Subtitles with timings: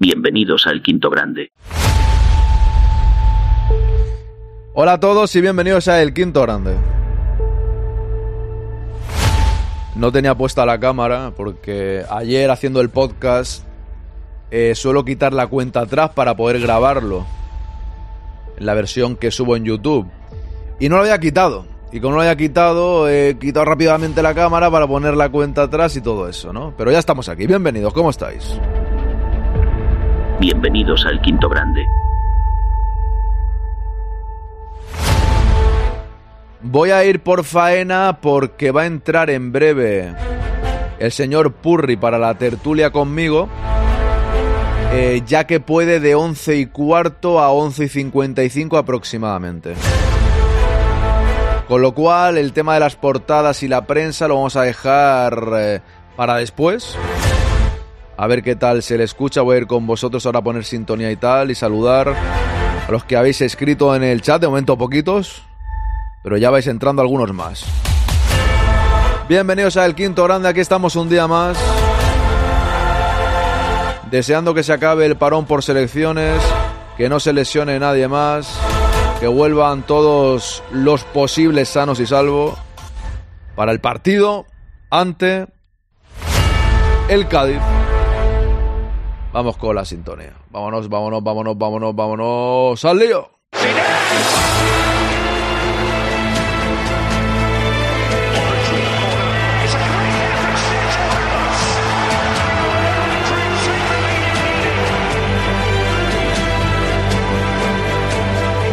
[0.00, 1.50] Bienvenidos al Quinto Grande.
[4.72, 6.76] Hola a todos y bienvenidos a El Quinto Grande.
[9.96, 13.64] No tenía puesta la cámara porque ayer haciendo el podcast
[14.52, 17.26] eh, suelo quitar la cuenta atrás para poder grabarlo.
[18.56, 20.06] En la versión que subo en YouTube.
[20.78, 21.66] Y no lo había quitado.
[21.90, 25.64] Y como no lo había quitado, he quitado rápidamente la cámara para poner la cuenta
[25.64, 26.72] atrás y todo eso, ¿no?
[26.78, 27.48] Pero ya estamos aquí.
[27.48, 28.60] Bienvenidos, ¿cómo estáis?
[30.40, 31.84] Bienvenidos al Quinto Grande.
[36.60, 40.14] Voy a ir por faena porque va a entrar en breve
[41.00, 43.48] el señor Purri para la tertulia conmigo.
[44.92, 49.74] eh, ya que puede de 11 y cuarto a 11 y 55 aproximadamente.
[51.68, 55.50] Con lo cual, el tema de las portadas y la prensa lo vamos a dejar
[55.56, 55.80] eh,
[56.16, 56.96] para después.
[58.20, 59.42] A ver qué tal se le escucha.
[59.42, 63.04] Voy a ir con vosotros ahora a poner sintonía y tal y saludar a los
[63.04, 64.40] que habéis escrito en el chat.
[64.40, 65.44] De momento poquitos,
[66.24, 67.64] pero ya vais entrando algunos más.
[69.28, 70.48] Bienvenidos a El Quinto Grande.
[70.48, 71.56] Aquí estamos un día más.
[74.10, 76.42] Deseando que se acabe el parón por selecciones,
[76.96, 78.58] que no se lesione nadie más,
[79.20, 82.58] que vuelvan todos los posibles sanos y salvos
[83.54, 84.44] para el partido
[84.90, 85.46] ante
[87.08, 87.60] el Cádiz.
[89.32, 90.32] Vamos con la sintonía.
[90.50, 92.84] Vámonos, vámonos, vámonos, vámonos, vámonos.
[92.84, 93.30] ¡Al lío!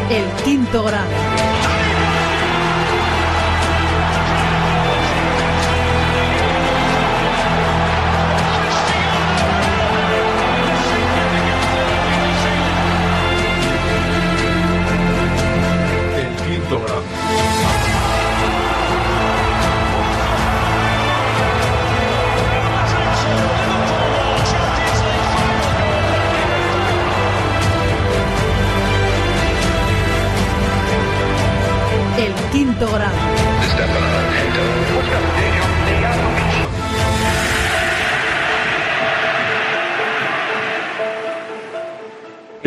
[0.09, 1.24] El quinto grande.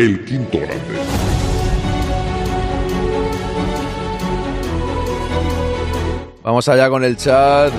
[0.09, 0.59] El quinto.
[6.43, 7.71] Vamos allá con el chat.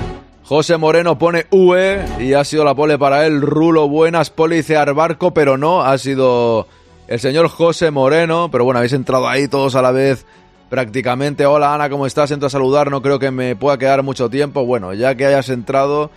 [0.44, 3.42] José Moreno pone UE y ha sido la pole para él.
[3.42, 6.68] Rulo, buenas, pole dice Arbarco, pero no, ha sido
[7.08, 8.48] el señor José Moreno.
[8.52, 10.24] Pero bueno, habéis entrado ahí todos a la vez
[10.68, 11.46] prácticamente.
[11.46, 12.30] Hola Ana, ¿cómo estás?
[12.30, 14.64] Entro a saludar, no creo que me pueda quedar mucho tiempo.
[14.64, 16.12] Bueno, ya que hayas entrado,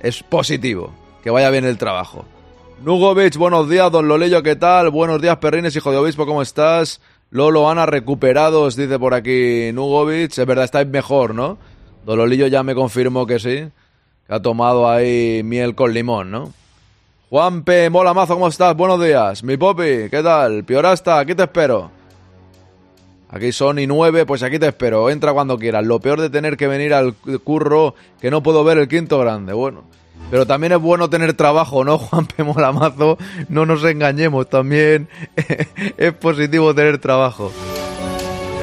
[0.00, 0.92] es positivo.
[1.22, 2.24] Que vaya bien el trabajo.
[2.82, 4.90] Nugovic, buenos días, don Lolillo, ¿qué tal?
[4.90, 7.00] Buenos días, Perrines, hijo de obispo, ¿cómo estás?
[7.28, 10.38] Lolo, Ana, recuperados, dice por aquí Nugovic.
[10.38, 11.58] Es verdad, estáis mejor, ¿no?
[12.06, 13.68] Don Lolillo ya me confirmó que sí.
[14.26, 16.52] Que ha tomado ahí miel con limón, ¿no?
[17.30, 18.76] Juanpe, mola mazo, ¿cómo estás?
[18.76, 19.42] Buenos días.
[19.42, 20.62] Mi popi, ¿qué tal?
[20.62, 21.90] Piorasta, aquí te espero.
[23.28, 25.10] Aquí son y nueve, pues aquí te espero.
[25.10, 25.84] Entra cuando quieras.
[25.84, 29.52] Lo peor de tener que venir al curro, que no puedo ver el quinto grande.
[29.52, 29.82] Bueno.
[30.30, 32.44] Pero también es bueno tener trabajo, ¿no, Juan P.
[32.44, 33.18] Molamazo?
[33.48, 35.08] No nos engañemos, también
[35.96, 37.52] es positivo tener trabajo.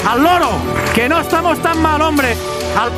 [0.08, 0.50] ¡Al loro!
[0.94, 2.36] ¡Que no estamos tan mal, hombre!
[2.78, 2.92] ¡Al,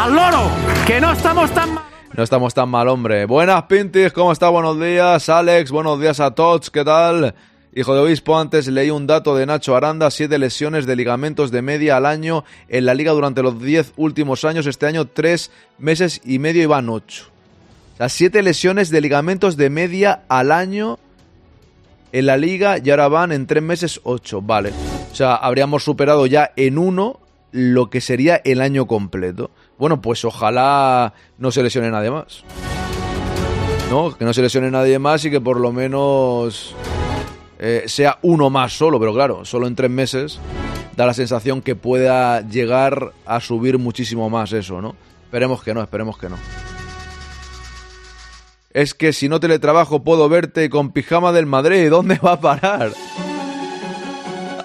[0.00, 0.50] al loro!
[0.86, 1.84] ¡Que no estamos tan mal!
[2.14, 3.26] No estamos tan mal, hombre.
[3.26, 4.48] Buenas, Pintis, ¿cómo está?
[4.48, 5.70] Buenos días, Alex.
[5.70, 7.34] Buenos días a todos, ¿qué tal?
[7.74, 11.60] Hijo de obispo, antes leí un dato de Nacho Aranda, siete lesiones de ligamentos de
[11.60, 14.66] media al año en la liga durante los diez últimos años.
[14.66, 17.35] Este año tres meses y medio y van ocho.
[17.96, 20.98] Sea, siete lesiones de ligamentos de media al año
[22.12, 24.42] en la liga y ahora van en tres meses ocho.
[24.42, 24.72] Vale.
[25.10, 27.20] O sea, habríamos superado ya en uno
[27.52, 29.50] lo que sería el año completo.
[29.78, 32.44] Bueno, pues ojalá no se lesione nadie más.
[33.90, 34.16] ¿No?
[34.16, 36.74] Que no se lesione nadie más y que por lo menos
[37.58, 40.38] eh, sea uno más solo, pero claro, solo en tres meses
[40.96, 44.96] da la sensación que pueda llegar a subir muchísimo más eso, ¿no?
[45.24, 46.36] Esperemos que no, esperemos que no.
[48.76, 51.88] Es que si no teletrabajo puedo verte con pijama del Madrid.
[51.88, 52.92] ¿Dónde va a parar?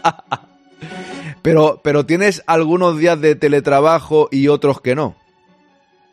[1.41, 5.15] pero, pero tienes algunos días de teletrabajo y otros que no.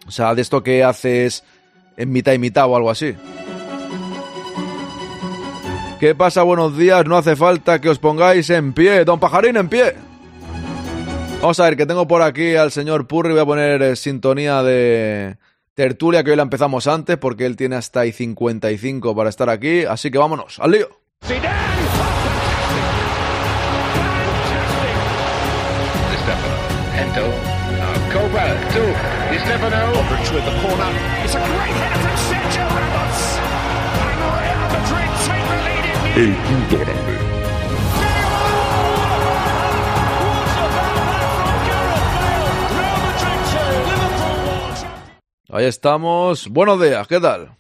[0.07, 1.43] O sea, de esto que haces
[1.97, 3.17] en mitad y mitad o algo así.
[5.99, 6.45] ¿Qué pasa?
[6.45, 7.05] Buenos días.
[7.05, 9.05] No hace falta que os pongáis en pie.
[9.05, 9.97] Don Pajarín, en pie.
[11.41, 13.33] Vamos a ver, que tengo por aquí al señor Purri.
[13.33, 15.37] Voy a poner eh, sintonía de
[15.79, 19.85] tertulia que hoy la empezamos antes porque él tiene hasta ahí 55 para estar aquí,
[19.85, 20.89] así que vámonos, al lío.
[45.49, 46.49] Ahí estamos.
[46.49, 47.57] Buenos días, ¿qué tal?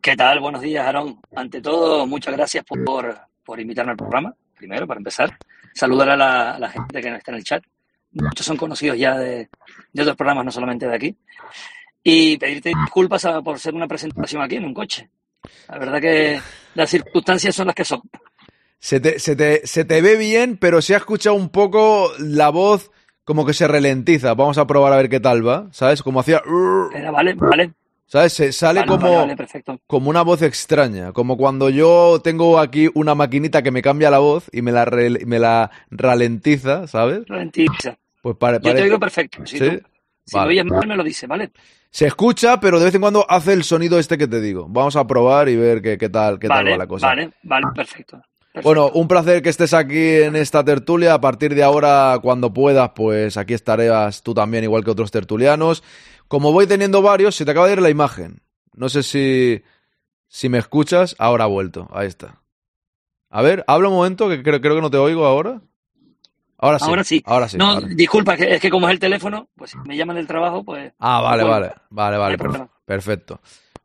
[0.00, 0.40] ¿Qué tal?
[0.40, 1.18] Buenos días, Aarón.
[1.34, 5.36] Ante todo, muchas gracias por, por invitarme al programa, primero, para empezar.
[5.74, 7.64] Saludar a la, a la gente que está en el chat.
[8.12, 9.48] Muchos son conocidos ya de,
[9.92, 11.16] de otros programas, no solamente de aquí.
[12.02, 15.10] Y pedirte disculpas a- por ser una presentación aquí en un coche.
[15.68, 16.40] La verdad que
[16.74, 18.00] las circunstancias son las que son.
[18.78, 22.48] Se te, se, te, se te ve bien, pero se ha escuchado un poco la
[22.50, 22.90] voz
[23.28, 24.32] como que se ralentiza.
[24.32, 26.02] Vamos a probar a ver qué tal va, ¿sabes?
[26.02, 26.40] Como hacía...
[26.94, 27.72] Era, vale, vale.
[28.06, 28.32] ¿Sabes?
[28.32, 29.36] Se sale Vale, como, vale,
[29.86, 31.12] como una voz extraña.
[31.12, 34.86] Como cuando yo tengo aquí una maquinita que me cambia la voz y me la,
[34.86, 37.28] re- me la ralentiza, ¿sabes?
[37.28, 37.98] Ralentiza.
[38.22, 39.44] Pues pare- Yo te pare- oigo perfecto.
[39.44, 39.68] Si, ¿Sí?
[39.76, 39.82] tú-
[40.24, 41.50] si me oyes mal, me lo dices, ¿vale?
[41.90, 44.64] Se escucha, pero de vez en cuando hace el sonido este que te digo.
[44.70, 47.08] Vamos a probar y ver qué, qué tal, qué tal va la cosa.
[47.08, 48.22] vale, vale, perfecto.
[48.62, 51.14] Bueno, un placer que estés aquí en esta tertulia.
[51.14, 55.82] A partir de ahora, cuando puedas, pues aquí estarás tú también, igual que otros tertulianos.
[56.26, 58.42] Como voy teniendo varios, se te acaba de ir la imagen.
[58.74, 59.62] No sé si,
[60.26, 61.14] si me escuchas.
[61.18, 61.88] Ahora ha vuelto.
[61.92, 62.40] Ahí está.
[63.30, 65.60] A ver, habla un momento, que creo, creo que no te oigo ahora.
[66.60, 66.86] Ahora sí.
[66.88, 67.22] Ahora sí.
[67.24, 67.56] Ahora sí.
[67.58, 67.86] no, ahora.
[67.88, 70.92] disculpa, que- es que como es el teléfono, pues si me llaman del trabajo, pues
[70.98, 71.74] Ah, vale, Bueno, vale.
[71.90, 72.36] Vale, vale.
[72.36, 73.40] no perfecto.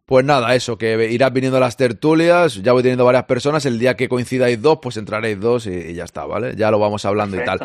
[0.05, 2.55] Pues nada, eso, que irás viniendo a las tertulias.
[2.55, 3.65] Ya voy teniendo varias personas.
[3.65, 6.55] El día que coincidáis dos, pues entraréis dos y, y ya está, ¿vale?
[6.57, 7.59] Ya lo vamos hablando y tal.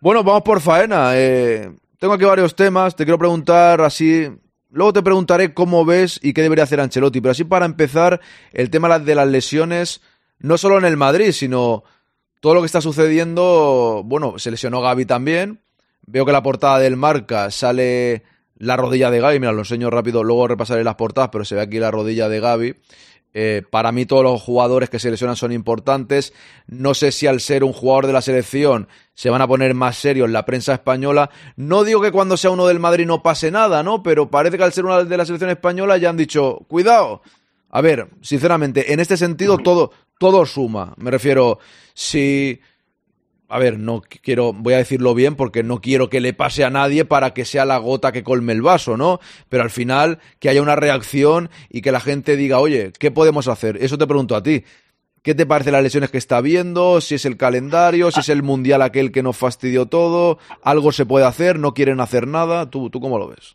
[0.00, 1.12] Bueno, vamos por faena.
[1.14, 1.70] Eh,
[2.00, 2.96] tengo aquí varios temas.
[2.96, 4.28] Te quiero preguntar así.
[4.70, 7.20] Luego te preguntaré cómo ves y qué debería hacer Ancelotti.
[7.20, 8.20] Pero así para empezar,
[8.52, 10.00] el tema de las lesiones,
[10.40, 11.84] no solo en el Madrid, sino
[12.40, 14.02] todo lo que está sucediendo.
[14.04, 15.60] Bueno, se lesionó Gaby también.
[16.04, 18.24] Veo que la portada del marca sale
[18.62, 19.40] la rodilla de Gaby.
[19.40, 22.38] Mira, lo enseño rápido, luego repasaré las portadas, pero se ve aquí la rodilla de
[22.38, 22.76] Gaby.
[23.34, 26.32] Eh, para mí todos los jugadores que se lesionan son importantes.
[26.68, 29.96] No sé si al ser un jugador de la selección se van a poner más
[29.96, 31.30] serios la prensa española.
[31.56, 34.04] No digo que cuando sea uno del Madrid no pase nada, ¿no?
[34.04, 37.22] Pero parece que al ser uno de la selección española ya han dicho, cuidado.
[37.68, 40.94] A ver, sinceramente, en este sentido todo, todo suma.
[40.98, 41.58] Me refiero,
[41.94, 42.60] si
[43.52, 46.70] a ver, no quiero, voy a decirlo bien porque no quiero que le pase a
[46.70, 49.20] nadie para que sea la gota que colme el vaso, ¿no?
[49.50, 53.48] Pero al final que haya una reacción y que la gente diga, oye, ¿qué podemos
[53.48, 53.76] hacer?
[53.82, 54.64] Eso te pregunto a ti.
[55.22, 57.02] ¿Qué te parece las lesiones que está viendo?
[57.02, 61.04] Si es el calendario, si es el mundial aquel que nos fastidió todo, algo se
[61.04, 62.70] puede hacer, no quieren hacer nada.
[62.70, 63.54] ¿Tú, tú cómo lo ves?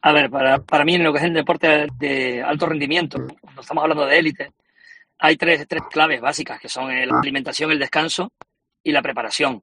[0.00, 3.60] A ver, para, para mí en lo que es el deporte de alto rendimiento, cuando
[3.60, 4.52] estamos hablando de élite,
[5.18, 8.32] hay tres, tres claves básicas, que son la alimentación, el descanso
[8.82, 9.62] y la preparación.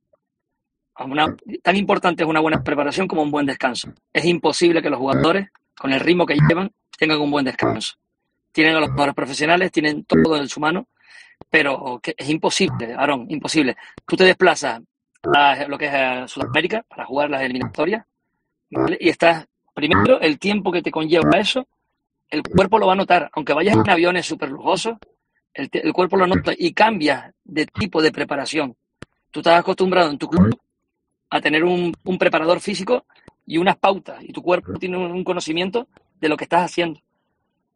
[1.61, 3.93] Tan importante es una buena preparación como un buen descanso.
[4.13, 7.95] Es imposible que los jugadores, con el ritmo que llevan, tengan un buen descanso.
[8.51, 10.87] Tienen a los jugadores profesionales, tienen todo en su mano,
[11.49, 13.75] pero es imposible, Aaron, imposible.
[14.05, 14.81] Tú te desplazas
[15.23, 18.05] a lo que es a Sudamérica para jugar las eliminatorias
[18.99, 21.67] y estás, primero, el tiempo que te conlleva eso,
[22.29, 23.29] el cuerpo lo va a notar.
[23.33, 24.97] Aunque vayas en aviones súper lujosos,
[25.53, 28.75] el, el cuerpo lo nota y cambia de tipo de preparación.
[29.35, 30.57] Tú estás acostumbrado en tu club
[31.29, 33.05] a tener un, un preparador físico
[33.45, 35.89] y unas pautas, y tu cuerpo tiene un, un conocimiento
[36.21, 37.01] de lo que estás haciendo.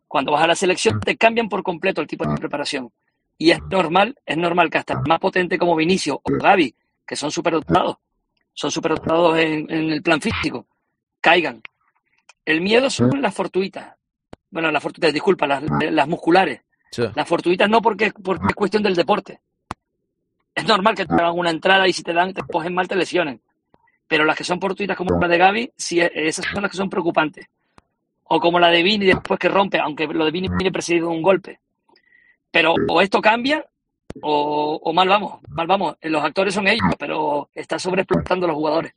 [0.07, 2.93] Cuando vas a la selección, te cambian por completo el tipo de preparación.
[3.37, 6.73] Y es normal, es normal que hasta más potente como Vinicio o Gaby,
[7.05, 7.97] que son superdotados,
[8.53, 10.65] son superdotados en, en el plan físico,
[11.19, 11.61] caigan.
[12.45, 13.95] El miedo son las fortuitas.
[14.49, 15.61] Bueno, las fortuitas, disculpa, las,
[15.91, 16.61] las musculares.
[16.89, 17.03] Sí.
[17.13, 19.41] Las fortuitas no porque, porque es cuestión del deporte.
[20.55, 22.95] Es normal que te hagan una entrada y si te dan, te cogen mal, te
[22.95, 23.41] lesionen.
[24.07, 26.89] Pero las que son fortuitas como la de Gaby, sí, esas son las que son
[26.89, 27.47] preocupantes.
[28.23, 31.15] O como la de Vini después que rompe, aunque lo de Vini viene precedido de
[31.15, 31.59] un golpe.
[32.51, 33.65] Pero o esto cambia
[34.21, 35.95] o, o mal vamos, mal vamos.
[36.01, 38.93] Los actores son ellos, pero está sobreexplotando a los jugadores.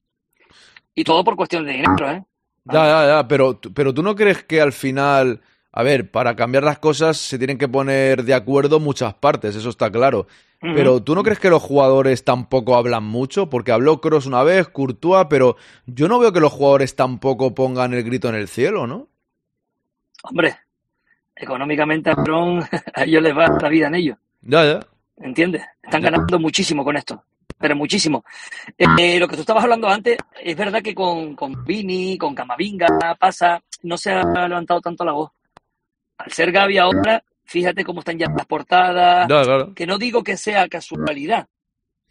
[0.94, 2.22] Y todo por cuestión de dinero, ¿eh?
[2.64, 5.40] Ya, ya, ya, pero, pero tú no crees que al final,
[5.72, 9.70] a ver, para cambiar las cosas se tienen que poner de acuerdo muchas partes, eso
[9.70, 10.26] está claro.
[10.60, 14.68] Pero tú no crees que los jugadores tampoco hablan mucho, porque habló Cross una vez,
[14.68, 18.86] Courtois, pero yo no veo que los jugadores tampoco pongan el grito en el cielo,
[18.86, 19.08] ¿no?
[20.22, 20.56] Hombre,
[21.34, 22.60] económicamente a Bron,
[22.94, 24.16] a ellos les va la vida en ello.
[24.42, 24.80] Ya, ya.
[25.16, 25.62] ¿Entiendes?
[25.82, 26.10] Están Ya.
[26.10, 27.24] ganando muchísimo con esto.
[27.58, 28.24] pero muchísimo.
[28.78, 32.86] Eh, lo que tú estabas hablando antes, es verdad que con, con Vini, con Camavinga,
[33.18, 35.30] pasa, no se ha levantado tanto la voz.
[36.24, 39.74] Al ser Gaby ahora, fíjate cómo están ya las portadas, claro.
[39.74, 41.46] que no digo que sea casualidad,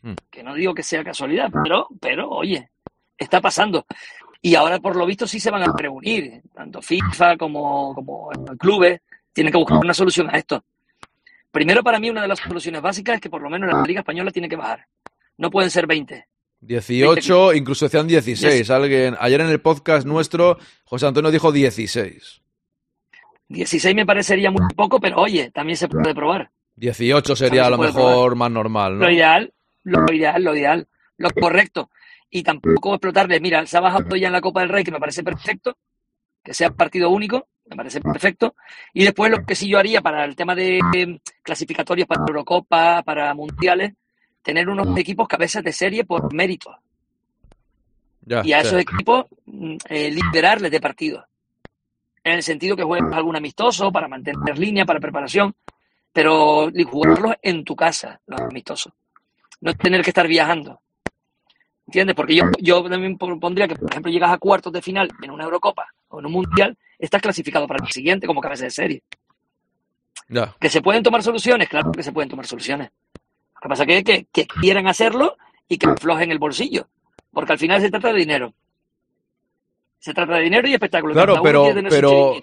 [0.04, 0.14] Hmm.
[0.32, 2.72] que no digo que sea casualidad, pero, pero oye,
[3.18, 3.86] está pasando.
[4.42, 9.00] Y ahora por lo visto sí se van a reunir, tanto FIFA como, como clubes,
[9.32, 10.64] tienen que buscar una solución a esto.
[11.52, 14.00] Primero para mí una de las soluciones básicas es que por lo menos la Liga
[14.00, 14.88] Española tiene que bajar.
[15.38, 16.26] No pueden ser 20.
[16.62, 18.70] 18, incluso decían 16.
[18.72, 22.42] Alguien, ayer en el podcast nuestro, José Antonio dijo 16.
[23.52, 26.50] 16 me parecería muy poco, pero oye, también se puede probar.
[26.76, 29.06] 18 sería se a lo mejor más normal, ¿no?
[29.06, 29.54] Lo ideal,
[29.84, 31.90] lo ideal, lo ideal, lo correcto.
[32.30, 35.00] Y tampoco explotarle, mira, se ha bajado ya en la Copa del Rey, que me
[35.00, 35.78] parece perfecto,
[36.44, 38.56] que sea partido único, me parece perfecto.
[38.94, 43.04] Y después lo que sí yo haría para el tema de eh, clasificatorios para Eurocopa,
[43.04, 43.94] para Mundiales,
[44.42, 46.76] tener unos equipos cabezas de serie por mérito.
[48.22, 48.68] Ya, Y a sí.
[48.68, 51.26] esos equipos mm, eh, liberarles de partidos.
[52.24, 55.56] En el sentido que juegues algún amistoso para mantener línea, para preparación,
[56.14, 58.94] pero jugarlos en tu casa, los amistosos.
[59.62, 60.82] No tener que estar viajando.
[61.88, 62.16] ¿Entiendes?
[62.16, 65.32] Porque yo, yo también pon- pondría que, por ejemplo, llegas a cuartos de final en
[65.32, 69.04] una Eurocopa o en un Mundial, estás clasificado para el siguiente como cabeza de serie.
[70.60, 71.68] ¿Que se pueden tomar soluciones?
[71.68, 72.92] Claro que se pueden tomar soluciones.
[73.56, 75.38] Lo que pasa es que, que, que quieran hacerlo
[75.68, 76.88] y que aflojen el bolsillo.
[77.32, 78.54] Porque al final se trata de dinero.
[80.02, 81.14] Se trata de dinero y espectáculo.
[81.14, 82.34] Claro, Cada pero-.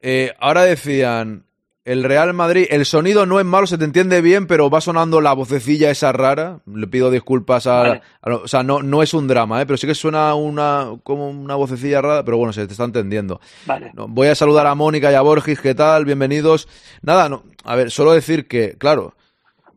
[0.00, 1.44] Eh, ahora decían,
[1.84, 5.20] el Real Madrid, el sonido no es malo, se te entiende bien, pero va sonando
[5.20, 6.60] la vocecilla esa rara.
[6.66, 7.74] Le pido disculpas a...
[7.82, 8.02] Vale.
[8.22, 9.66] a- o sea, no, no es un drama, ¿eh?
[9.66, 13.38] pero sí que suena una como una vocecilla rara, pero bueno, se te está entendiendo.
[13.66, 13.90] Vale.
[13.94, 16.06] No, voy a saludar a Mónica y a Borges, ¿qué tal?
[16.06, 16.68] Bienvenidos.
[17.02, 19.14] Nada, no, a ver, solo decir que, claro,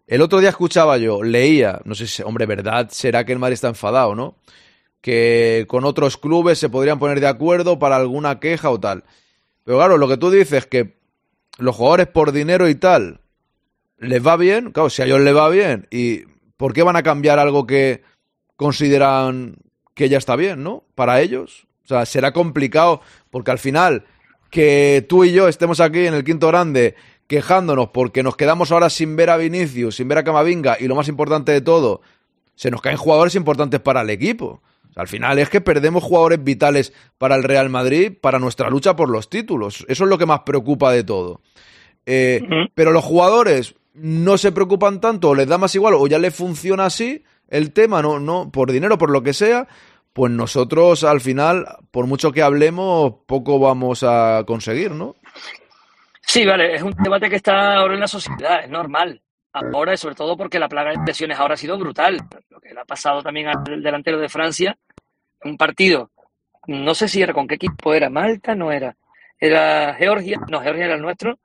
[0.07, 3.55] el otro día escuchaba yo, leía, no sé si, hombre, verdad, será que el Madrid
[3.55, 4.35] está enfadado, ¿no?
[5.01, 9.03] Que con otros clubes se podrían poner de acuerdo para alguna queja o tal.
[9.63, 10.95] Pero claro, lo que tú dices, que
[11.57, 13.21] los jugadores por dinero y tal,
[13.97, 16.23] les va bien, claro, si a ellos les va bien, ¿y
[16.57, 18.03] por qué van a cambiar algo que
[18.55, 19.55] consideran
[19.93, 20.83] que ya está bien, ¿no?
[20.95, 21.67] Para ellos.
[21.83, 24.05] O sea, será complicado, porque al final,
[24.49, 26.95] que tú y yo estemos aquí en el quinto grande
[27.27, 30.95] quejándonos porque nos quedamos ahora sin ver a Vinicius, sin ver a Camavinga, y lo
[30.95, 32.01] más importante de todo,
[32.55, 34.61] se nos caen jugadores importantes para el equipo.
[34.95, 39.09] Al final es que perdemos jugadores vitales para el Real Madrid, para nuestra lucha por
[39.09, 39.85] los títulos.
[39.87, 41.41] Eso es lo que más preocupa de todo.
[42.05, 42.41] Eh,
[42.73, 46.35] pero los jugadores no se preocupan tanto, o les da más igual, o ya les
[46.35, 49.67] funciona así el tema, no, no, por dinero, por lo que sea,
[50.13, 55.15] pues nosotros al final, por mucho que hablemos, poco vamos a conseguir, ¿no?
[56.21, 59.21] Sí, vale, es un debate que está ahora en la sociedad, es normal.
[59.53, 62.19] Ahora, y sobre todo porque la plaga de lesiones ahora ha sido brutal.
[62.49, 64.77] Lo que le ha pasado también al delantero de Francia,
[65.43, 66.09] un partido,
[66.67, 68.95] no sé si era con qué equipo era, Malta no era,
[69.39, 71.39] era Georgia, no, Georgia era el nuestro.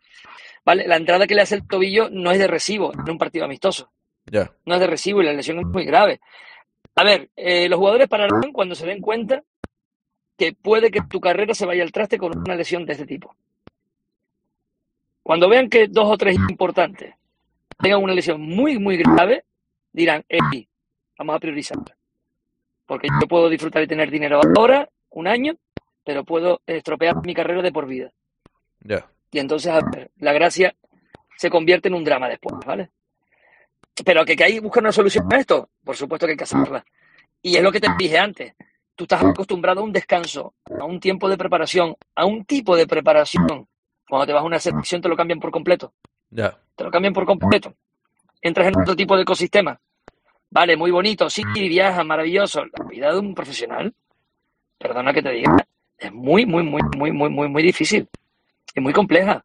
[0.65, 3.45] Vale, la entrada que le hace el tobillo no es de recibo en un partido
[3.45, 3.91] amistoso,
[4.27, 4.51] Ya.
[4.65, 6.21] no es de recibo y la lesión es muy grave.
[6.95, 9.43] A ver, eh, los jugadores pararán cuando se den cuenta
[10.37, 13.35] que puede que tu carrera se vaya al traste con una lesión de este tipo.
[15.23, 17.15] Cuando vean que dos o tres importantes
[17.79, 19.45] tengan una lesión muy, muy grave,
[19.93, 20.69] dirán, hey,
[21.19, 21.79] vamos a priorizar.
[22.87, 25.55] Porque yo puedo disfrutar y tener dinero ahora, un año,
[26.05, 28.13] pero puedo estropear mi carrera de por vida.
[28.81, 29.07] Ya.
[29.33, 30.75] Y entonces, a ver, la gracia
[31.37, 32.91] se convierte en un drama después, ¿vale?
[34.05, 36.85] Pero que, que hay buscar una solución a esto, por supuesto que hay que hacerla.
[37.43, 38.55] Y es lo que te dije antes.
[38.95, 42.87] Tú estás acostumbrado a un descanso, a un tiempo de preparación, a un tipo de
[42.87, 43.69] preparación.
[44.09, 45.93] Cuando te vas a una selección te lo cambian por completo.
[46.31, 47.75] Te lo cambian por completo.
[48.43, 49.79] Entras en otro tipo de ecosistema.
[50.51, 52.65] Vale, muy bonito, sí, viaja, maravilloso.
[52.65, 53.93] La vida de un profesional,
[54.79, 55.57] perdona que te diga,
[55.99, 58.09] es muy, muy, muy, muy, muy, muy, muy difícil.
[58.75, 59.45] Es muy compleja.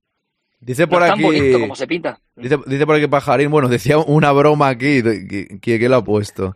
[0.60, 1.24] Dice No por tan aquí.
[1.24, 2.20] bonito como se pinta.
[2.36, 6.04] Dice, dice por aquí Pajarín, bueno, decía una broma aquí, que, que, que lo ha
[6.04, 6.56] puesto.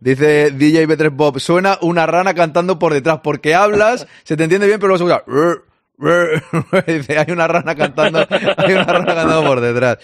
[0.00, 4.66] Dice DJ B3 Bob, suena una rana cantando por detrás, porque hablas, se te entiende
[4.66, 5.62] bien, pero luego se
[6.86, 8.26] hay una rana cantando,
[8.56, 9.98] hay una rana cantando por detrás.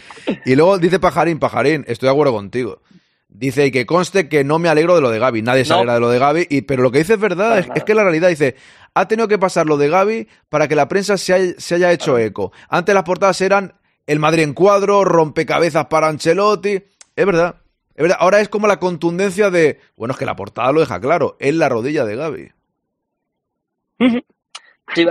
[0.46, 2.80] Y luego dice Pajarín, Pajarín, estoy de acuerdo contigo.
[3.28, 5.76] Dice, y que conste que no me alegro de lo de Gaby, nadie se No.
[5.76, 8.02] alegra de lo de Gaby, y, pero lo que dice es verdad, es, que la
[8.02, 8.56] realidad dice,
[8.94, 11.92] ha tenido que pasar lo de Gaby para que la prensa se haya, se haya
[11.92, 12.52] hecho eco.
[12.68, 13.72] Antes las portadas eran
[14.06, 16.82] el Madrid en cuadro, rompecabezas para Ancelotti.
[17.16, 17.56] Es verdad,
[17.94, 18.18] es verdad.
[18.20, 21.54] Ahora es como la contundencia de, bueno, es que la portada lo deja claro, es
[21.54, 22.50] la rodilla de Gaby.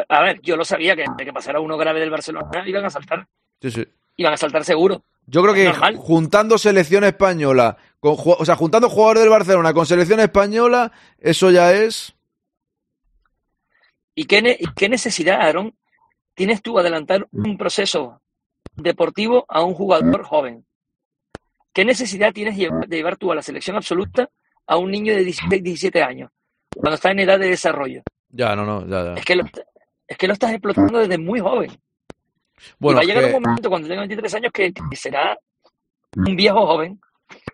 [0.09, 2.89] A ver, yo lo sabía que de que pasara uno grave del Barcelona iban a
[2.89, 3.27] saltar.
[3.61, 3.87] Sí, sí.
[4.17, 5.03] Iban a saltar seguro.
[5.25, 5.95] Yo creo que Normal.
[5.97, 11.73] juntando selección española Con, o sea, juntando jugadores del Barcelona con selección española, eso ya
[11.73, 12.13] es.
[14.15, 15.75] ¿Y qué, qué necesidad, Aaron,
[16.33, 18.21] tienes tú adelantar un proceso
[18.75, 20.65] deportivo a un jugador joven?
[21.73, 24.29] ¿Qué necesidad tienes de llevar tú a la selección absoluta
[24.67, 26.29] a un niño de 16, 17 años,
[26.75, 28.03] cuando está en edad de desarrollo?
[28.29, 29.13] Ya, no, no, ya, ya.
[29.13, 29.45] Es que lo,
[30.11, 31.71] es que lo estás explotando desde muy joven.
[32.79, 35.37] Bueno, y va a llegar un momento cuando tenga 23 años que, que será
[36.17, 36.99] un viejo joven.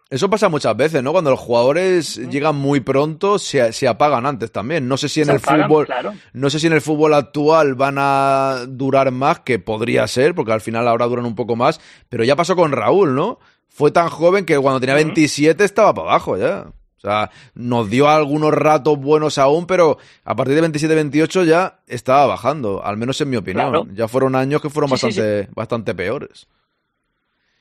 [0.09, 1.11] Eso pasa muchas veces, ¿no?
[1.11, 4.87] Cuando los jugadores llegan muy pronto, se, se, apagan antes también.
[4.87, 6.13] No sé si en Se el apagan, fútbol, claro.
[6.33, 10.53] no sé si en el fútbol actual van a durar más, que podría ser, porque
[10.53, 11.79] al final ahora duran un poco más.
[12.09, 13.37] Pero ya pasó con Raúl, ¿no?
[13.67, 16.71] Fue tan joven que cuando tenía 27 estaba para abajo ya.
[16.97, 22.25] O sea, nos dio algunos ratos buenos aún, pero a partir de 27-28 ya estaba
[22.25, 23.69] bajando, al menos en mi opinión.
[23.69, 23.87] Claro.
[23.93, 26.47] Ya fueron años que fueron Sí, sí, bastante, bastante peores.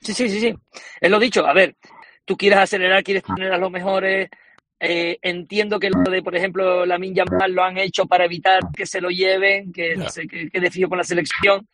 [0.01, 0.55] Sí, sí, sí, sí.
[1.01, 1.47] Es lo dicho.
[1.47, 1.77] A ver,
[2.25, 4.31] tú quieres acelerar, quieres tener a los mejores.
[4.79, 8.87] Eh, entiendo que lo de, por ejemplo, la Yamal lo han hecho para evitar que
[8.87, 11.67] se lo lleven, que se que, quede fijo con la selección,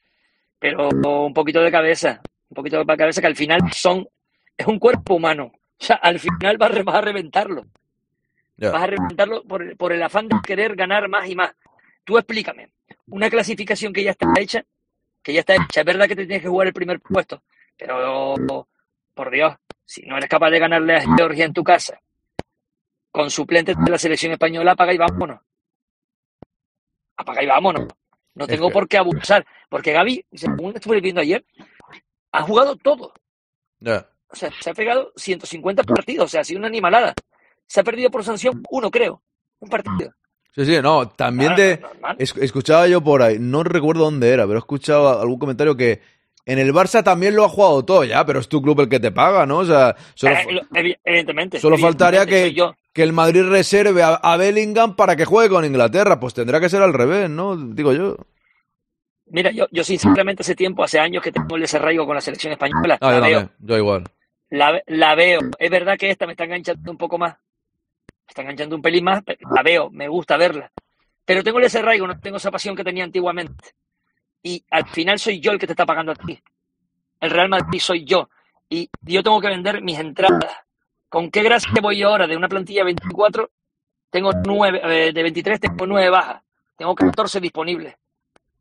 [0.59, 4.07] pero un poquito de cabeza, un poquito de cabeza que al final son
[4.57, 5.53] es un cuerpo humano.
[5.83, 7.67] O sea, al final vas, a re- vas a reventarlo.
[8.73, 11.53] Vas a reventarlo por, el- por el afán de querer ganar más y más.
[12.05, 12.73] Tú explícame,
[13.09, 14.65] una clasificación que ya está hecha,
[15.23, 17.43] que ya está hecha, es verdad que te tienes que jugar el primer puesto,
[17.77, 18.35] pero
[19.15, 22.01] por Dios, si no eres capaz de ganarle a Georgia en tu casa,
[23.11, 25.41] con suplentes de la selección española, apaga y vámonos.
[27.17, 27.89] Apaga y vámonos.
[28.35, 31.45] No tengo por qué abusar, porque Gaby, según estuve viendo ayer,
[32.33, 33.13] ha jugado todo.
[33.81, 34.09] Ya.
[34.33, 37.15] O sea, se ha pegado 150 partidos, o sea, ha sido una animalada.
[37.67, 39.23] Se ha perdido por sanción uno, creo.
[39.61, 40.11] Un partido.
[40.55, 42.17] Sí, sí, no, también Ah, normal.
[42.19, 46.01] Es- escuchaba yo por ahí, no recuerdo dónde era, pero he escuchado algún comentario que
[46.45, 48.99] en el Barça también lo ha jugado todo ya, pero es tu club el que
[49.01, 49.59] te paga, ¿no?
[49.59, 51.61] O sea, solo, Eh, evidentemente.
[51.61, 52.55] solo faltaría que,
[52.93, 56.19] que el Madrid reserve a, a Bellingham para que juegue con Inglaterra.
[56.19, 57.57] Pues tendrá que ser al revés, ¿no?
[57.57, 58.17] Digo yo.
[59.27, 62.53] Mira, yo, yo sinceramente hace tiempo, hace años que tengo el desarraigo con la selección
[62.53, 62.99] española.
[63.01, 64.05] Ah, yo también, yo igual.
[64.53, 65.41] La, la veo.
[65.59, 67.35] Es verdad que esta me está enganchando un poco más.
[67.35, 70.71] Me está enganchando un pelín más, pero la veo, me gusta verla.
[71.25, 73.71] Pero tengo el desarraigo, no tengo esa pasión que tenía antiguamente.
[74.43, 76.39] Y al final soy yo el que te está pagando a ti.
[77.21, 78.29] El Real Madrid soy yo.
[78.69, 80.55] Y yo tengo que vender mis entradas.
[81.09, 83.51] ¿Con qué gracia voy ahora de una plantilla de 24?
[84.11, 86.43] Tengo nueve, eh, de 23 tengo nueve bajas.
[86.77, 87.95] Tengo 14 disponibles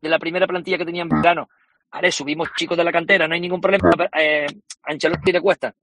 [0.00, 1.50] de la primera plantilla que tenía en verano.
[1.92, 3.90] Vale, subimos chicos de la cantera, no hay ningún problema.
[4.18, 4.46] Eh,
[4.84, 5.74] a Ancelotti le cuesta,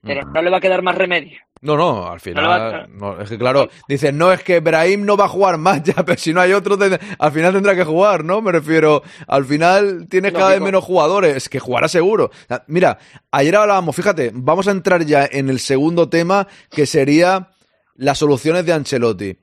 [0.00, 1.38] pero no le va a quedar más remedio.
[1.62, 2.86] No, no, al No le va- final.
[2.98, 5.94] no, es que claro, dicen, no, es que Brahim no va a jugar más ya,
[6.06, 6.76] pero si no hay otro,
[7.18, 8.40] al final tendrá que jugar, ¿no?
[8.42, 12.30] Me refiero, al final tienes cada vez menos jugadores, que jugará seguro.
[12.68, 12.98] Mira,
[13.32, 17.48] ayer hablábamos, fíjate, vamos a entrar ya en el segundo tema, que sería
[17.94, 19.36] las soluciones de Ancelotti.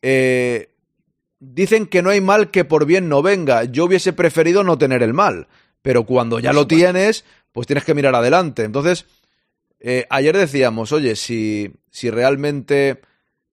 [0.00, 0.71] Eh,
[1.42, 3.64] dicen que no hay mal que por bien no venga.
[3.64, 5.48] Yo hubiese preferido no tener el mal,
[5.82, 8.62] pero cuando ya lo tienes, pues tienes que mirar adelante.
[8.62, 9.06] Entonces,
[9.80, 13.00] eh, ayer decíamos, oye, si, si realmente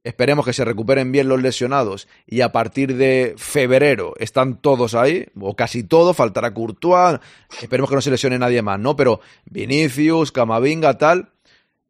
[0.04, 5.26] esperemos que se recuperen bien los lesionados y a partir de febrero están todos ahí,
[5.40, 7.20] o casi todos, faltará Courtois,
[7.60, 8.96] esperemos que no se lesione nadie más, ¿no?
[8.96, 11.32] Pero Vinicius, Camavinga, tal,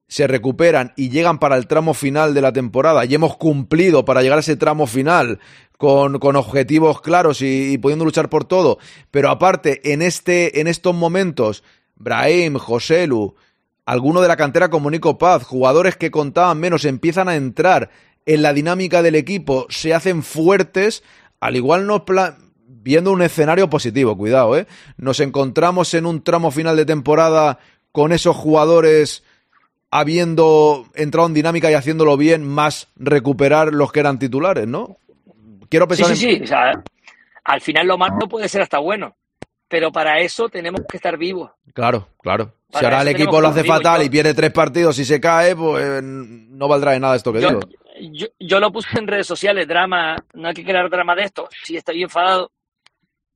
[0.07, 4.23] se recuperan y llegan para el tramo final de la temporada y hemos cumplido para
[4.23, 5.39] llegar a ese tramo final
[5.79, 8.79] con, con objetivos claros y, pudiendo luchar por todo.
[9.11, 11.63] Pero aparte, en, este, en estos momentos,
[11.95, 13.33] Brahim, Joselu,
[13.85, 17.91] alguno de la cantera como Nico Paz, jugadores que contaban menos empiezan a entrar
[18.25, 21.01] en la dinámica del equipo, se hacen fuertes,
[21.39, 22.37] al igual pla-
[22.67, 24.67] viendo un escenario positivo, cuidado, ¿eh?
[24.97, 27.59] Nos encontramos en un tramo final de temporada
[27.93, 29.23] con esos jugadores
[29.91, 34.97] habiendo entrado en dinámica y haciéndolo bien, más recuperar los que eran titulares, ¿no?
[35.69, 36.37] Quiero Sí, pensar sí, en...
[36.37, 36.43] sí.
[36.43, 36.83] O sea,
[37.43, 39.15] al final lo malo puede ser hasta bueno,
[39.67, 41.51] pero para eso tenemos que estar vivos.
[41.73, 42.53] Claro, claro.
[42.71, 44.05] Si ahora el equipo lo hace fatal yo.
[44.05, 47.41] y pierde tres partidos y se cae, pues eh, no valdrá de nada esto que
[47.41, 47.59] Yo, digo.
[48.11, 51.49] yo, yo lo puse en redes sociales, drama, no hay que crear drama de esto,
[51.63, 52.51] sí estoy enfadado,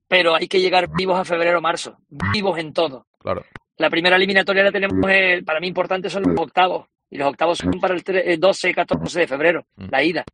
[0.06, 1.96] pero hay que llegar vivos a febrero marzo,
[2.32, 3.06] vivos en todo.
[3.18, 3.44] Claro.
[3.78, 7.58] La primera eliminatoria la tenemos, eh, para mí importante son los octavos, y los octavos
[7.58, 9.86] son para el tre- eh, 12 y 14 de febrero, Mm.
[9.90, 10.24] la ida.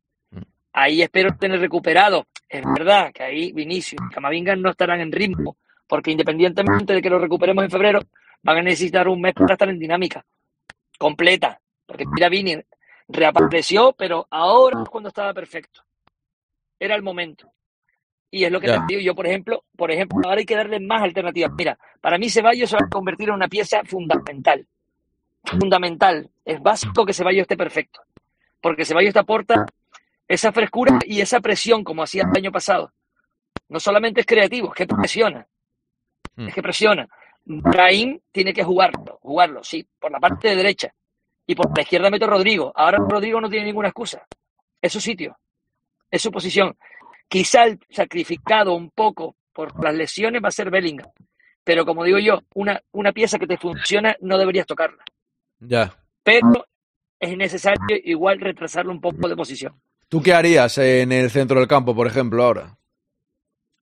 [0.73, 2.27] Ahí espero tener recuperado.
[2.47, 5.57] Es verdad que ahí Vinicius y Camavinga no estarán en ritmo,
[5.87, 7.99] porque independientemente de que lo recuperemos en febrero,
[8.43, 10.25] van a necesitar un mes para estar en dinámica
[10.97, 11.59] completa.
[11.85, 12.57] Porque mira, Vini
[13.07, 15.81] reapareció, pero ahora es cuando estaba perfecto.
[16.79, 17.51] Era el momento.
[18.29, 18.85] Y es lo que Ya.
[18.85, 21.51] te digo yo, por ejemplo, por ejemplo, ahora hay que darle más alternativas.
[21.57, 24.65] Mira, para mí Ceballos se va a convertir en una pieza fundamental.
[25.43, 26.29] Fundamental.
[26.45, 28.01] es básico que Ceballos esté perfecto.
[28.61, 29.65] Porque Ceballos te aporta
[30.31, 32.93] esa frescura y esa presión como hacía el año pasado.
[33.67, 35.45] No solamente es creativo, es que presiona.
[36.37, 36.47] Hmm.
[36.47, 37.07] Es que presiona.
[37.43, 40.93] Brahim tiene que jugarlo, jugarlo, sí, por la parte de derecha.
[41.45, 42.71] Y por la izquierda mete a Rodrigo.
[42.73, 44.25] Ahora Rodrigo no tiene ninguna excusa.
[44.81, 45.37] Es su sitio,
[46.09, 46.77] es su posición.
[47.27, 51.11] Quizá el sacrificado un poco por las lesiones va a ser Bellingham.
[51.63, 55.03] Pero como digo yo, una, una pieza que te funciona no deberías tocarla.
[55.59, 55.93] Ya.
[56.23, 56.65] Pero
[57.19, 59.79] es necesario igual retrasarlo un poco de posición.
[60.11, 62.75] ¿Tú qué harías en el centro del campo, por ejemplo, ahora?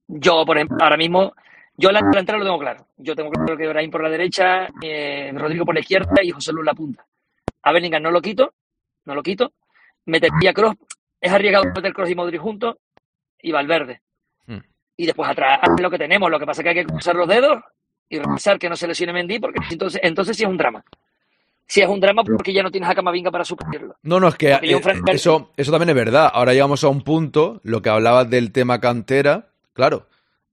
[0.08, 1.34] Yo, por ejemplo, ahora mismo,
[1.76, 2.86] yo la delantera lo tengo claro.
[2.98, 6.54] Yo tengo claro que Brahim por la derecha, eh, Rodrigo por la izquierda y José
[6.54, 7.04] Luis la punta.
[7.64, 8.54] A Bellingham no lo quito,
[9.06, 9.54] no lo quito.
[10.06, 10.76] Metería Cross,
[11.20, 12.76] es arriesgado meter Cross y Modric juntos
[13.42, 14.00] y Valverde.
[14.46, 14.60] Hmm.
[14.98, 17.16] Y después atrás es lo que tenemos, lo que pasa es que hay que cruzar
[17.16, 17.60] los dedos
[18.08, 20.86] y revisar que no se lesione Mendy, porque entonces, entonces sí es un drama.
[21.70, 23.96] Sí es un drama porque ya no tienes a Camavinga para suplirlo.
[24.02, 26.32] No, no, es que eh, eso, eso también es verdad.
[26.34, 30.08] Ahora llegamos a un punto, lo que hablabas del tema cantera, claro.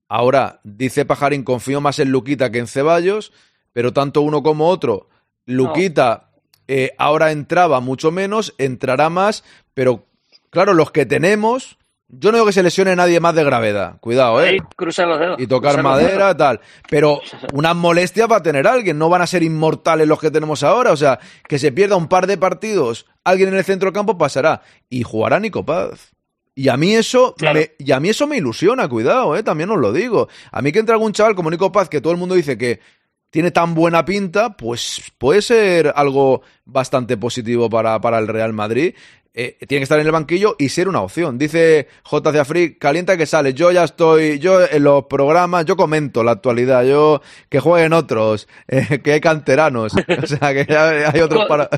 [0.07, 3.33] Ahora dice Pajarín, confío más en Luquita que en Ceballos,
[3.73, 5.09] pero tanto uno como otro,
[5.45, 6.29] Luquita
[6.67, 10.05] eh, ahora entraba mucho menos, entrará más, pero
[10.51, 14.43] claro, los que tenemos, yo no digo que se lesione nadie más de gravedad, cuidado,
[14.43, 14.57] ¿eh?
[14.75, 15.39] Cruzar los dedos.
[15.39, 16.61] y tocar cruzar madera, tal.
[16.89, 17.19] Pero
[17.53, 20.91] unas molestias va a tener alguien, no van a ser inmortales los que tenemos ahora.
[20.91, 24.61] O sea, que se pierda un par de partidos, alguien en el centro campo pasará.
[24.89, 26.11] Y jugará Nico Paz.
[26.55, 27.59] Y a mí eso Claro.
[27.59, 30.27] me, y a mí eso me ilusiona, cuidado, eh, también os lo digo.
[30.51, 32.79] A mí que entre algún chaval como Nico Paz, que todo el mundo dice que
[33.29, 38.93] tiene tan buena pinta, pues puede ser algo bastante positivo para, para el Real Madrid.
[39.39, 41.37] Eh, tiene que estar en el banquillo y ser una opción.
[41.37, 43.53] Dice JC Afri, calienta que sale.
[43.53, 48.47] Yo ya estoy, yo en los programas, yo comento la actualidad, yo que jueguen otros,
[48.67, 51.69] eh, que hay canteranos, o sea, que ya hay otros para...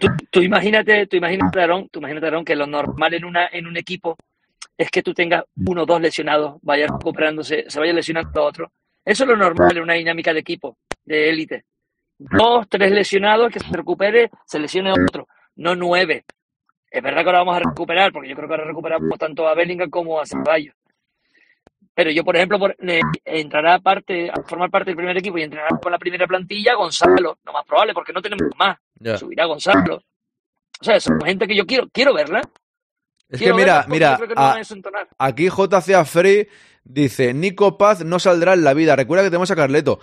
[0.00, 3.68] Tú, tú imagínate, tú imagínate, Aarón, tú imagínate, Aarón, que lo normal en una, en
[3.68, 4.16] un equipo
[4.76, 8.72] es que tú tengas uno o dos lesionados, vaya recuperándose, se vaya lesionando a otro.
[9.10, 11.64] Eso es lo normal en una dinámica de equipo, de élite.
[12.16, 16.24] Dos, tres lesionados, que se recupere, se lesione otro, no nueve.
[16.88, 19.54] Es verdad que ahora vamos a recuperar, porque yo creo que ahora recuperamos tanto a
[19.54, 20.76] Bellingham como a Ceballos.
[21.92, 25.42] Pero yo, por ejemplo, por- eh, entrará parte, a formar parte del primer equipo y
[25.42, 28.78] entrenará con la primera plantilla Gonzalo, lo más probable, porque no tenemos más.
[28.94, 29.16] Ya.
[29.16, 29.96] Subirá Gonzalo.
[29.96, 32.42] O sea, son gente que yo quiero, quiero verla.
[33.30, 34.60] Es que mira, mira, que no a-.
[35.18, 36.48] Aquí JC Free
[36.84, 38.96] dice, Nico Paz no saldrá en la vida.
[38.96, 40.00] Recuerda que tenemos a Carleto.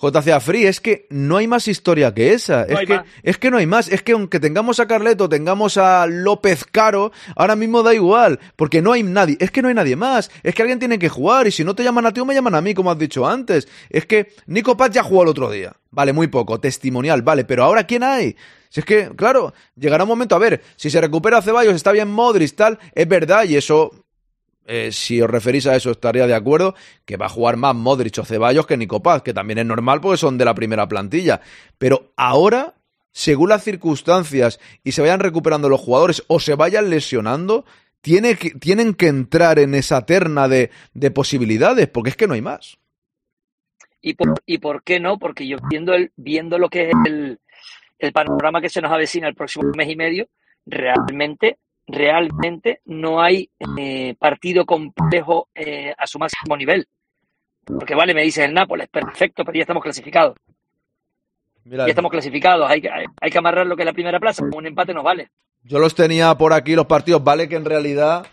[0.00, 2.66] JC Free, es que no hay más historia que esa.
[2.66, 3.04] No es, que, más.
[3.22, 3.88] es que no hay más.
[3.88, 8.38] Es que aunque tengamos a Carleto, tengamos a López Caro, ahora mismo da igual.
[8.54, 9.36] Porque no hay nadie.
[9.40, 10.30] Es que no hay nadie más.
[10.44, 11.48] Es que alguien tiene que jugar.
[11.48, 13.26] Y si no te llaman a ti o me llaman a mí, como has dicho
[13.26, 13.66] antes.
[13.90, 15.74] Es que Nico Paz ya jugó el otro día.
[15.90, 16.60] Vale, muy poco.
[16.60, 17.44] Testimonial, vale.
[17.44, 18.36] Pero ahora, ¿quién hay?
[18.68, 22.10] Si es que, claro, llegará un momento, a ver, si se recupera Ceballos, está bien
[22.10, 23.92] Modric, tal, es verdad, y eso
[24.70, 26.74] eh, si os referís a eso, estaría de acuerdo
[27.06, 30.02] que va a jugar más Modric o Ceballos que Nico Paz, que también es normal
[30.02, 31.40] porque son de la primera plantilla.
[31.78, 32.74] Pero ahora,
[33.10, 37.64] según las circunstancias y se vayan recuperando los jugadores o se vayan lesionando,
[38.02, 42.42] tiene tienen que entrar en esa terna de, de posibilidades, porque es que no hay
[42.42, 42.78] más.
[44.02, 45.18] ¿Y por, ¿Y por qué no?
[45.18, 47.40] Porque yo viendo, el, viendo lo que es el,
[47.98, 50.28] el panorama que se nos avecina el próximo mes y medio,
[50.66, 56.86] realmente, realmente no hay eh, partido complejo eh, a su máximo nivel.
[57.64, 60.36] Porque vale, me dices el Nápoles, perfecto, pero ya estamos clasificados.
[61.64, 64.42] Mira, Ya estamos clasificados, hay que, hay que amarrar lo que es la primera plaza,
[64.42, 65.30] un empate nos vale.
[65.62, 68.26] Yo los tenía por aquí los partidos, vale que en realidad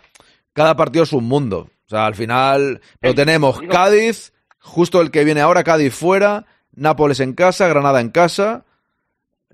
[0.52, 1.68] cada partido es un mundo.
[1.86, 7.20] O sea, al final lo tenemos Cádiz, justo el que viene ahora, Cádiz fuera, Nápoles
[7.20, 8.64] en casa, Granada en casa,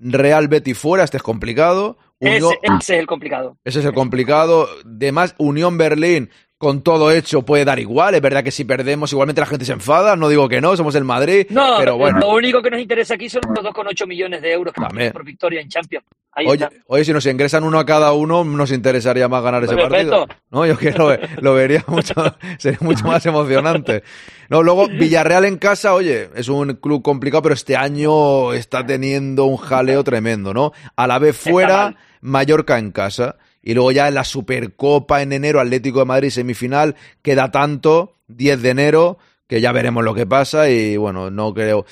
[0.03, 1.97] Real Betis fuera, este es complicado.
[2.19, 3.57] Unión- Ese, ese es el complicado.
[3.63, 4.67] ese es el complicado.
[4.85, 6.29] Además, Unión Berlín,
[6.63, 8.15] con todo hecho, puede dar igual.
[8.15, 10.15] Es verdad que si perdemos, igualmente la gente se enfada.
[10.15, 11.45] No digo que no, somos el Madrid.
[11.49, 12.19] No, pero bueno.
[12.19, 15.11] lo único que nos interesa aquí son los 2,8 millones de euros que También.
[15.11, 16.05] por victoria en Champions.
[16.35, 16.75] Ahí Oye, está.
[16.87, 20.25] oye, si nos ingresan uno a cada uno, nos interesaría más ganar ese partido.
[20.49, 22.15] No, yo que lo, lo vería mucho,
[22.57, 24.01] sería mucho más emocionante.
[24.49, 29.45] No, luego Villarreal en casa, oye, es un club complicado, pero este año está teniendo
[29.45, 30.71] un jaleo tremendo, ¿no?
[30.95, 31.97] A la vez fuera, mal.
[32.21, 33.35] Mallorca en casa.
[33.63, 38.61] Y luego ya en la Supercopa en enero, Atlético de Madrid semifinal, queda tanto, 10
[38.61, 41.85] de enero, que ya veremos lo que pasa y bueno, no creo.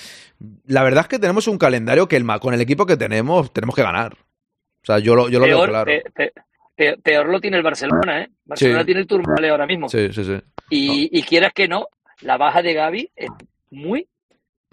[0.65, 3.75] La verdad es que tenemos un calendario que el, con el equipo que tenemos, tenemos
[3.75, 4.13] que ganar.
[4.13, 5.85] O sea, yo lo, yo lo veo Peor, claro.
[5.85, 6.33] pe- pe-
[6.75, 8.29] pe- peor lo tiene el Barcelona, ¿eh?
[8.45, 8.85] Barcelona Sí.
[8.85, 9.87] tiene el Turmale ahora mismo.
[9.87, 10.41] Sí, sí, sí.
[10.71, 11.87] Y, y quieras que no,
[12.21, 13.29] la baja de Gaby es
[13.69, 14.07] muy,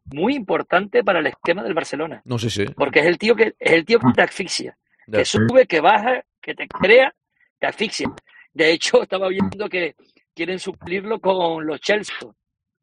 [0.07, 2.23] muy importante para el esquema del Barcelona.
[2.25, 2.65] No sé si.
[2.65, 4.79] Porque es el tío que es el tío que te asfixia,
[5.13, 7.13] que sube, que baja, que te crea,
[7.59, 8.11] te asfixia.
[8.53, 9.95] De hecho, estaba viendo que
[10.35, 12.17] quieren suplirlo con los Chelsea,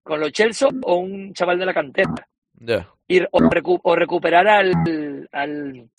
[0.03, 2.13] con los Chelsea o un chaval de la cantera.
[3.07, 4.73] Ir, o, recu- o recuperar al,
[5.31, 5.89] al,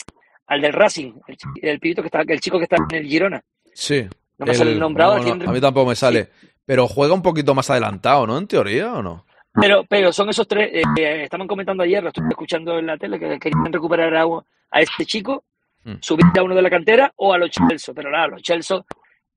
[0.46, 3.06] al del Racing, el, chi- el pibito que está, el chico que está en el
[3.06, 3.40] Girona.
[3.74, 4.06] Sí.
[4.38, 6.28] No me sale el nombre ahora, no, no, ¿quién- a mí tampoco me sale.
[6.64, 8.38] Pero juega un poquito más adelantado, ¿no?
[8.38, 9.24] En teoría, ¿o no?
[9.58, 12.98] Pero, pero son esos tres, eh, eh, estaban comentando ayer, lo estuve escuchando en la
[12.98, 15.44] tele, que querían recuperar a, a este chico,
[15.86, 15.98] Hmm.
[16.00, 17.94] subir a uno de la cantera o a los Chelsea.
[17.94, 18.76] Pero nada, los Chelsea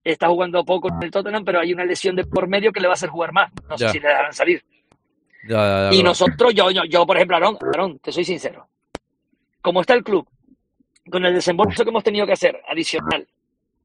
[0.04, 2.88] está jugando poco en el Tottenham, pero hay una lesión de por medio que le
[2.88, 3.52] va a hacer jugar más.
[3.70, 4.64] No sé si le dejarán salir.
[5.48, 8.68] Ya, ya, ya, Y nosotros, yo, yo, yo, por ejemplo, Aarón, Aarón, te soy sincero.
[9.62, 10.28] Como está el club,
[11.12, 13.28] con el desembolso que hemos tenido que hacer, adicional,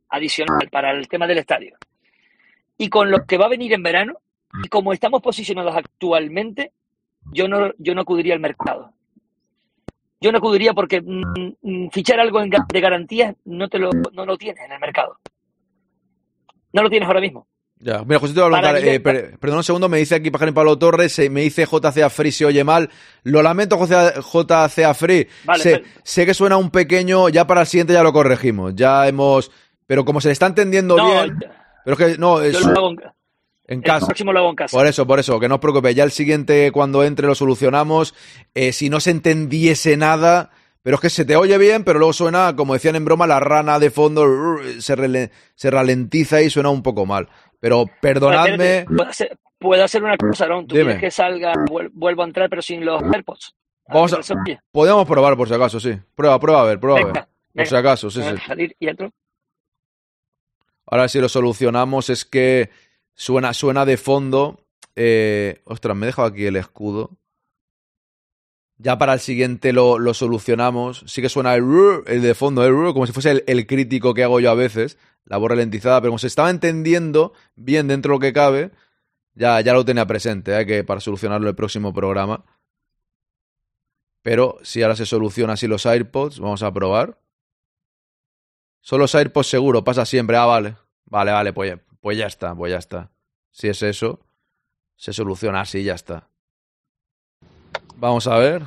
[0.08, 1.76] adicional para el tema del estadio,
[2.78, 4.14] y con lo que va a venir en verano,
[4.64, 6.72] y como estamos posicionados actualmente,
[7.30, 8.94] yo no, yo no acudiría al mercado.
[10.24, 14.24] Yo no acudiría porque mm, mm, fichar algo en de garantías no te lo, no
[14.24, 15.18] lo tienes en el mercado.
[16.72, 17.46] No lo tienes ahora mismo.
[17.78, 20.30] Ya, mira, José, te voy a preguntar, eh, per- perdón un segundo, me dice aquí
[20.30, 22.88] Pajarín Pablo Torres, eh, me dice JCA Free se oye mal.
[23.24, 25.28] Lo lamento, JCA, JCA Free.
[25.44, 28.74] Vale, sé, pero- sé que suena un pequeño, ya para el siguiente ya lo corregimos.
[28.74, 29.50] Ya hemos.
[29.86, 31.38] Pero como se le está entendiendo No, bien.
[31.84, 32.98] Pero es que no, es yo lo hago en,
[33.66, 34.06] en el casa.
[34.06, 34.76] próximo lo hago en casa.
[34.76, 35.96] Por eso, por eso, que no os preocupéis.
[35.96, 38.14] Ya el siguiente, cuando entre, lo solucionamos.
[38.54, 40.50] Eh, si no se entendiese nada.
[40.82, 43.40] Pero es que se te oye bien, pero luego suena, como decían en broma, la
[43.40, 44.26] rana de fondo
[44.80, 47.30] se, rele- se ralentiza y suena un poco mal.
[47.58, 48.84] Pero perdonadme.
[48.86, 50.66] ¿Puedo hacer, puedo hacer una cosa, Aaron?
[50.66, 50.90] ¿Tú Dime.
[50.92, 53.54] quieres que salga, vuel- vuelvo a entrar, pero sin los AirPods?
[53.88, 54.18] Vamos a-.
[54.70, 55.98] Podemos probar por si acaso, sí.
[56.14, 57.12] Prueba, prueba a ver, prueba a ver.
[57.14, 58.34] Venga, Por si acaso, sí, sí.
[58.46, 59.10] Salir y entro.
[60.86, 62.68] Ahora si lo solucionamos es que
[63.14, 64.66] suena, suena de fondo.
[64.96, 67.18] Eh, ostras, me he dejado aquí el escudo.
[68.76, 71.04] Ya para el siguiente lo, lo solucionamos.
[71.06, 71.64] Sí que suena el,
[72.06, 74.98] el de fondo, el como si fuese el, el crítico que hago yo a veces.
[75.24, 78.72] La voz ralentizada, pero como se estaba entendiendo bien dentro de lo que cabe,
[79.34, 80.66] ya, ya lo tenía presente, ¿eh?
[80.66, 82.44] que para solucionarlo el próximo programa.
[84.22, 87.18] Pero si ahora se soluciona así los AirPods, vamos a probar.
[88.80, 90.36] Son los AirPods seguro, pasa siempre.
[90.36, 90.76] Ah, vale.
[91.06, 93.10] Vale, vale, pues pues ya está, pues ya está.
[93.50, 94.20] Si es eso,
[94.94, 96.28] se soluciona así, ya está.
[97.96, 98.64] Vamos a ver.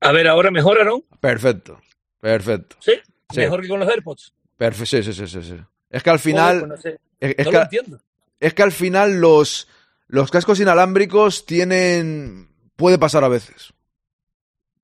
[0.00, 1.02] A ver, ahora mejor, ¿no?
[1.18, 1.80] Perfecto,
[2.20, 2.76] perfecto.
[2.78, 2.92] ¿Sí?
[3.30, 3.40] Sí.
[3.40, 4.32] Mejor que con los AirPods.
[4.56, 5.60] Perfecto, sí, sí, sí, sí, sí.
[5.90, 7.00] Es que al final, pues no sé.
[7.18, 7.98] es, es No que, lo entiendo.
[8.38, 9.66] es que al final los,
[10.06, 13.72] los cascos inalámbricos tienen, puede pasar a veces.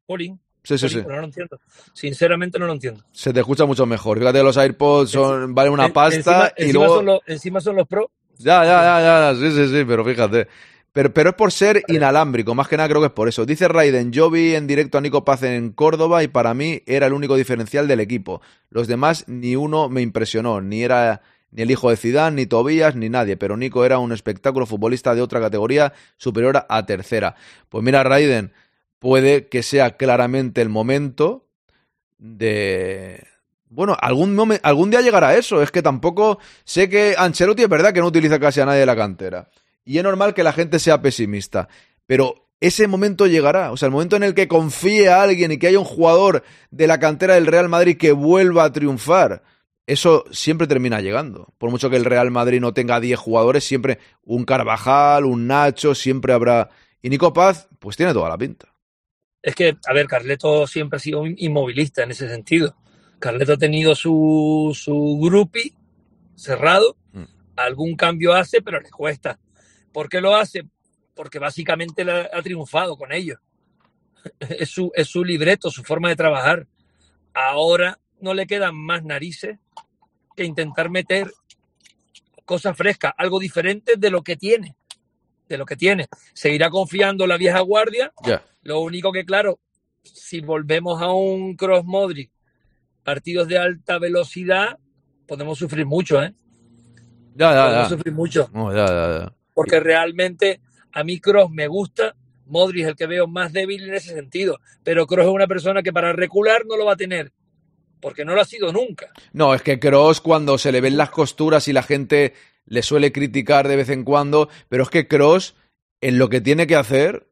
[0.07, 0.41] Polín.
[0.65, 1.03] Sí, sí, sí.
[1.07, 1.61] no lo entiendo.
[1.93, 3.05] Sinceramente no lo entiendo.
[3.13, 4.19] Se te escucha mucho mejor.
[4.19, 6.97] Fíjate, los AirPods son, valen una pasta encima, y encima luego...
[6.97, 8.11] son los, encima son los Pro.
[8.39, 10.49] Ya, ya, ya, ya, sí, sí, sí, pero fíjate.
[10.93, 13.45] Pero, pero es por ser inalámbrico, más que nada creo que es por eso.
[13.45, 17.09] Dice Raiden, yo vi en directo a Nico Paz en Córdoba y para mí era
[17.09, 18.41] el único diferencial del equipo.
[18.71, 22.97] Los demás ni uno me impresionó, ni era ni el hijo de Zidane, ni Tobías,
[22.97, 27.37] ni nadie, pero Nico era un espectáculo futbolista de otra categoría superior a tercera.
[27.69, 28.53] Pues mira, Raiden,
[29.05, 31.45] puede que sea claramente el momento
[32.17, 33.23] de...
[33.69, 35.61] Bueno, algún, algún día llegará eso.
[35.61, 38.87] Es que tampoco sé que Ancelotti es verdad que no utiliza casi a nadie de
[38.87, 39.51] la cantera.
[39.85, 41.69] Y es normal que la gente sea pesimista.
[42.07, 43.73] Pero ese momento llegará.
[43.73, 46.43] O sea, el momento en el que confíe a alguien y que haya un jugador
[46.71, 49.43] de la cantera del Real Madrid que vuelva a triunfar.
[49.87, 51.53] Eso siempre termina llegando.
[51.59, 55.95] Por mucho que el Real Madrid no tenga 10 jugadores, siempre un Carvajal, un Nacho,
[55.95, 56.71] siempre habrá.
[57.03, 58.74] Y Nico Paz, pues tiene toda la pinta.
[59.47, 62.75] Es que, a ver, Carleto siempre ha sido inmovilista en ese sentido.
[63.19, 65.75] Carleto ha tenido su, su grupi
[66.35, 66.97] cerrado.
[67.13, 67.25] Mm.
[67.57, 69.39] Algún cambio hace, pero le cuesta.
[69.93, 70.65] ¿Por qué lo hace?
[71.15, 73.39] Porque básicamente la- ha triunfado con ellos.
[74.41, 76.67] Es su, es su libreto, su forma de trabajar.
[77.35, 79.59] Ahora no le quedan más narices
[80.35, 81.31] que intentar meter
[82.47, 84.75] cosas frescas, algo diferente de lo que tiene.
[85.49, 86.09] De lo que tiene.
[86.33, 88.43] Seguirá confiando la vieja guardia, Ya.
[88.65, 89.61] Lo único que, claro,
[90.03, 92.31] si volvemos a un cross Modric,
[93.03, 94.79] partidos de alta velocidad,
[95.27, 96.35] podemos sufrir mucho, ¿eh?
[97.37, 97.97] Ya, ya, Podemos ya.
[97.97, 98.51] sufrir mucho.
[98.53, 99.33] No, ya, ya, ya.
[99.53, 100.61] Porque realmente
[100.93, 102.15] a mí Cross me gusta,
[102.47, 104.61] Modric es el que veo más débil en ese sentido.
[104.83, 107.33] Pero Cross es una persona que para recular no lo va a tener.
[108.01, 109.11] Porque no lo ha sido nunca.
[109.33, 112.35] No, es que Cross cuando se le ven las costuras y la gente
[112.67, 115.55] le suele criticar de vez en cuando, pero es que Cross
[116.01, 117.29] en lo que tiene que hacer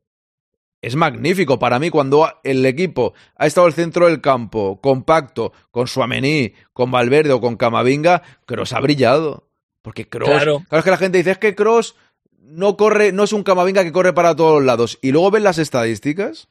[0.83, 5.87] es magnífico para mí cuando el equipo ha estado al centro del campo, compacto, con
[5.87, 9.49] Suamení, con Valverde o con Camavinga, Cross ha brillado.
[9.81, 10.63] Porque Cross, Claro.
[10.69, 11.97] claro es que la gente dice es que Cross
[12.41, 14.99] no corre, no es un Camavinga que corre para todos lados.
[15.03, 16.49] Y luego ves las estadísticas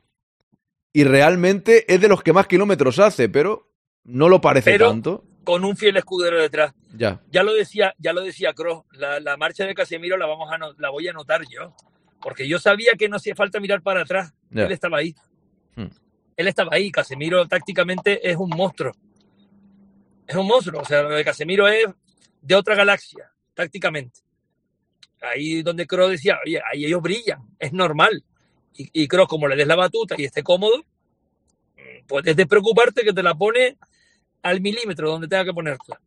[0.94, 3.70] y realmente es de los que más kilómetros hace, pero
[4.04, 5.24] no lo parece Pero- tanto.
[5.44, 6.74] Con un fiel escudero detrás.
[6.96, 7.20] Ya.
[7.32, 10.58] Ya lo decía, ya lo decía Kroos, la, la marcha de Casemiro la vamos a
[10.60, 11.74] no- la voy a anotar yo.
[12.22, 14.34] Porque yo sabía que no hacía falta mirar para atrás.
[14.52, 15.16] Él estaba ahí.
[15.76, 15.88] Hmm.
[16.38, 16.92] Él estaba ahí.
[16.92, 18.94] Casemiro tácticamente es un monstruo.
[20.28, 20.82] Es un monstruo.
[20.82, 21.88] O sea, lo de Casemiro es
[22.42, 24.22] de otra galaxia, tácticamente.
[25.22, 28.24] Ahí donde Kroos decía, oye, ahí ellos brillan, es normal.
[28.76, 33.04] Y, y Kroos, como le des la batuta y esté cómodo, mm, puedes de preocuparte
[33.04, 33.78] que te la pone
[34.42, 36.00] al milímetro donde tenga que ponértela.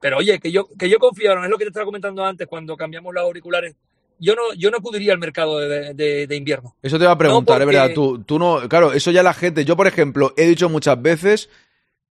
[0.00, 2.76] Pero oye, que yo, que yo confiaron, es lo que te estaba comentando antes cuando
[2.76, 3.76] cambiamos los auriculares.
[4.20, 6.76] Yo no, yo no acudiría al mercado de, de- de invierno.
[6.82, 7.82] Eso te iba a preguntar, No, es verdad.
[7.86, 8.68] porque- Tú, tú no.
[8.68, 9.64] Claro, eso ya la gente.
[9.64, 11.48] Yo, por ejemplo, he dicho muchas veces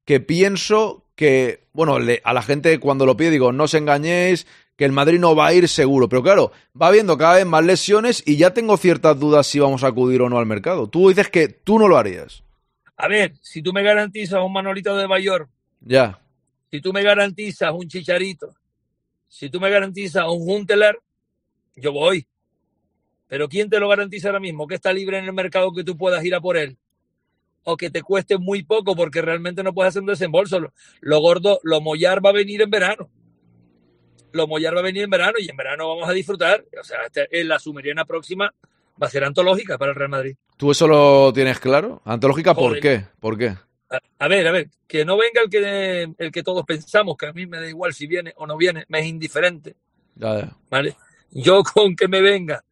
[0.05, 1.67] que pienso que.
[1.73, 5.19] Bueno, le- a la gente cuando lo pide digo, no os engañéis, que el Madrid
[5.19, 6.09] no va a ir seguro.
[6.09, 9.83] Pero claro, va habiendo cada vez más lesiones y ya tengo ciertas dudas si vamos
[9.83, 10.87] a acudir o no al mercado.
[10.87, 12.43] Tú dices que tú no lo harías.
[12.97, 15.47] A ver, si tú me garantizas un Manolito de Bayor,
[15.81, 16.19] Ya.
[16.71, 18.53] si tú me garantizas un Chicharito,
[19.27, 20.97] si tú me garantizas un Juntelar,
[21.79, 22.27] yo voy.
[23.27, 24.67] Pero ¿quién te lo garantiza ahora mismo?
[24.67, 26.77] Que está libre en el mercado que tú puedas ir a por él.
[27.63, 30.59] O que te cueste muy poco porque realmente no puedes hacer un desembolso.
[30.59, 33.09] Lo, lo gordo, lo mollar va a venir en verano.
[34.31, 36.63] Lo mollar va a venir en verano y en verano vamos a disfrutar.
[36.79, 38.53] O sea, este- en la sumeriana próxima
[39.01, 40.35] va a ser antológica para el Real Madrid.
[40.57, 42.01] ¿Tú eso lo tienes claro?
[42.05, 43.05] Antológica, ¿por qué?
[43.19, 43.49] ¿Por qué?
[43.91, 47.25] A, a ver, a ver, que no venga el que, el que todos pensamos, que
[47.27, 49.75] a mí me da igual si viene o no viene, me es indiferente,
[50.15, 50.57] Ya, ya.
[50.69, 50.95] ¿vale?
[51.31, 52.63] Yo con que me venga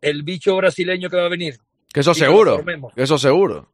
[0.00, 1.58] el bicho brasileño que va a venir,
[1.92, 2.64] Que eso seguro.
[2.94, 3.72] Que eso seguro.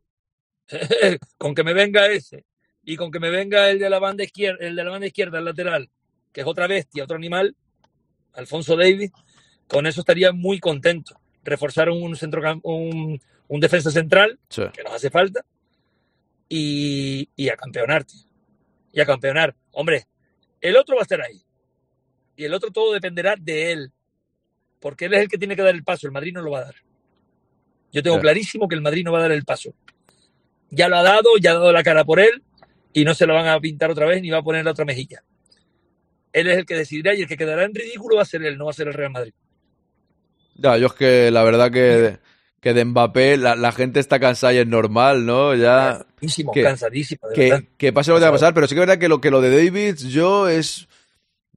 [1.39, 2.45] con que me venga ese
[2.83, 5.39] y con que me venga el de la banda izquierda, el de la banda izquierda,
[5.39, 5.91] el lateral,
[6.33, 7.55] que es otra bestia, otro animal,
[8.35, 9.11] Alfonso Davis,
[9.69, 11.19] con eso estaría muy contento.
[11.45, 14.63] Reforzar un centro un, un defensa central Sí.
[14.73, 15.45] que nos hace falta
[16.49, 18.21] y, y a campeonar, tío.
[18.93, 19.55] Y a campeonar.
[19.73, 20.07] Hombre,
[20.61, 21.43] el otro va a estar ahí.
[22.37, 23.93] Y el otro todo dependerá de él.
[24.87, 26.07] Porque él es el que tiene que dar el paso.
[26.07, 26.77] El Madrid no lo va a dar.
[27.93, 29.75] Yo tengo clarísimo que el Madrid no va a dar el paso.
[30.71, 32.41] Ya lo ha dado, ya ha dado la cara por él
[32.93, 34.85] y no se lo van a pintar otra vez ni va a poner la otra
[34.85, 35.25] mejilla.
[36.33, 38.57] Él es el que decidirá y el que quedará en ridículo va a ser él,
[38.57, 39.33] no va a ser el Real Madrid.
[40.55, 42.19] Ya, yo es que la verdad que,
[42.61, 45.53] que de Mbappé la, la gente está cansada y es normal, ¿no?
[45.57, 46.07] Ya.
[46.15, 47.61] Cansadísimo, que- cansadísimo, de verdad.
[47.61, 49.21] que, que pase lo que tenga que pasar, pero sí que es verdad que lo,
[49.21, 50.87] que lo de David, yo es.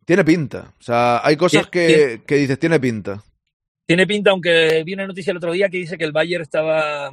[0.10, 0.74] Tiene pinta.
[0.80, 3.24] O sea, hay cosas Tiene- que, que dices, tiene pinta.
[3.86, 7.12] Tiene pinta, aunque vi una noticia el otro día que dice que el Bayern estaba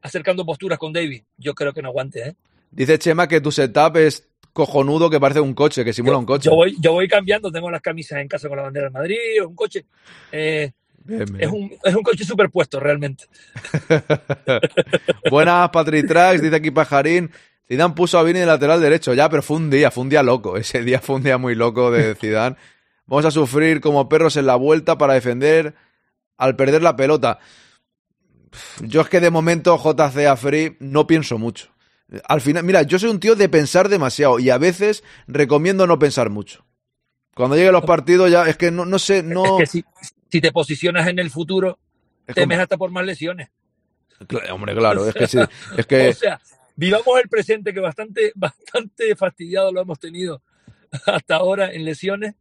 [0.00, 1.22] acercando posturas con David.
[1.36, 2.34] Yo creo que no aguante, ¿eh?
[2.70, 6.48] Dice Chema que tu setup es cojonudo, que parece un coche, que simula un coche.
[6.48, 9.18] Yo voy, yo voy cambiando, tengo las camisas en casa con la bandera del Madrid,
[9.36, 9.84] es un coche.
[10.32, 10.72] eh,
[11.04, 11.40] Bien, bien.
[11.42, 13.24] es, un, es un coche superpuesto, realmente.
[15.30, 17.30] Buenas, Patrick Trax, dice aquí Pajarín.
[17.70, 20.22] Zidane puso a Vini de lateral derecho, ya, pero fue un día, fue un día
[20.24, 20.56] loco.
[20.58, 22.56] Ese día fue un día muy loco de Zidane.
[23.06, 25.74] Vamos a sufrir como perros en la vuelta para defender
[26.36, 27.38] al perder la pelota.
[28.80, 31.68] Yo es que de momento JC a Free no pienso mucho.
[32.26, 35.98] Al final, mira, yo soy un tío de pensar demasiado y a veces recomiendo no
[35.98, 36.64] pensar mucho.
[37.34, 39.60] Cuando lleguen los partidos ya es que no, no sé, no...
[39.60, 39.84] Es que si,
[40.28, 41.78] si te posicionas en el futuro,
[42.26, 43.50] es temes como- hasta por más lesiones.
[44.52, 45.38] Hombre, claro, es que sí,
[45.76, 46.08] es que...
[46.08, 46.40] O sea,
[46.80, 50.42] vivamos el presente que bastante, bastante fastidiado lo hemos tenido
[51.06, 52.34] hasta ahora en lesiones.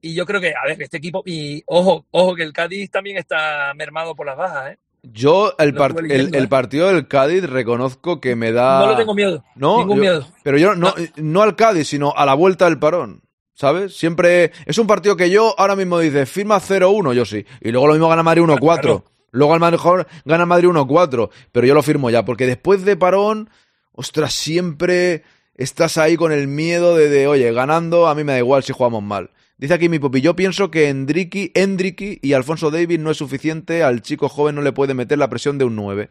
[0.00, 3.16] Y yo creo que, a ver, este equipo, y ojo, ojo, que el Cádiz también
[3.16, 4.78] está mermado por las bajas, ¿eh?
[5.02, 6.48] Yo, el, Lo par- estuve el, ¿eh?
[6.48, 8.80] partido del Cádiz reconozco que me da.
[8.80, 9.44] No le tengo miedo.
[9.54, 10.26] No, ningún yo- miedo.
[10.42, 13.22] Pero yo no, no al Cádiz, sino a la vuelta del parón.
[13.54, 13.96] ¿Sabes?
[13.96, 14.50] Siempre.
[14.66, 17.44] Es un partido que yo ahora mismo dice, firma 0-1, yo sí.
[17.60, 18.58] Y luego lo mismo gana Madrid 1-4.
[18.80, 19.04] Claro.
[19.34, 21.28] Luego al mejor gana Madrid 1-4.
[21.50, 23.50] Pero yo lo firmo ya, porque después de parón,
[23.92, 25.24] ostras, siempre
[25.56, 28.72] estás ahí con el miedo de, de, oye, ganando, a mí me da igual si
[28.72, 29.30] jugamos mal.
[29.58, 33.82] Dice aquí mi popi, yo pienso que Endriki, Endriki y Alfonso Davis no es suficiente,
[33.82, 36.10] al chico joven no le puede meter la presión de un 9.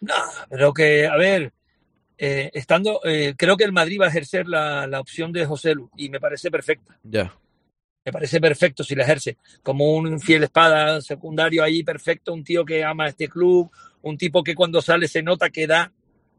[0.00, 0.14] No,
[0.48, 1.52] pero que, a ver,
[2.16, 5.74] eh, estando, eh, creo que el Madrid va a ejercer la, la opción de José
[5.74, 6.96] Lu y me parece perfecta.
[7.02, 7.32] Ya.
[8.06, 9.36] Me parece perfecto si la ejerce.
[9.64, 12.32] Como un fiel espada secundario ahí, perfecto.
[12.32, 13.68] Un tío que ama este club.
[14.02, 15.92] Un tipo que cuando sale se nota que da.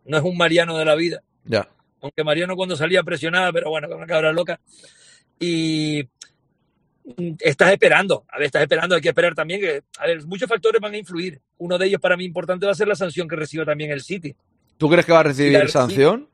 [0.06, 1.22] No es un Mariano de la vida.
[1.44, 1.70] Ya.
[2.00, 4.62] Aunque Mariano cuando salía presionada, pero bueno, con una cabra loca.
[5.42, 6.08] Y
[7.40, 8.24] estás esperando.
[8.30, 8.96] A ver, estás esperando.
[8.96, 11.42] Hay que esperar también que, a ver, muchos factores van a influir.
[11.58, 14.02] Uno de ellos para mí importante va a ser la sanción que reciba también el
[14.02, 14.34] City.
[14.78, 16.30] ¿Tú crees que va a recibir sanción?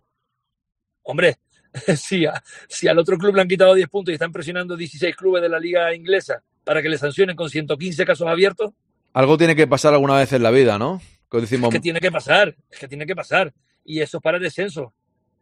[1.02, 1.38] Hombre,
[1.98, 5.16] si, a- si al otro club le han quitado 10 puntos y están presionando 16
[5.16, 8.72] clubes de la liga inglesa para que le sancionen con 115 casos abiertos.
[9.14, 11.02] Algo tiene que pasar alguna vez en la vida, ¿no?
[11.30, 13.54] Que decimos, Es que tiene que pasar, es que tiene que pasar.
[13.86, 14.94] Y eso es para el descenso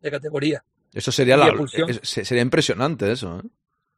[0.02, 0.64] de categoría.
[0.94, 1.54] eso sería, la,
[2.02, 3.40] sería impresionante eso.
[3.40, 3.48] ¿eh?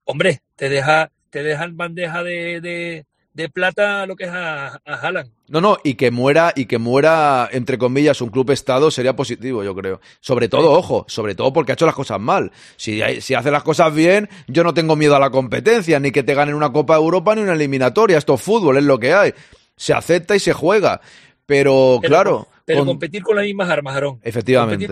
[0.04, 4.94] Hombre, te deja, te dejan bandeja de, de, de plata lo que es a, a
[4.94, 5.30] Haaland.
[5.48, 9.64] No, no, y que muera, y que muera, entre comillas, un club estado sería positivo,
[9.64, 10.00] yo creo.
[10.20, 12.52] Sobre todo, ojo, sobre todo porque ha hecho las cosas mal.
[12.76, 16.24] Si, si hace las cosas bien, yo no tengo miedo a la competencia, ni que
[16.24, 18.18] te ganen una Copa de Europa ni una eliminatoria.
[18.18, 19.34] Esto es fútbol, es lo que hay.
[19.76, 21.02] Se acepta y se juega.
[21.46, 24.20] Pero, Pero- claro, Pero con- competir con las mismas armas, Aarón.
[24.24, 24.88] efectivamente.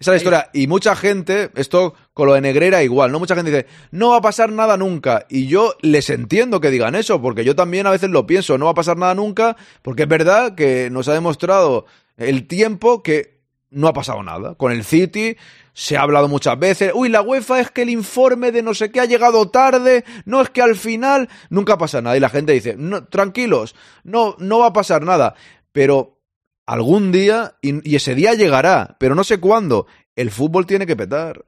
[0.00, 0.50] Esa es la historia.
[0.54, 3.18] Y mucha gente, esto con lo de Negreira igual, ¿no?
[3.18, 5.26] Mucha gente dice, no va a pasar nada nunca.
[5.28, 8.64] Y yo les entiendo que digan eso, porque yo también a veces lo pienso, no
[8.64, 11.84] va a pasar nada nunca, porque es verdad que nos ha demostrado
[12.16, 14.54] el tiempo que no ha pasado nada.
[14.54, 15.36] Con el City
[15.74, 18.90] se ha hablado muchas veces, uy, la UEFA es que el informe de no sé
[18.90, 22.16] qué ha llegado tarde, no es que al final nunca pasa nada.
[22.16, 25.34] Y la gente dice, no, tranquilos, no, no va a pasar nada.
[25.72, 26.19] Pero
[26.72, 30.94] algún día, y, y ese día llegará, pero no sé cuándo, el fútbol tiene que
[30.96, 31.44] petar.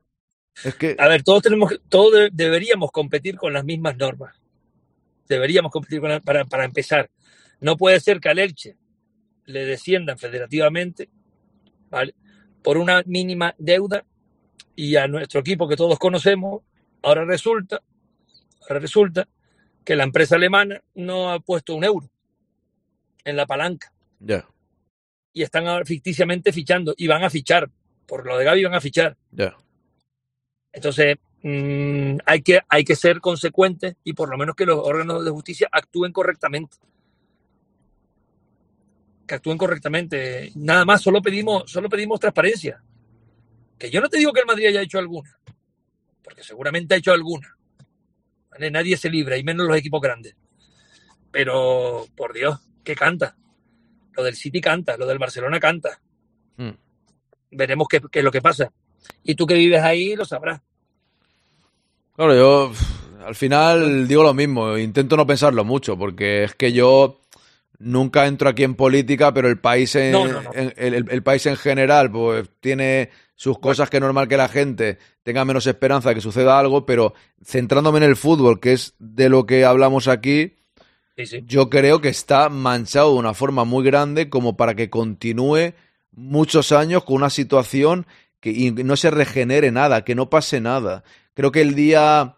[0.65, 0.97] Es que...
[0.99, 4.35] A ver, todos tenemos, todos de- deberíamos competir con las mismas normas.
[5.29, 7.09] Deberíamos competir con la- para, para empezar.
[7.61, 8.77] No puede ser que al Elche
[9.47, 11.09] le desciendan federativamente,
[11.89, 12.15] ¿vale?
[12.63, 14.05] Por una mínima deuda
[14.75, 16.63] y a nuestro equipo que todos conocemos,
[17.03, 17.81] ahora resulta,
[18.63, 19.29] ahora resulta
[19.85, 22.11] que la empresa alemana no ha puesto un euro
[23.25, 24.49] en la palanca Ya,
[25.33, 27.71] y están ficticiamente fichando y van a fichar.
[28.07, 29.17] Por lo de Gaby van a fichar.
[30.73, 35.25] Entonces, mm, hay, que, hay que ser consecuentes y por lo menos que los órganos
[35.25, 36.77] de justicia actúen correctamente.
[39.27, 40.53] Que actúen correctamente.
[40.57, 42.83] Nada más, solo pedimos, solo pedimos transparencia.
[43.79, 45.39] Que yo no te digo que el Madrid haya hecho alguna,
[46.23, 47.57] porque seguramente ha hecho alguna.
[48.51, 48.71] ¿vale?
[48.71, 50.37] Nadie se libra, y menos los equipos grandes.
[51.31, 53.37] Pero, por Dios, que canta.
[54.17, 56.01] Lo del City canta, lo del Barcelona canta.
[56.57, 56.71] Mm.
[57.53, 58.71] Veremos qué, qué es lo que pasa.
[59.25, 60.61] Y tú que vives ahí lo sabrás.
[62.17, 62.73] Claro, yo
[63.27, 67.21] al final digo lo mismo, intento no pensarlo mucho, porque es que yo
[67.79, 70.51] nunca entro aquí en política, pero el país en, No, no, no.
[70.55, 74.37] en- el, el- el país en general, pues tiene sus cosas que es normal que
[74.37, 78.73] la gente tenga menos esperanza de que suceda algo, pero centrándome en el fútbol, que
[78.75, 80.55] es de lo que hablamos aquí,
[81.17, 81.45] Sí, sí.
[81.47, 85.75] yo creo que está manchado de una forma muy grande como para que continúe
[86.11, 88.07] muchos años con una situación
[88.41, 91.05] que y no se regenere nada, que no pase nada.
[91.35, 92.37] Creo que el día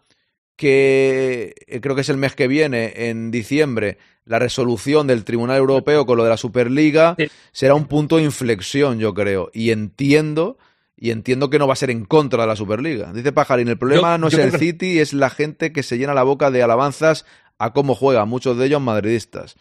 [0.55, 5.57] que eh, creo que es el mes que viene, en diciembre, la resolución del Tribunal
[5.57, 7.27] Europeo con lo de la Superliga Sí.
[7.51, 9.51] será un punto de inflexión, yo creo.
[9.53, 10.57] Y entiendo,
[10.97, 13.11] y entiendo que no va a ser en contra de la Superliga.
[13.13, 16.13] Dice Pajarín, el problema Yo- no es el City, es la gente que se llena
[16.13, 17.25] la boca de alabanzas
[17.57, 19.55] a cómo juega, muchos de ellos madridistas.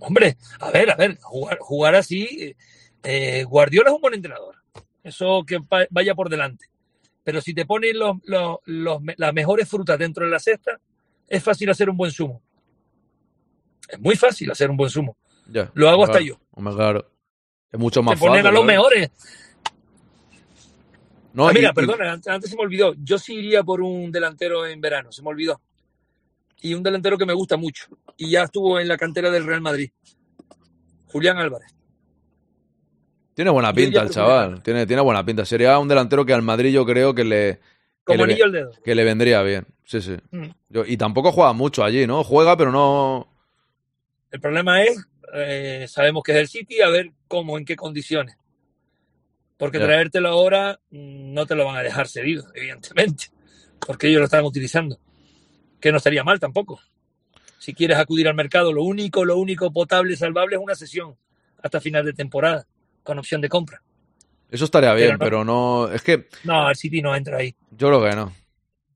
[0.00, 2.56] Hombre, a ver, a ver, jugar, jugar así.
[3.04, 4.56] eh, Guardiola es un buen entrenador.
[5.02, 6.66] Eso que va- vaya por delante.
[7.24, 10.78] Pero si te ponen los, los- los las mejores frutas dentro de la cesta,
[11.28, 12.42] es fácil hacer un buen zumo.
[13.88, 15.16] Es muy fácil hacer un buen zumo.
[15.48, 16.74] Ya, Lo hago hasta claro, yo.
[16.76, 17.10] claro.
[17.70, 18.46] Es mucho Te más ponen fácil.
[18.46, 18.66] a los ¿eh?
[18.66, 19.10] mejores.
[21.32, 22.94] No, Ah, mira, y- perdona, antes, antes se me olvidó.
[22.98, 25.60] Yo sí iría por un delantero en verano, se me olvidó.
[26.62, 27.86] Y un delantero que me gusta mucho.
[28.16, 29.90] Y ya estuvo en la cantera del Real Madrid.
[31.06, 31.74] Julián Álvarez.
[33.34, 34.62] Tiene buena pinta el chaval.
[34.62, 35.44] Tiene, tiene buena pinta.
[35.44, 37.60] Sería un delantero que al Madrid yo creo que le, que
[38.04, 38.70] Como le, anillo al dedo.
[38.84, 39.66] que le vendría bien.
[39.84, 40.16] Sí, sí.
[40.30, 40.48] Mm.
[40.68, 42.22] Yo- y tampoco juega mucho allí, ¿no?
[42.24, 43.28] Juega, pero no.
[44.30, 44.96] El problema es,
[45.34, 48.36] eh, sabemos que es el City, a ver cómo, en qué condiciones.
[49.56, 53.26] Porque traértelo ahora mm, no te lo van a dejar cedido, evidentemente,
[53.86, 54.98] porque ellos lo están utilizando.
[55.82, 56.80] Que no estaría mal tampoco.
[57.58, 61.14] Si quieres acudir al mercado, lo único, lo único potable, salvable es una sesión
[61.62, 62.66] hasta final de temporada,
[63.02, 63.82] con opción de compra.
[64.50, 65.24] Eso estaría bien, Pero no.
[65.24, 65.92] pero no.
[65.92, 67.54] Es que No, el City no entra ahí.
[67.70, 68.32] yo creo que no.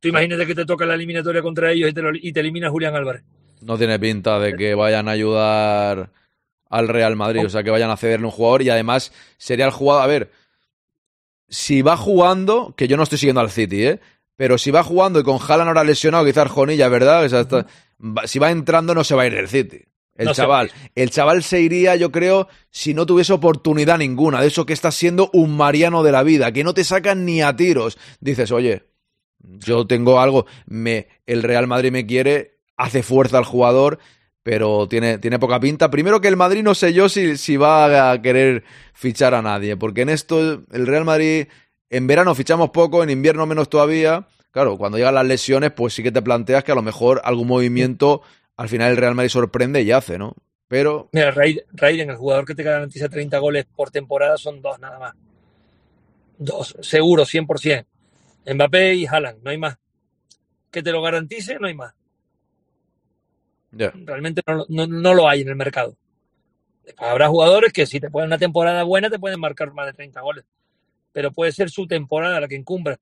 [0.00, 2.70] Tú imagínate que te toca la eliminatoria contra ellos y te, lo- y te elimina
[2.70, 3.22] Julián Álvarez.
[3.62, 6.10] No tiene pinta de que vayan a ayudar
[6.68, 9.70] al Real Madrid, o sea, que vayan a cederle un jugador y además sería el
[9.70, 10.30] jugador, a ver,
[11.48, 14.00] si va jugando, que yo no estoy siguiendo al City, ¿eh?
[14.36, 17.24] Pero si va jugando y con Haaland ahora lesionado, quizás Jonilla, ¿verdad?
[17.24, 17.66] O sea, está-
[18.00, 19.82] va- si va entrando no se va a ir del City.
[20.14, 24.40] El No chaval, va el chaval se iría, yo creo, si no tuviese oportunidad ninguna,
[24.40, 27.42] de eso que está siendo un Mariano de la vida, que no te sacan ni
[27.42, 27.98] a tiros.
[28.20, 28.84] Dices, oye,
[29.38, 33.98] yo tengo algo, me, el Real Madrid me quiere, hace fuerza al jugador,
[34.42, 35.90] pero tiene, tiene poca pinta.
[35.90, 38.64] Primero que el Madrid no sé yo si, si va a querer
[38.94, 41.46] fichar a nadie, porque en esto el Real Madrid
[41.90, 44.26] en verano fichamos poco, en invierno menos todavía.
[44.50, 47.48] claro, cuando llegan las lesiones, pues sí que te planteas que a lo mejor algún
[47.48, 48.22] movimiento
[48.56, 50.34] al final el Real Madrid sorprende y hace, ¿no?
[50.68, 51.08] Pero.
[51.12, 55.14] Mira, Raiden, el jugador que te garantiza 30 goles por temporada son dos nada más.
[56.38, 57.86] Dos, seguro, 100%.
[58.54, 59.78] Mbappé y Haaland, no hay más.
[60.70, 61.94] Que te lo garantice, no hay más.
[63.72, 65.96] Realmente no, lo hay en el mercado.
[66.96, 70.20] Habrá jugadores que si te ponen una temporada buena te pueden marcar más de 30
[70.20, 70.44] goles.
[71.16, 73.00] Pero puede ser su temporada la que encumbra.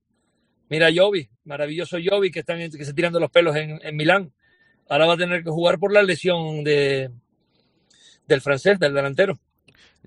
[0.69, 4.33] Mira Jovi, maravilloso Jovi que, están, que se tirando los pelos en, en Milán.
[4.89, 7.11] Ahora va a tener que jugar por la lesión de,
[8.29, 9.37] del francés, del delantero.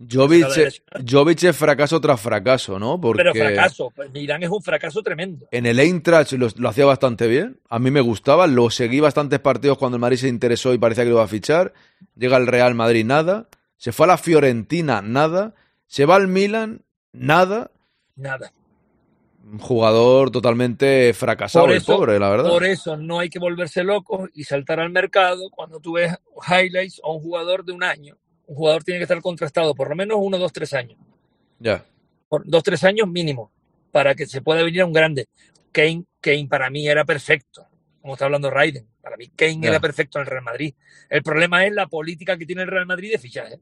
[0.09, 3.01] Jovic, es fracaso tras fracaso, ¿no?
[3.01, 5.45] Porque Pero fracaso, pues Milán es un fracaso tremendo.
[5.51, 9.41] En el Eintracht lo, lo, hacía bastante bien, a mí me gustaba, lo seguí bastantes
[9.41, 11.73] partidos cuando el Madrid se interesó y parecía que lo iba a fichar.
[12.15, 13.49] Llega el Real Madrid, nada.
[13.75, 15.55] Se fue a la Fiorentina, nada.
[15.87, 17.71] Se va al Milan, nada.
[18.18, 18.51] Nada.
[19.49, 22.49] Un jugador totalmente fracasado, el pobre, la verdad.
[22.49, 26.13] Por eso no hay que volverse loco y saltar al mercado cuando tú ves
[26.49, 29.95] highlights a un jugador de un año un jugador tiene que estar contrastado por lo
[29.95, 30.97] menos uno, dos, tres años.
[31.59, 31.86] Ya.
[32.30, 33.51] Por dos, tres años mínimo,
[33.91, 35.28] para que se pueda venir a un grande.
[35.72, 37.68] Kane, Kane para mí era perfecto,
[38.01, 38.88] como está hablando Raiden.
[39.01, 40.74] Para mí Kane era perfecto en el Real Madrid.
[41.09, 43.59] El problema es la política que tiene el Real Madrid de fichaje.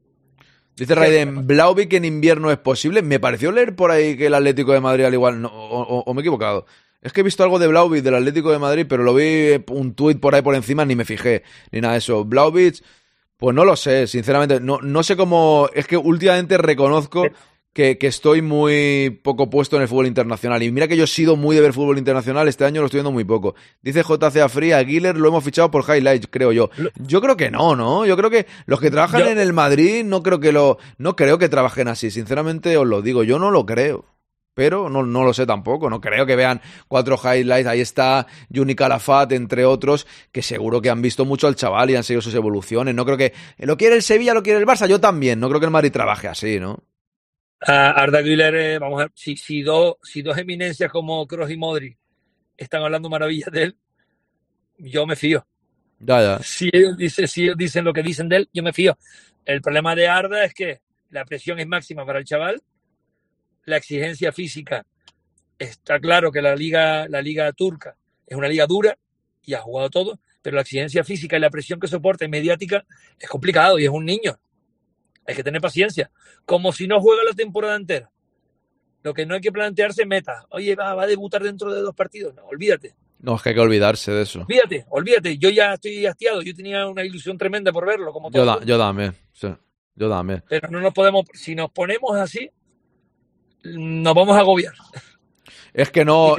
[0.76, 3.02] Dice Raiden, Blauvik en invierno es posible.
[3.02, 6.22] Me pareció leer por ahí que el Atlético de Madrid al igual, o, me he
[6.22, 6.66] equivocado.
[7.00, 9.94] Es que he visto algo de Blauvik del Atlético de Madrid, pero lo vi un
[9.94, 12.24] tuit por ahí por encima, ni me fijé, ni nada de eso.
[12.24, 12.82] Blauvik
[13.36, 14.60] pues no lo sé, sinceramente.
[14.60, 15.68] No, no sé cómo.
[15.74, 17.24] Es que últimamente reconozco
[17.76, 20.62] que, estoy muy poco puesto en el fútbol internacional.
[20.62, 22.98] Y mira que yo he sido muy de ver fútbol internacional, este año lo estoy
[22.98, 23.54] viendo muy poco.
[23.82, 26.70] Dice JCA Free, a Guiller lo hemos fichado por highlights, creo yo.
[26.96, 28.06] Yo creo que no, ¿no?
[28.06, 30.78] Yo creo que los que trabajan en el Madrid no creo que lo.
[30.96, 34.06] No creo que trabajen así, sinceramente os lo digo, yo no lo creo
[34.54, 35.90] pero no, no, lo sé tampoco.
[35.90, 37.68] No creo que vean cuatro highlights.
[37.68, 41.96] Ahí está Juni Calafat, entre otros, que seguro que han visto mucho al chaval y
[41.96, 42.94] han seguido sus evoluciones.
[42.94, 44.88] No creo que lo quiere el Sevilla, lo quiere el Barça.
[44.88, 45.40] Yo también.
[45.40, 46.82] No creo que el Madrid trabaje así, ¿no?
[47.66, 51.56] Arda Güler, eh, vamos a ver, si, si, dos, si dos eminencias como Kroos y
[51.56, 51.96] Modri
[52.56, 53.76] están hablando maravillas de él,
[54.78, 55.46] yo me fío.
[55.98, 56.38] Ya, ya.
[56.42, 58.96] Si ellos, dicen, si ellos dicen lo que dicen de él, yo me fío.
[59.44, 62.62] El problema de Arda es que la presión es máxima para el chaval
[63.64, 64.86] la exigencia física.
[65.58, 67.96] Está claro que la liga, la liga turca
[68.26, 68.96] es una liga dura
[69.44, 72.84] y ha jugado todo, pero la exigencia física y la presión que soporta mediática
[73.18, 74.38] es complicado y es un niño.
[75.26, 76.10] Hay que tener paciencia.
[76.44, 78.10] Como si no juega la temporada entera.
[79.02, 80.46] Lo que no hay que plantearse meta.
[80.50, 82.34] Oye, va, a debutar dentro de dos partidos.
[82.34, 82.94] No, olvídate.
[83.20, 84.40] No, es que hay que olvidarse de eso.
[84.40, 85.38] Olvídate, olvídate.
[85.38, 86.42] Yo ya estoy hastiado.
[86.42, 88.12] Yo tenía una ilusión tremenda por verlo.
[88.12, 89.14] Como yo, yo también.
[89.94, 90.42] yo también.
[90.48, 91.24] Pero no nos podemos.
[91.34, 92.50] Si nos ponemos así,
[93.62, 94.74] nos vamos a agobiar.
[95.72, 96.36] Es que no,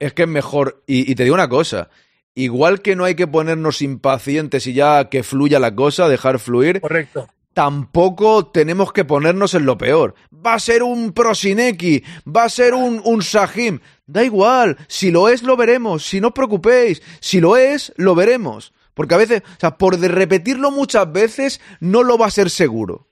[0.00, 0.82] es que es mejor.
[0.86, 1.88] Y, te digo una cosa,
[2.34, 6.80] igual que no hay que ponernos impacientes y ya que fluya la cosa, dejar fluir.
[6.80, 7.28] Correcto.
[7.54, 10.14] Tampoco tenemos que ponernos en lo peor.
[10.34, 13.80] Va a ser un Prosineki, va a ser un, un Sahim.
[14.06, 16.06] Da igual, si lo es, lo veremos.
[16.06, 18.72] Si no os preocupéis, si lo es, lo veremos.
[18.94, 23.08] Porque a veces, o sea, por repetirlo muchas veces, no lo va a ser seguro.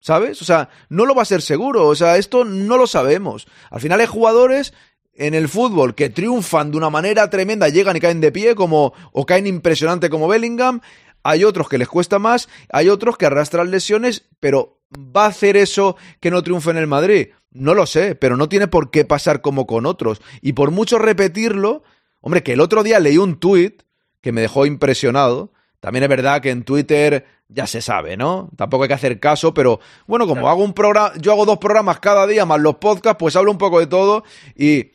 [0.00, 0.42] ¿Sabes?
[0.42, 1.86] O sea, no lo va a ser seguro.
[1.86, 3.46] O sea, esto no lo sabemos.
[3.70, 4.74] Al final hay jugadores
[5.16, 8.92] en el fútbol que triunfan de una manera tremenda, llegan y caen de pie, como,
[9.12, 10.80] o caen impresionante como Bellingham.
[11.24, 15.56] Hay otros que les cuesta más, hay otros que arrastran lesiones, pero ¿va a hacer
[15.56, 17.28] eso que no triunfe en el Madrid?
[17.50, 20.20] No lo sé, pero no tiene por qué pasar como con otros.
[20.42, 21.82] Y por mucho repetirlo,
[22.20, 23.82] hombre, que el otro día leí un tuit
[24.20, 25.52] que me dejó impresionado.
[25.80, 28.50] También es verdad que en Twitter ya se sabe, ¿no?
[28.56, 32.00] Tampoco hay que hacer caso, pero bueno, como hago un programa, yo hago dos programas
[32.00, 34.24] cada día más los podcasts, pues hablo un poco de todo
[34.56, 34.92] y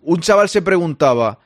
[0.00, 1.38] un chaval se preguntaba,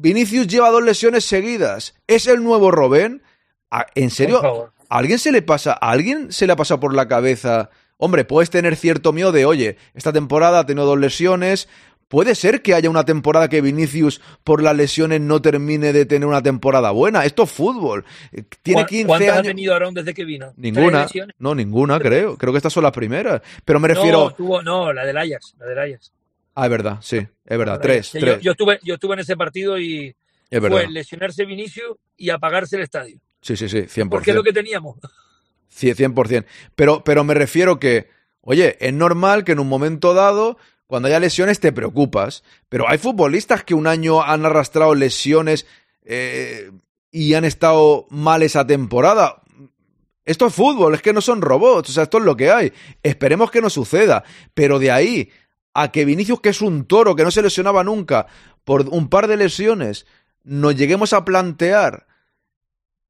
[0.00, 3.22] Vinicius lleva dos lesiones seguidas, ¿es el nuevo Robén?
[3.70, 4.72] Ah, ¿En serio?
[4.88, 7.70] ¿A alguien se le pasa, a alguien se le ha pasado por la cabeza?
[7.96, 11.68] Hombre, puedes tener cierto miedo de, oye, esta temporada ha tenido dos lesiones,
[12.08, 16.26] Puede ser que haya una temporada que Vinicius por las lesiones no termine de tener
[16.26, 17.26] una temporada buena.
[17.26, 18.06] Esto es fútbol.
[18.62, 19.38] Tiene 15 ¿Cuántas años.
[19.40, 20.54] ha tenido Aaron desde que vino?
[20.56, 21.06] Ninguna.
[21.38, 22.38] No, ninguna, creo.
[22.38, 23.42] Creo que estas son las primeras.
[23.62, 24.34] Pero me refiero.
[24.38, 25.54] No, no, la del Ajax.
[25.58, 26.12] La del Ajax.
[26.60, 27.18] Ah, es verdad, sí.
[27.18, 27.78] Es verdad.
[27.80, 28.10] Tres.
[28.10, 28.40] tres.
[28.40, 30.16] Yo, estuve, yo estuve en ese partido y
[30.50, 33.20] fue lesionarse Vinicius y apagarse el estadio.
[33.40, 33.82] Sí, sí, sí.
[33.82, 34.08] 100%.
[34.08, 34.96] Porque es lo que teníamos.
[35.68, 36.46] Sí, 100%.
[36.74, 38.08] Pero, pero me refiero que,
[38.40, 42.98] oye, es normal que en un momento dado cuando haya lesiones te preocupas, pero hay
[42.98, 45.64] futbolistas que un año han arrastrado lesiones
[46.02, 46.72] eh,
[47.12, 49.42] y han estado mal esa temporada.
[50.24, 52.72] Esto es fútbol, es que no son robots, o sea, esto es lo que hay.
[53.04, 55.30] Esperemos que no suceda, pero de ahí
[55.82, 58.26] a que Vinicius, que es un toro, que no se lesionaba nunca,
[58.64, 60.06] por un par de lesiones,
[60.42, 62.06] nos lleguemos a plantear,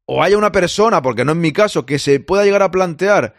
[0.04, 3.34] o haya una persona, porque no es mi caso, que se pueda llegar a plantear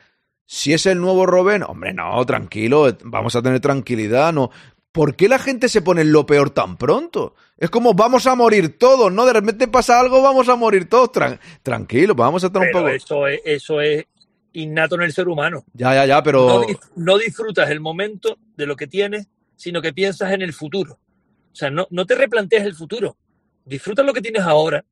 [0.45, 4.49] si es el nuevo Robben, hombre, no, tranquilo, vamos a tener tranquilidad, no.
[4.91, 7.36] ¿Por qué la gente se pone en lo peor tan pronto?
[7.55, 9.27] Es como vamos a morir todos, ¿no?
[9.27, 11.11] De repente pasa algo, vamos a morir todos.
[11.61, 12.89] tranquilo, vamos a estar un poco.
[12.89, 14.05] Eso es, eso es
[14.54, 15.66] innato en el ser humano.
[15.74, 16.47] Ya, ya, ya, pero.
[16.47, 21.00] No, no, disfrutas el momento de lo que tienes, sino que piensas en el futuro.
[21.52, 23.18] O sea, no, no te replanteas el futuro.
[23.66, 24.84] Disfruta lo que tienes ahora.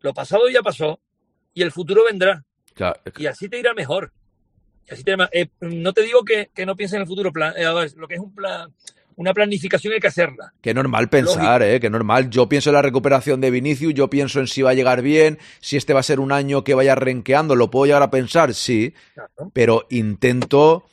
[0.00, 1.00] Lo pasado ya pasó
[1.54, 2.44] y el futuro vendrá.
[2.74, 3.00] Claro.
[3.16, 4.12] Y así te irá mejor.
[4.90, 7.64] Así te, eh, no te digo que, que, no pienses en el futuro, plan, eh,
[7.96, 8.74] lo que es un plan,
[9.16, 10.52] una planificación hay que hacerla.
[10.60, 11.80] Qué normal pensar, ¿eh?
[11.80, 12.30] Qué normal.
[12.30, 15.38] Yo pienso en la recuperación de Vinicius, yo pienso en si va a llegar bien,
[15.60, 18.54] si este va a ser un año que vaya renqueando, lo puedo llegar a pensar,
[18.54, 19.50] sí, claro.
[19.52, 20.84] pero intento,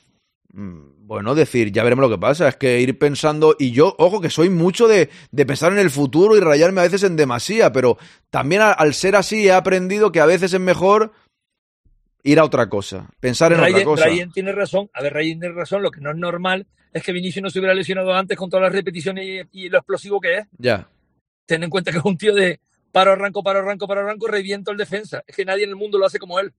[0.54, 4.22] mm, bueno, decir, ya veremos lo que pasa, es que ir pensando, y yo, ojo,
[4.22, 7.72] que soy mucho de, de pensar en el futuro y rayarme a veces en demasía,
[7.72, 7.98] pero
[8.30, 11.12] también al, al ser así he aprendido que a veces es mejor
[12.24, 14.06] ir a otra cosa, pensar en Ryan, otra cosa.
[14.06, 17.12] Ryan tiene razón, a ver, Ryan tiene razón, lo que no es normal es que
[17.12, 20.40] Vinicius no se hubiera lesionado antes con todas las repeticiones y, y lo explosivo que
[20.40, 20.48] es.
[20.58, 20.90] Ya.
[21.46, 22.60] Ten en cuenta que es un tío de
[22.92, 25.24] paro, arranco, paro, arranco, paro, arranco, reviento el defensa.
[25.28, 26.54] Es que nadie en el mundo lo hace como él.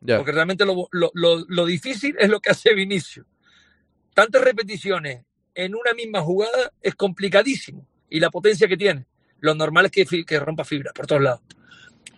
[0.00, 0.16] Ya.
[0.16, 3.26] Porque realmente lo, lo, lo, lo difícil es lo que hace Vinicius.
[4.14, 5.24] Tantas repeticiones
[5.54, 7.86] en una misma jugada es complicadísimo.
[8.08, 9.06] Y la potencia que tiene.
[9.40, 11.40] Lo normal es que, que rompa fibra por todos lados.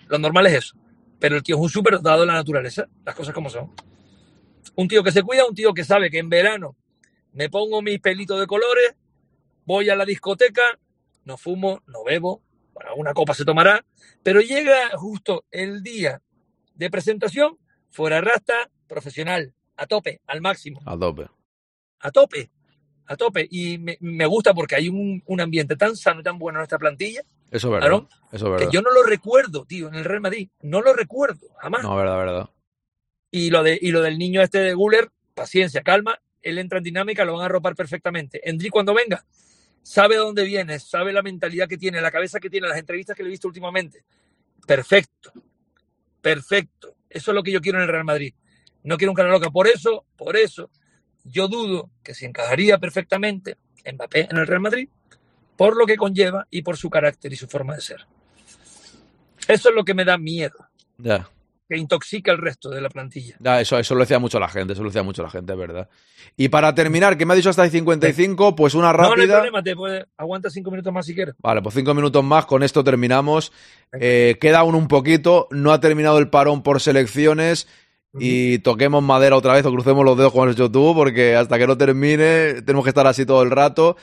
[0.09, 0.77] Lo normal es eso.
[1.21, 3.73] Pero el tío es un súper dado de la naturaleza, las cosas como son.
[4.75, 6.77] Un tío que se cuida, un tío que sabe que en verano
[7.33, 8.95] me pongo mis pelitos de colores,
[9.65, 10.79] voy a la discoteca,
[11.25, 12.43] no fumo, no bebo,
[12.73, 13.85] bueno, una copa se tomará,
[14.23, 16.23] pero llega justo el día
[16.75, 17.59] de presentación,
[17.91, 20.81] fuera rasta, profesional, a tope, al máximo.
[20.87, 21.29] A tope.
[22.01, 22.51] A tope,
[23.07, 23.47] a tope.
[23.51, 26.65] Y me, me gusta porque hay un, un, ambiente tan sano y tan bueno en
[26.65, 27.23] esta plantilla.
[27.51, 27.91] Eso es verdad.
[27.91, 28.09] ¿no?
[28.33, 28.67] Eso es verdad.
[28.67, 30.49] Que yo no lo recuerdo, tío, en el Real Madrid.
[30.63, 31.83] No lo recuerdo, jamás.
[31.83, 32.51] No, verdad, verdad.
[33.31, 36.21] Y lo, de, y lo del niño este de Guller, paciencia, calma.
[36.43, 38.41] Él entra en dinámica, lo van a ropar perfectamente.
[38.49, 39.25] Endri, cuando venga,
[39.83, 43.17] sabe de dónde viene, sabe la mentalidad que tiene, la cabeza que tiene, las entrevistas
[43.17, 44.05] que le he visto últimamente.
[44.67, 45.33] Perfecto.
[46.21, 46.97] Perfecto.
[47.09, 48.35] Eso es lo que yo quiero en el Real Madrid.
[48.83, 49.51] No quiero un cara loca.
[49.51, 50.71] Por eso, por eso,
[51.25, 53.59] yo dudo que se encajaría perfectamente
[53.93, 54.89] Mbappé en el Real Madrid
[55.61, 58.07] por lo que conlleva y por su carácter y su forma de ser.
[59.47, 60.57] Eso es lo que me da miedo.
[60.97, 61.29] Ya.
[61.69, 63.37] Que intoxica el resto de la plantilla.
[63.41, 65.59] Ya, eso, eso lo decía mucho la gente, eso lo decía mucho la gente, es
[65.59, 65.91] verdad.
[66.35, 69.11] Y para terminar, que me ha dicho hasta el 55, pues una rápida.
[69.11, 70.07] No, no hay problema, te puede...
[70.17, 71.35] aguanta cinco minutos más si quieres.
[71.41, 73.53] Vale, pues cinco minutos más, con esto terminamos.
[73.93, 77.69] Eh, queda aún un poquito, no ha terminado el parón por selecciones
[78.19, 81.67] y toquemos madera otra vez o crucemos los dedos has hecho tú, porque hasta que
[81.67, 83.99] no termine tenemos que estar así todo el rato.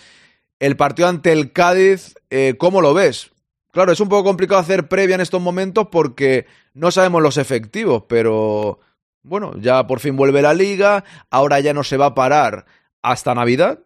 [0.60, 3.32] El partido ante el Cádiz, eh, ¿cómo lo ves?
[3.72, 8.03] Claro, es un poco complicado hacer previa en estos momentos porque no sabemos los efectivos,
[8.08, 8.80] pero
[9.22, 12.66] bueno, ya por fin vuelve la liga, ahora ya no se va a parar
[13.03, 13.80] hasta Navidad,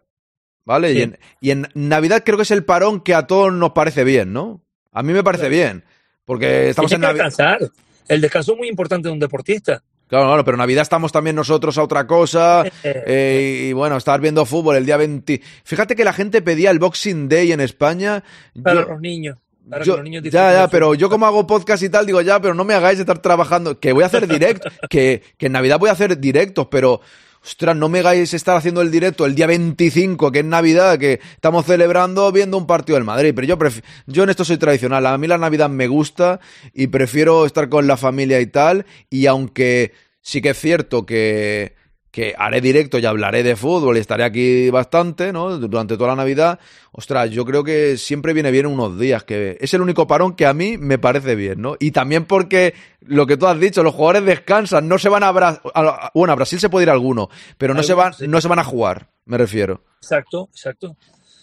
[0.64, 0.92] ¿vale?
[0.92, 0.98] Sí.
[0.98, 4.04] Y, en, y, en, Navidad creo que es el parón que a todos nos parece
[4.04, 4.62] bien, ¿no?
[4.92, 5.84] A mí me parece bien,
[6.24, 7.70] porque estamos Tienes en Navidad.
[8.08, 9.82] El descanso es muy importante de un deportista.
[10.12, 12.64] Claro, claro, pero Navidad estamos también nosotros a otra cosa.
[12.84, 15.40] Eh, y bueno, estar viendo fútbol el día 20.
[15.64, 18.22] Fíjate que la gente pedía el Boxing Day en España.
[18.62, 19.38] Para yo, los niños.
[19.68, 22.20] Para yo, que los niños ya, ya, pero yo como hago podcast y tal, digo,
[22.20, 23.78] ya, pero no me hagáis estar trabajando.
[23.78, 24.68] Que voy a hacer directo.
[24.90, 27.00] que, que en Navidad voy a hacer directos, pero.
[27.44, 31.20] Ostras, no me hagáis estar haciendo el directo el día 25, que es Navidad, que
[31.34, 33.32] estamos celebrando viendo un partido del Madrid.
[33.34, 33.58] Pero yo,
[34.06, 35.04] yo en esto soy tradicional.
[35.06, 36.38] A mí la Navidad me gusta
[36.72, 38.86] y prefiero estar con la familia y tal.
[39.10, 41.74] Y aunque sí que es cierto que,
[42.12, 45.56] que haré directo y hablaré de fútbol y estaré aquí bastante, ¿no?
[45.56, 46.60] Durante toda la Navidad.
[46.92, 50.44] Ostras, yo creo que siempre viene bien unos días, que es el único parón que
[50.44, 51.74] a mí me parece bien, ¿no?
[51.80, 55.32] Y también porque lo que tú has dicho, los jugadores descansan, no se van a,
[55.32, 58.48] Bra a bueno, a Brasil se puede ir alguno, pero no se van, no se
[58.48, 59.82] van a jugar, me refiero.
[59.96, 60.94] Exacto, exacto.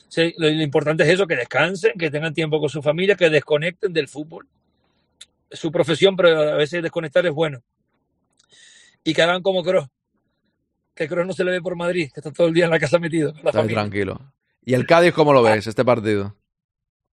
[0.08, 3.32] Sí, lo, lo importante es eso, que descansen, que tengan tiempo con su familia, que
[3.32, 4.46] desconecten del fútbol.
[5.52, 7.64] Su profesión, pero a veces desconectar es bueno.
[9.04, 9.88] Y que hagan como Kroos,
[11.00, 12.80] que Kroos no se le ve por Madrid, que está todo el día en la
[12.80, 13.34] casa metido.
[13.42, 14.20] La está tranquilo.
[14.66, 16.36] ¿Y el Cádiz cómo lo ves, este partido?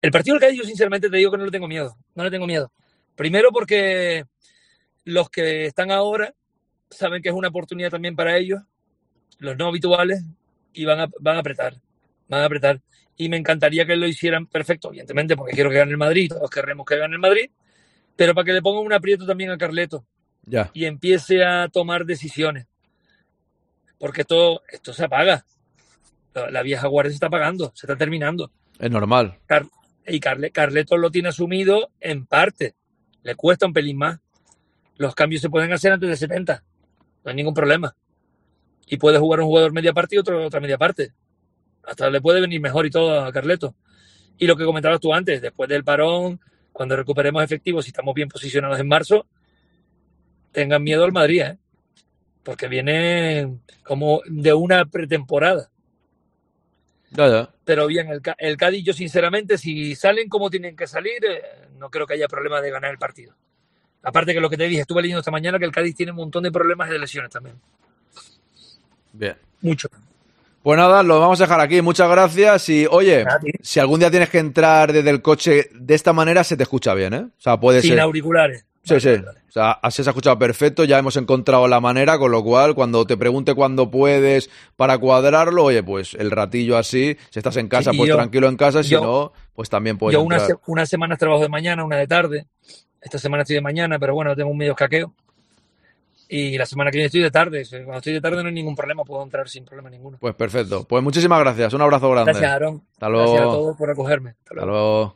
[0.02, 2.32] El partido del Cádiz yo sinceramente te digo que no le tengo miedo, no le
[2.32, 2.72] tengo miedo.
[3.16, 4.26] Primero porque
[5.04, 6.34] los que están ahora
[6.90, 8.62] saben que es una oportunidad también para ellos,
[9.38, 10.24] los no habituales,
[10.74, 11.76] y van a, van a apretar,
[12.28, 12.82] van a apretar.
[13.16, 16.50] Y me encantaría que lo hicieran perfecto, evidentemente, porque quiero que gane el Madrid, todos
[16.50, 17.52] queremos que gane el Madrid,
[18.16, 20.08] pero para que le pongan un aprieto también a Carleto
[20.44, 20.72] ya.
[20.74, 22.66] y empiece a tomar decisiones
[24.00, 25.46] porque esto, esto se apaga.
[26.34, 28.52] La, la vieja guardia se está pagando, se está terminando.
[28.80, 29.40] Es normal.
[29.46, 29.68] Car-
[30.08, 32.76] y Carle- Carleto lo tiene asumido en parte.
[33.24, 34.20] Le cuesta un pelín más.
[34.98, 36.64] Los cambios se pueden hacer antes de 70.
[37.24, 37.96] No hay ningún problema.
[38.88, 41.14] Y puede jugar un jugador media parte y otro otra media parte.
[41.84, 43.76] Hasta le puede venir mejor y todo a Carleto.
[44.38, 46.40] Y lo que comentabas tú antes, después del parón,
[46.72, 49.26] cuando recuperemos efectivos y estamos bien posicionados en marzo,
[50.52, 51.58] tengan miedo al Madrid, ¿eh?
[52.46, 55.70] Porque viene como de una pretemporada.
[57.12, 57.50] Ya, ya.
[57.66, 61.42] Pero bien, el, el Cádiz, yo sinceramente, si salen como tienen que salir, eh,
[61.80, 63.34] no creo que haya problema de ganar el partido.
[64.04, 66.18] Aparte que lo que te dije, estuve leyendo esta mañana que el Cádiz tiene un
[66.18, 67.56] montón de problemas de lesiones también.
[69.12, 69.36] Bien.
[69.62, 69.90] Mucho.
[70.62, 71.82] Pues nada, lo vamos a dejar aquí.
[71.82, 72.70] Muchas gracias.
[72.70, 73.26] Y oye,
[73.62, 76.94] si algún día tienes que entrar desde el coche de esta manera, se te escucha
[76.94, 77.26] bien, ¿eh?
[77.26, 78.00] O sea, puede Sin ser.
[78.02, 78.66] auriculares.
[78.86, 79.10] Sí, sí.
[79.10, 80.84] O sea, así se ha escuchado perfecto.
[80.84, 85.64] Ya hemos encontrado la manera, con lo cual, cuando te pregunte cuándo puedes para cuadrarlo,
[85.66, 88.84] oye, pues el ratillo así, si estás en casa, Sí, pues yo- tranquilo en casa.
[88.84, 90.58] Si yo- no, pues también puedes Yo una, entrar.
[90.64, 92.46] se- una semana trabajo de mañana, una de tarde.
[93.02, 95.14] Esta semana estoy de mañana, pero bueno, tengo un medio escaqueo.
[96.28, 97.64] Y la semana que viene estoy de tarde.
[97.70, 100.18] Cuando estoy de tarde no hay ningún problema, puedo entrar sin problema ninguno.
[100.20, 100.84] Pues perfecto.
[100.88, 101.72] Pues muchísimas gracias.
[101.74, 102.32] Un abrazo grande.
[102.32, 102.82] Gracias, Aarón.
[102.94, 103.52] Hasta Gracias a luego.
[103.54, 104.30] todos por acogerme.
[104.32, 105.16] Hasta Hasta luego.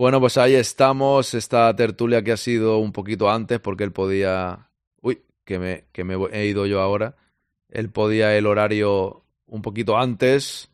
[0.00, 1.34] Bueno, pues ahí estamos.
[1.34, 4.70] Esta tertulia que ha sido un poquito antes porque él podía.
[5.02, 7.16] Uy, que me, que me he ido yo ahora.
[7.68, 10.70] Él podía el horario un poquito antes.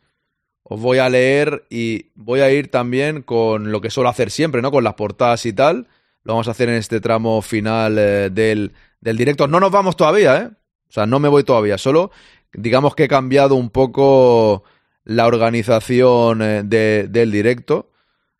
[0.63, 4.61] Os voy a leer y voy a ir también con lo que suelo hacer siempre,
[4.61, 4.71] ¿no?
[4.71, 5.89] Con las portadas y tal.
[6.23, 8.71] Lo vamos a hacer en este tramo final eh, del,
[9.01, 9.45] del directo.
[9.49, 10.45] No nos vamos todavía, ¿eh?
[10.87, 11.77] O sea, no me voy todavía.
[11.77, 12.11] Solo,
[12.53, 14.63] digamos que he cambiado un poco
[15.03, 17.91] la organización eh, de- del directo.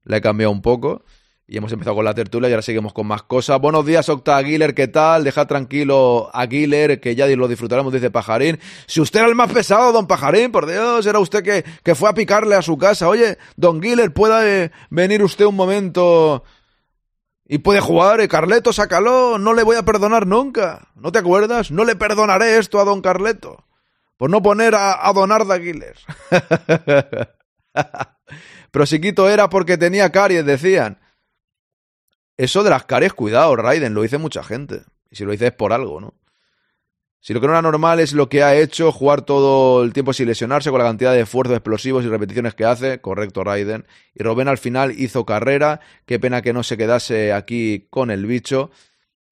[0.08, 1.03] La he cambiado un poco.
[1.49, 3.60] Y hemos empezado con la tertulia y ahora seguimos con más cosas.
[3.62, 5.24] Buenos días, Octa Aguiler, ¿qué tal?
[5.24, 8.60] Deja tranquilo a Aguiler, que ya lo disfrutaremos, dice Pajarín.
[8.86, 12.10] Si usted era el más pesado, don Pajarín, por Dios, era usted que, que fue
[12.10, 13.08] a picarle a su casa.
[13.08, 16.43] Oye, don Aguiler, ¿puede venir usted un momento
[17.45, 18.20] y puede jugar?
[18.20, 20.89] Eh, Carleto, sácalo, no le voy a perdonar nunca.
[20.95, 21.72] ¿No te acuerdas?
[21.72, 23.64] No le perdonaré esto a don Carleto.
[24.18, 25.95] Por no poner a, a don Arda Aguiler.
[28.78, 30.99] Pero si Quito era porque tenía caries, decían.
[32.38, 34.84] Eso de las caries, cuidado, Raiden, lo dice mucha gente.
[35.09, 36.13] Y si lo dices es por algo, ¿no?
[37.19, 40.13] Si lo que no era normal es lo que ha hecho, jugar todo el tiempo
[40.13, 43.88] sin lesionarse con la cantidad de esfuerzos explosivos y repeticiones que hace, correcto, Raiden.
[44.13, 48.28] Y Robben al final hizo carrera, qué pena que no se quedase aquí con el
[48.28, 48.69] bicho.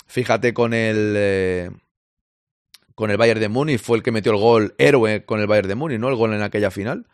[0.07, 1.13] Fíjate con el...
[1.15, 1.69] eh,
[2.95, 5.67] con el Bayern de Múnich, fue el que metió el gol héroe con el Bayern
[5.67, 6.09] de Múnich, ¿no?
[6.09, 7.05] El gol en aquella final.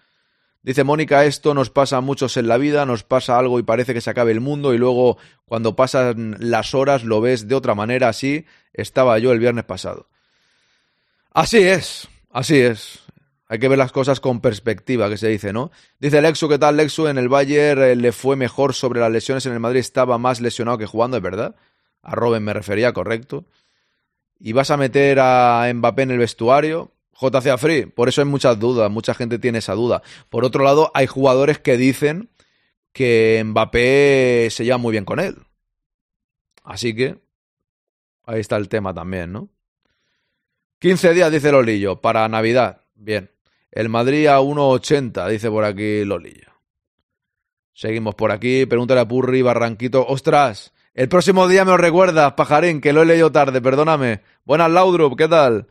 [0.63, 3.95] Dice Mónica, esto nos pasa a muchos en la vida, nos pasa algo y parece
[3.95, 7.73] que se acabe el mundo y luego cuando pasan las horas lo ves de otra
[7.73, 10.07] manera, así estaba yo el viernes pasado.
[11.33, 12.99] Así es, así es.
[13.47, 15.71] Hay que ver las cosas con perspectiva, que se dice, ¿no?
[15.99, 17.07] Dice Lexu, ¿qué tal Lexu?
[17.07, 20.41] En el Bayern eh, le fue mejor sobre las lesiones, en el Madrid estaba más
[20.41, 21.55] lesionado que jugando, es verdad.
[22.01, 23.45] A Robin me refería, correcto.
[24.39, 26.91] Y vas a meter a Mbappé en el vestuario.
[27.21, 30.01] JC Free, por eso hay muchas dudas, mucha gente tiene esa duda.
[30.29, 32.29] Por otro lado, hay jugadores que dicen
[32.91, 35.37] que Mbappé se lleva muy bien con él.
[36.63, 37.19] Así que
[38.25, 39.49] ahí está el tema también, ¿no?
[40.79, 42.81] 15 días, dice Lolillo, para Navidad.
[42.95, 43.29] Bien.
[43.71, 46.51] El Madrid a 1.80, dice por aquí Lolillo.
[47.73, 48.65] Seguimos por aquí.
[48.65, 50.05] Pregúntale a Purri, Barranquito.
[50.05, 50.73] ¡Ostras!
[50.93, 54.21] El próximo día me lo recuerdas, pajarín, que lo he leído tarde, perdóname.
[54.43, 55.67] Buenas, Laudrup, ¿qué tal?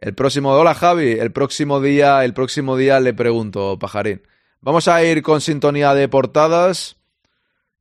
[0.00, 4.22] El próximo, hola Javi, el próximo día, el próximo día le pregunto, pajarín.
[4.60, 6.96] Vamos a ir con sintonía de portadas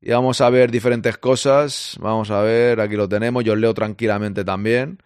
[0.02, 1.96] y vamos a ver diferentes cosas.
[2.00, 4.98] Vamos a ver, aquí lo tenemos, yo leo tranquilamente también.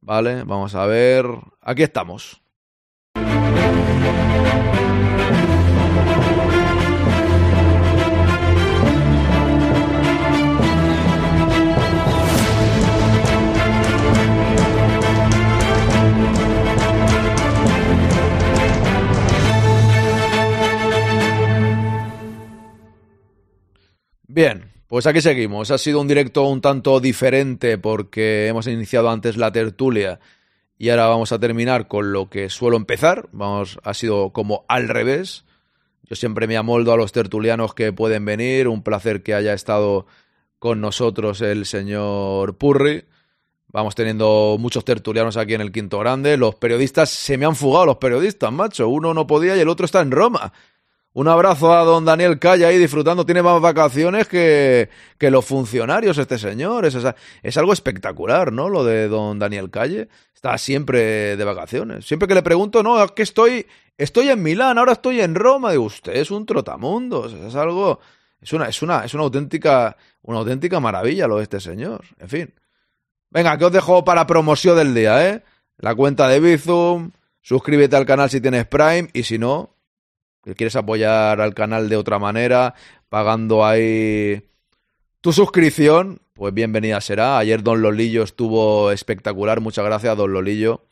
[0.00, 1.26] Vale, vamos a ver.
[1.60, 2.40] Aquí estamos.
[24.34, 25.70] Bien, pues aquí seguimos.
[25.70, 30.20] Ha sido un directo un tanto diferente porque hemos iniciado antes la tertulia
[30.78, 33.28] y ahora vamos a terminar con lo que suelo empezar.
[33.32, 35.44] Vamos, ha sido como al revés.
[36.04, 38.68] Yo siempre me amoldo a los tertulianos que pueden venir.
[38.68, 40.06] Un placer que haya estado
[40.58, 43.04] con nosotros el señor Purri.
[43.66, 46.38] Vamos teniendo muchos tertulianos aquí en el Quinto Grande.
[46.38, 48.88] Los periodistas, se me han fugado los periodistas, macho.
[48.88, 50.54] Uno no podía y el otro está en Roma.
[51.14, 53.26] Un abrazo a don Daniel Calle ahí disfrutando.
[53.26, 54.88] Tiene más vacaciones que,
[55.18, 56.86] que los funcionarios, este señor.
[56.86, 56.96] Es,
[57.42, 58.70] es, algo espectacular, ¿no?
[58.70, 60.08] Lo de don Daniel Calle.
[60.34, 62.06] Está siempre de vacaciones.
[62.06, 63.66] Siempre que le pregunto, no, es que estoy,
[63.98, 65.72] estoy en Milán, ahora estoy en Roma.
[65.72, 67.34] Digo, usted es un trotamundos.
[67.34, 68.00] Es algo.
[68.40, 72.04] Es una, es una, es una auténtica, una auténtica maravilla lo de este señor.
[72.18, 72.54] En fin.
[73.28, 75.42] Venga, que os dejo para promoción del día, ¿eh?
[75.76, 77.10] La cuenta de Bizum.
[77.42, 79.10] Suscríbete al canal si tienes Prime.
[79.12, 79.76] Y si no,
[80.42, 82.74] quieres apoyar al canal de otra manera,
[83.08, 84.42] pagando ahí
[85.20, 87.38] tu suscripción, pues bienvenida será.
[87.38, 90.84] Ayer Don Lolillo estuvo espectacular, muchas gracias Don Lolillo.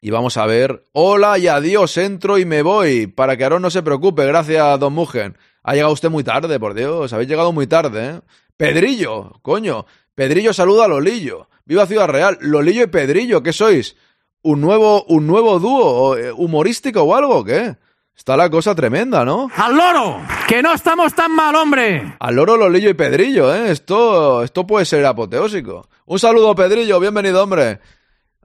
[0.00, 3.70] Y vamos a ver, hola y adiós, entro y me voy, para que Aaron no
[3.70, 5.38] se preocupe, gracias Don Mugen.
[5.62, 8.20] Ha llegado usted muy tarde, por Dios, habéis llegado muy tarde, ¿eh?
[8.56, 11.48] Pedrillo, coño, Pedrillo saluda a Lolillo.
[11.64, 13.96] Viva Ciudad Real, Lolillo y Pedrillo, ¿qué sois?
[14.42, 17.76] ¿Un nuevo, un nuevo dúo eh, humorístico o algo, qué?
[18.16, 19.50] Está la cosa tremenda, ¿no?
[19.56, 20.20] ¡Al loro!
[20.48, 22.16] ¡Que no estamos tan mal, hombre!
[22.20, 23.70] Al loro, Lolillo y Pedrillo, ¿eh?
[23.70, 25.88] Esto, esto puede ser apoteósico.
[26.06, 27.80] Un saludo, Pedrillo, bienvenido, hombre.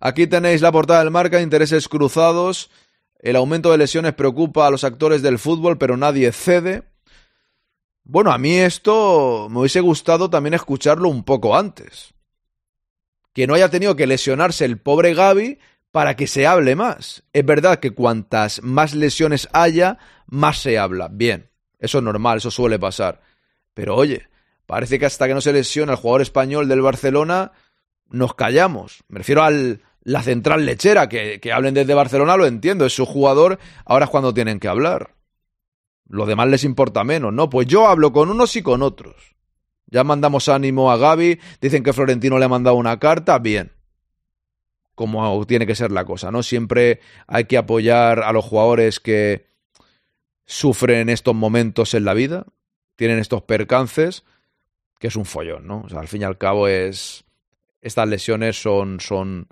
[0.02, 2.72] Aquí tenéis la portada del marca, intereses cruzados.
[3.20, 6.84] El aumento de lesiones preocupa a los actores del fútbol, pero nadie cede.
[8.04, 12.14] Bueno, a mí esto me hubiese gustado también escucharlo un poco antes.
[13.34, 15.60] Que no haya tenido que lesionarse el pobre Gaby
[15.92, 17.24] para que se hable más.
[17.34, 21.10] Es verdad que cuantas más lesiones haya, más se habla.
[21.12, 23.22] Bien, eso es normal, eso suele pasar.
[23.74, 24.28] Pero oye,
[24.66, 27.52] parece que hasta que no se lesiona el jugador español del Barcelona,
[28.10, 29.04] nos callamos.
[29.08, 33.06] Me refiero a la central lechera, que, que hablen desde Barcelona, lo entiendo, es su
[33.06, 35.16] jugador, ahora es cuando tienen que hablar.
[36.08, 37.50] Lo demás les importa menos, ¿no?
[37.50, 39.36] Pues yo hablo con unos y con otros.
[39.86, 43.72] Ya mandamos ánimo a Gaby, dicen que Florentino le ha mandado una carta, bien
[45.00, 46.44] como tiene que ser la cosa, ¿no?
[46.44, 49.48] Siempre hay que apoyar a los jugadores que
[50.46, 52.46] sufren estos momentos en la vida,
[52.98, 54.26] tienen estos percances,
[55.00, 55.84] que es un follón, ¿no?
[55.86, 57.24] O sea, al fin y al cabo es
[57.80, 59.48] estas lesiones son son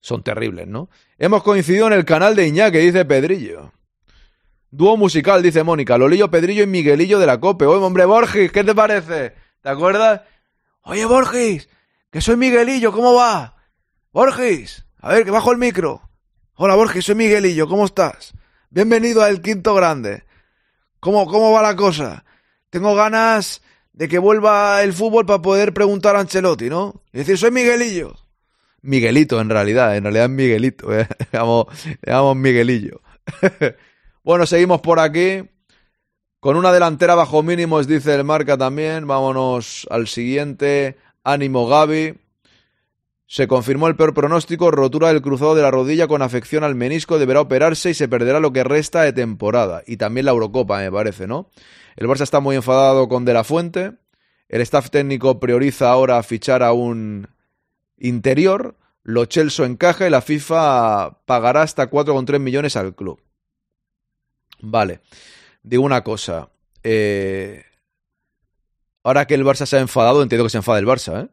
[0.00, 0.90] son terribles, ¿no?
[1.16, 3.72] Hemos coincidido en el canal de Iñaki, dice Pedrillo.
[4.70, 5.96] Dúo musical, dice Mónica.
[5.96, 7.64] Lolillo, Pedrillo y Miguelillo de la Cope.
[7.64, 9.32] Oye, hombre, Borges, ¿qué te parece?
[9.62, 10.20] ¿Te acuerdas?
[10.82, 11.70] Oye, Borges,
[12.10, 13.56] que soy Miguelillo, ¿cómo va?
[14.12, 16.02] Borges, a ver, que bajo el micro.
[16.54, 18.34] Hola Borges, soy Miguelillo, ¿cómo estás?
[18.68, 20.24] Bienvenido al Quinto Grande.
[21.00, 22.24] ¿Cómo, cómo va la cosa?
[22.68, 23.62] Tengo ganas
[23.94, 27.02] de que vuelva el fútbol para poder preguntar a Ancelotti, ¿no?
[27.12, 28.14] Y decir, soy Miguelillo.
[28.82, 31.08] Miguelito, en realidad, en realidad es Miguelito, ¿eh?
[31.32, 33.00] le, Miguelillo.
[34.22, 35.42] bueno, seguimos por aquí.
[36.40, 39.06] Con una delantera bajo mínimos, dice el marca también.
[39.06, 40.98] Vámonos al siguiente.
[41.24, 42.18] Ánimo Gaby.
[43.30, 47.16] Se confirmó el peor pronóstico, rotura del cruzado de la rodilla con afección al menisco,
[47.16, 49.84] deberá operarse y se perderá lo que resta de temporada.
[49.86, 51.48] Y también la Eurocopa, me parece, ¿no?
[51.94, 53.92] El Barça está muy enfadado con De La Fuente.
[54.48, 57.28] El staff técnico prioriza ahora fichar a un
[57.98, 58.76] interior.
[59.04, 63.22] Lo Chelsea encaja y la FIFA pagará hasta 4,3 millones al club.
[64.60, 65.02] Vale.
[65.62, 66.50] Digo una cosa.
[66.82, 67.62] Eh,
[69.04, 71.28] ahora que el Barça se ha enfadado, entiendo que se enfada el Barça, ¿eh?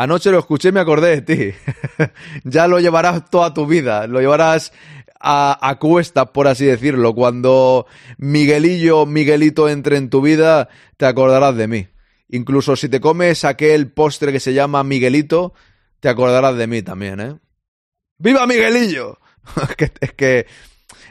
[0.00, 1.58] Anoche lo escuché y me acordé de ti.
[2.44, 4.72] ya lo llevarás toda tu vida, lo llevarás
[5.18, 7.16] a, a cuesta, por así decirlo.
[7.16, 7.84] Cuando
[8.16, 11.88] Miguelillo, Miguelito entre en tu vida, te acordarás de mí.
[12.28, 15.52] Incluso si te comes aquel postre que se llama Miguelito,
[15.98, 17.36] te acordarás de mí también, ¿eh?
[18.18, 19.18] ¡Viva Miguelillo!
[20.00, 20.46] es, que,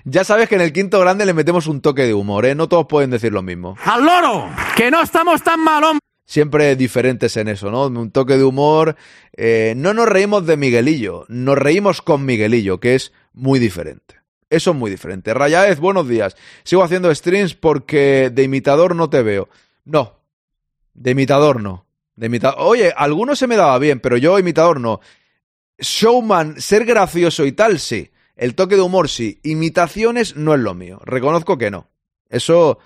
[0.05, 2.55] ya sabes que en el quinto grande le metemos un toque de humor, ¿eh?
[2.55, 3.75] No todos pueden decir lo mismo.
[3.83, 4.49] ¡Al loro!
[4.77, 5.83] ¡Que no estamos tan mal,
[6.27, 7.87] siempre diferentes en eso, ¿no?
[7.87, 8.95] Un toque de humor.
[9.35, 14.17] Eh, no nos reímos de Miguelillo, nos reímos con Miguelillo, que es muy diferente.
[14.49, 15.33] Eso es muy diferente.
[15.33, 16.35] Rayaez, buenos días.
[16.63, 19.49] Sigo haciendo streams porque de imitador no te veo.
[19.83, 20.19] No,
[20.93, 21.85] de imitador no.
[22.15, 22.57] De imitador.
[22.59, 24.99] Oye, alguno se me daba bien, pero yo imitador no.
[25.79, 28.11] Showman, ser gracioso y tal, sí.
[28.35, 29.39] El toque de humor, sí.
[29.43, 30.99] Imitaciones no es lo mío.
[31.03, 31.89] Reconozco que no.
[32.29, 32.79] Eso,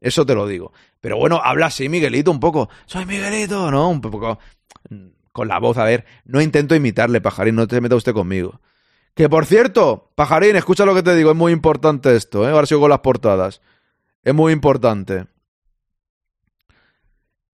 [0.00, 0.72] eso te lo digo.
[1.00, 2.68] Pero bueno, habla así, Miguelito, un poco.
[2.86, 3.88] Soy Miguelito, ¿no?
[3.88, 4.38] Un poco
[5.32, 5.76] con la voz.
[5.78, 8.60] A ver, no intento imitarle, pajarín, no te meta usted conmigo.
[9.14, 12.52] Que por cierto, pajarín, escucha lo que te digo, es muy importante esto, ¿eh?
[12.52, 13.60] Ahora sigo con las portadas.
[14.22, 15.26] Es muy importante.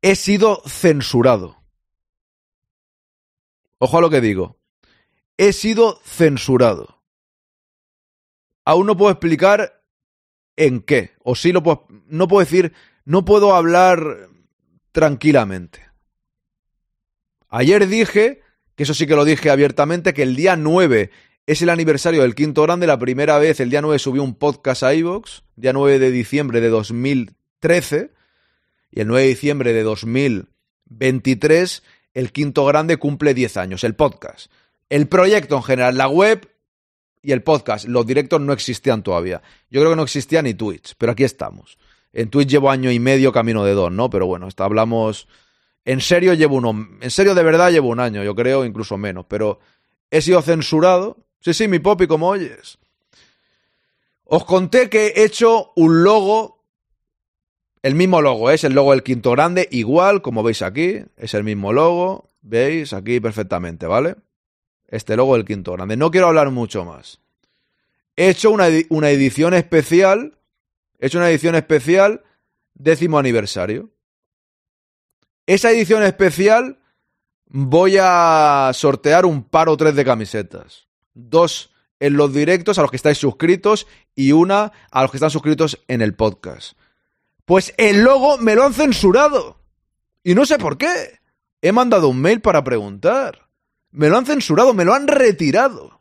[0.00, 1.56] He sido censurado.
[3.78, 4.58] Ojo a lo que digo.
[5.36, 7.02] He sido censurado.
[8.64, 9.81] Aún no puedo explicar
[10.56, 11.12] en qué.
[11.22, 11.86] O sí lo.
[12.06, 12.72] No puedo decir
[13.04, 14.28] no puedo hablar
[14.92, 15.80] tranquilamente.
[17.48, 18.40] Ayer dije,
[18.74, 21.10] que eso sí que lo dije abiertamente, que el día 9
[21.44, 22.86] Es el aniversario del quinto grande.
[22.86, 25.42] La primera vez, el día 9, subió un podcast a iVoox.
[25.56, 28.12] Día 9 de diciembre de 2013.
[28.92, 31.82] Y el 9 de diciembre de 2023,
[32.14, 33.82] el quinto grande cumple 10 años.
[33.82, 34.52] El podcast.
[34.88, 36.48] El proyecto en general, la web
[37.22, 37.86] y el podcast.
[37.86, 39.42] Los directos no existían todavía.
[39.70, 41.78] Yo creo que no existía ni Twitch, pero aquí estamos.
[42.12, 44.10] En Twitch llevo año y medio, camino de dos, ¿no?
[44.10, 45.28] Pero bueno, hasta hablamos.
[45.84, 46.88] En serio llevo uno.
[47.00, 49.24] En serio de verdad llevo un año, yo creo, incluso menos.
[49.28, 49.60] Pero
[50.10, 52.78] he sido censurado Sí, sí, mi popi, como oyes.
[54.24, 56.64] Os conté que he hecho un logo,
[57.82, 58.54] el mismo logo, ¿eh?
[58.54, 62.92] es el logo del quinto grande, igual, como veis aquí, es el mismo logo, veis
[62.92, 64.14] aquí perfectamente, ¿vale?
[64.92, 65.96] Este logo del quinto grande.
[65.96, 67.18] No quiero hablar mucho más.
[68.14, 70.38] He hecho una, una edición especial,
[71.00, 72.22] he hecho una edición especial,
[72.74, 73.90] décimo aniversario.
[75.46, 76.78] Esa edición especial
[77.46, 81.70] voy a sortear un par o tres de camisetas dos
[82.00, 85.82] en los directos a los que estáis suscritos y una a los que están suscritos
[85.88, 86.76] en el podcast.
[87.44, 89.58] Pues el logo me lo han censurado.
[90.24, 91.20] Y no sé por qué.
[91.60, 93.41] He mandado un mail para preguntar.
[93.92, 96.00] Me lo han censurado, me lo han retirado.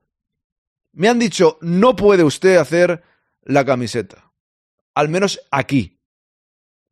[0.94, 3.04] Me han dicho, no puede usted hacer
[3.44, 4.32] la camiseta.
[4.94, 6.00] Al menos aquí.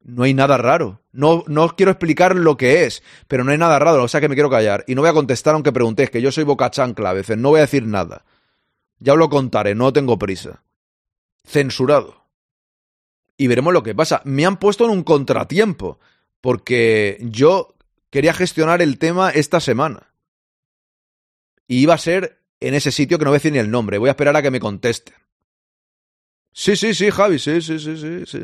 [0.02, 1.02] No hay nada raro.
[1.12, 4.22] No, no os quiero explicar lo que es, pero no hay nada raro, o sea
[4.22, 4.84] que me quiero callar.
[4.88, 7.50] Y no voy a contestar aunque preguntéis, que yo soy boca chancla a veces, no
[7.50, 8.26] voy a decir nada.
[9.00, 10.64] Ya os lo contaré, no tengo prisa.
[11.46, 12.26] Censurado.
[13.38, 14.22] Y veremos lo que pasa.
[14.26, 16.00] Me han puesto en un contratiempo,
[16.42, 17.76] porque yo
[18.10, 20.09] quería gestionar el tema esta semana.
[21.70, 24.00] Y iba a ser en ese sitio que no voy a decir ni el nombre,
[24.00, 25.14] voy a esperar a que me contesten.
[26.52, 28.44] Sí, sí, sí, Javi, sí, sí, sí, sí, sí.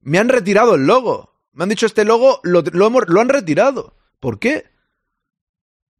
[0.00, 1.40] Me han retirado el logo.
[1.52, 3.96] Me han dicho este logo lo, lo, han retirado.
[4.18, 4.70] ¿Por qué?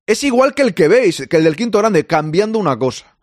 [0.04, 3.16] Es igual que el que veis, que el del quinto grande, cambiando una cosa.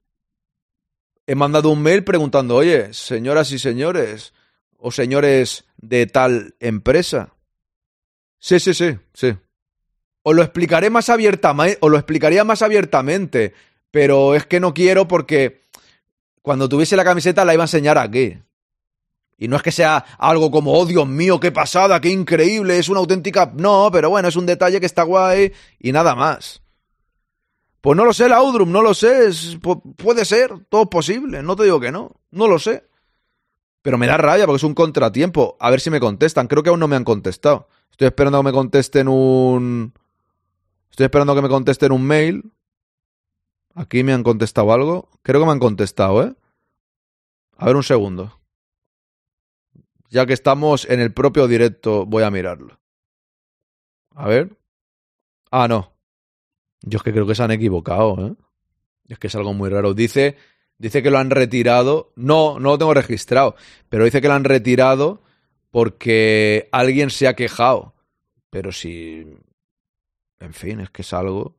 [1.28, 4.34] He mandado un mail preguntando, oye, señoras y señores,
[4.78, 7.36] o señores de tal empresa.
[8.40, 9.36] Sí, sí, sí, sí.
[10.30, 13.56] Os lo explicaré más abiertamente, o lo explicaría más abiertamente,
[13.90, 15.64] pero es que no quiero porque
[16.44, 18.38] cuando tuviese la camiseta la iba a enseñar aquí.
[19.40, 22.90] Y no es que sea algo como, oh Dios mío, qué pasada, qué increíble, es
[22.90, 23.52] una auténtica...
[23.56, 26.62] No, pero bueno, es un detalle que está guay y nada más.
[27.82, 29.32] Pues no lo sé, Laudrum, no lo sé,
[29.98, 32.84] puede ser, todo es posible, no te digo que no, no lo sé.
[33.82, 35.58] Pero me da rabia porque es un contratiempo.
[35.60, 37.68] A ver si me contestan, creo que aún no me han contestado.
[37.90, 39.92] Estoy esperando que me contesten un...
[40.90, 42.52] Estoy esperando que me contesten un mail.
[43.76, 45.10] Aquí me han contestado algo.
[45.22, 46.36] Creo que me han contestado, ¿eh?
[47.58, 48.40] A ver un segundo.
[50.10, 52.80] Ya que estamos en el propio directo, voy a mirarlo.
[54.16, 54.58] A ver.
[55.52, 55.94] Ah, no.
[56.82, 58.36] Yo es que creo que se han equivocado, ¿eh?
[59.08, 59.94] Es que es algo muy raro.
[59.94, 60.38] Dice,
[60.78, 62.14] dice que lo han retirado.
[62.16, 63.56] No, no lo tengo registrado.
[63.90, 65.22] Pero dice que lo han retirado
[65.72, 67.94] porque alguien se ha quejado.
[68.50, 69.26] Pero si.
[70.40, 71.56] En fin, es que es algo.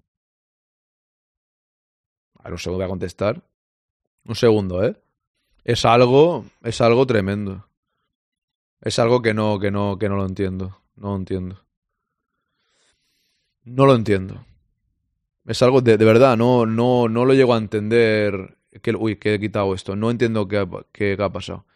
[2.38, 3.42] A ver, un segundo voy a contestar.
[4.24, 4.96] Un segundo, ¿eh?
[5.64, 6.44] Es algo.
[6.62, 7.66] Es algo tremendo.
[8.80, 10.78] Es algo que no, que no, que no lo entiendo.
[10.96, 11.60] No lo entiendo.
[13.64, 14.44] No lo entiendo.
[15.46, 18.56] Es algo de, de verdad, no, no, no lo llego a entender.
[18.82, 19.96] Que, uy, que he quitado esto.
[19.96, 21.66] No entiendo qué, qué, qué ha pasado.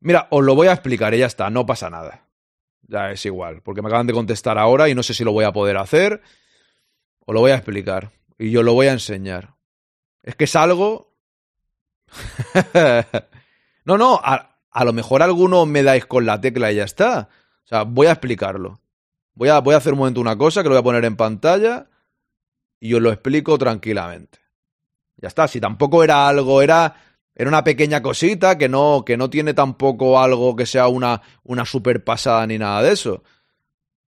[0.00, 2.25] Mira, os lo voy a explicar y ya está, no pasa nada.
[2.88, 5.44] Ya es igual, porque me acaban de contestar ahora y no sé si lo voy
[5.44, 6.22] a poder hacer.
[7.20, 8.12] Os lo voy a explicar.
[8.38, 9.54] Y yo lo voy a enseñar.
[10.22, 11.14] Es que es algo.
[13.84, 17.28] no, no, a, a lo mejor alguno me dais con la tecla y ya está.
[17.64, 18.80] O sea, voy a explicarlo.
[19.34, 21.16] Voy a, voy a hacer un momento una cosa que lo voy a poner en
[21.16, 21.88] pantalla
[22.78, 24.38] y os lo explico tranquilamente.
[25.16, 26.94] Ya está, si tampoco era algo, era,
[27.38, 31.66] era una pequeña cosita que no, que no tiene tampoco algo que sea una, una
[31.66, 33.22] super pasada ni nada de eso.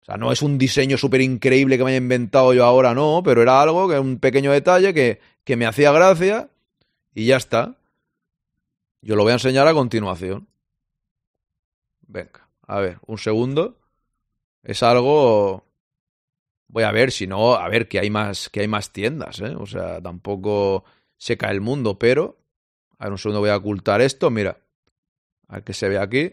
[0.01, 3.23] O sea, no es un diseño súper increíble que me haya inventado yo ahora, no,
[3.25, 6.51] pero era algo, que un pequeño detalle que, que me hacía gracia
[7.13, 7.77] y ya está.
[9.03, 10.47] Yo lo voy a enseñar a continuación.
[12.07, 13.81] Venga, a ver, un segundo.
[14.63, 15.65] Es algo.
[16.69, 19.57] Voy a ver, si no, a ver que hay más, que hay más tiendas, ¿eh?
[19.57, 20.85] O sea, tampoco
[21.17, 22.39] se cae el mundo, pero.
[22.99, 24.31] A ver, un segundo voy a ocultar esto.
[24.31, 24.59] Mira.
[25.49, 26.33] A ver que se ve aquí.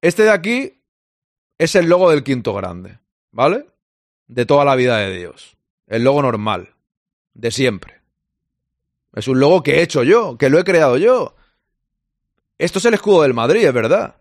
[0.00, 0.82] Este de aquí
[1.58, 2.98] es el logo del quinto grande,
[3.30, 3.66] ¿vale?
[4.26, 5.56] De toda la vida de Dios.
[5.86, 6.74] El logo normal.
[7.34, 8.00] De siempre.
[9.14, 11.36] Es un logo que he hecho yo, que lo he creado yo.
[12.58, 14.16] Esto es el escudo del Madrid, es verdad.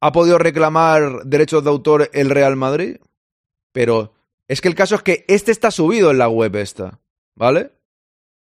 [0.00, 2.96] ¿Ha podido reclamar derechos de autor el Real Madrid?
[3.72, 4.14] Pero
[4.48, 7.00] es que el caso es que este está subido en la web esta,
[7.34, 7.72] ¿vale?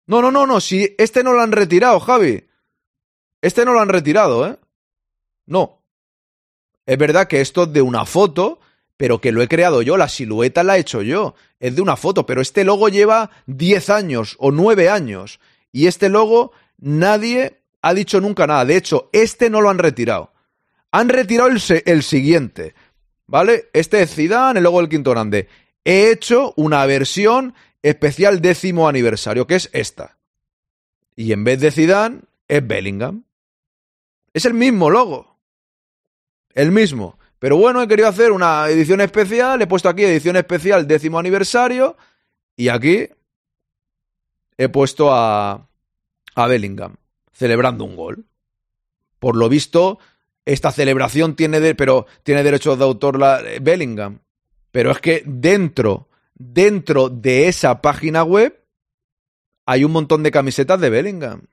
[0.09, 2.43] No, no, no, no, si este no lo han retirado, Javi.
[3.43, 4.57] Este no lo han retirado, ¿eh?
[5.45, 5.83] No.
[6.87, 8.59] Es verdad que esto es de una foto,
[8.97, 11.35] pero que lo he creado yo, la silueta la he hecho yo.
[11.59, 15.39] Es de una foto, pero este logo lleva 10 años o 9 años.
[15.71, 18.65] Y este logo nadie ha dicho nunca nada.
[18.65, 20.33] De hecho, este no lo han retirado.
[20.91, 22.73] Han retirado el, el siguiente.
[23.27, 23.69] ¿Vale?
[23.73, 25.47] Este es Zidane, el logo del quinto grande.
[25.83, 30.17] He hecho una versión especial décimo aniversario, que es esta.
[31.15, 33.23] Y en vez de Zidane, es Bellingham.
[34.33, 35.37] Es el mismo logo.
[36.53, 37.17] El mismo.
[37.39, 39.61] Pero bueno, he querido hacer una edición especial.
[39.61, 41.95] He puesto aquí edición especial décimo aniversario.
[42.55, 43.07] Y aquí
[44.57, 45.67] he puesto a,
[46.35, 46.95] a Bellingham
[47.39, 48.25] celebrando un gol.
[49.19, 49.99] Por lo visto,
[50.43, 54.19] esta celebración tiene, de, pero tiene derechos de autor la, Bellingham.
[54.71, 56.08] Pero es que dentro,
[56.39, 58.65] dentro de esa página web
[59.67, 61.43] hay un montón de camisetas de Bellingham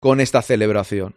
[0.00, 1.14] con esta celebración.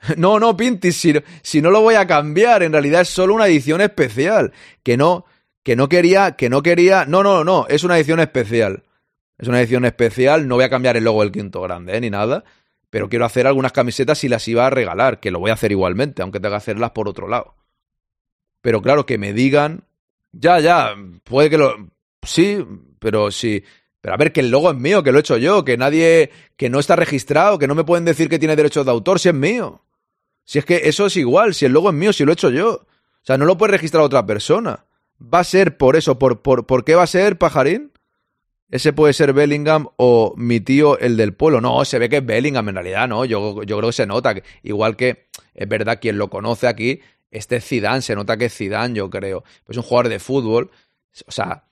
[0.16, 3.46] No, no, Pinti, si, si, no lo voy a cambiar, en realidad es solo una
[3.46, 4.52] edición especial.
[4.82, 5.24] Que no,
[5.62, 7.04] que no quería, que no quería.
[7.04, 8.82] No, no, no, es una edición especial.
[9.38, 12.00] Es una edición especial, no voy a cambiar el logo del quinto grande, ¿eh?
[12.00, 12.44] ni nada.
[12.90, 15.72] Pero quiero hacer algunas camisetas y las iba a regalar, que lo voy a hacer
[15.72, 17.54] igualmente, aunque tenga que hacerlas por otro lado.
[18.60, 19.84] Pero claro, que me digan.
[20.32, 20.94] Ya, ya,
[21.24, 21.74] puede que lo.
[22.22, 22.64] Sí,
[22.98, 23.64] pero sí.
[24.00, 26.30] Pero a ver, que el logo es mío, que lo he hecho yo, que nadie.
[26.56, 29.28] que no está registrado, que no me pueden decir que tiene derechos de autor si
[29.28, 29.84] es mío.
[30.44, 32.50] Si es que eso es igual, si el logo es mío, si lo he hecho
[32.50, 32.70] yo.
[32.72, 34.84] O sea, no lo puede registrar otra persona.
[35.22, 36.18] Va a ser por eso.
[36.18, 37.92] ¿Por, por, por qué va a ser, pajarín?
[38.68, 41.60] Ese puede ser Bellingham o mi tío, el del pueblo.
[41.60, 43.24] No, se ve que es Bellingham en realidad, ¿no?
[43.24, 44.34] Yo, yo creo que se nota.
[44.62, 47.00] Igual que es verdad, quien lo conoce aquí,
[47.30, 49.44] este es Zidane, se nota que es Zidane, yo creo.
[49.68, 50.70] Es un jugador de fútbol.
[51.26, 51.66] O sea,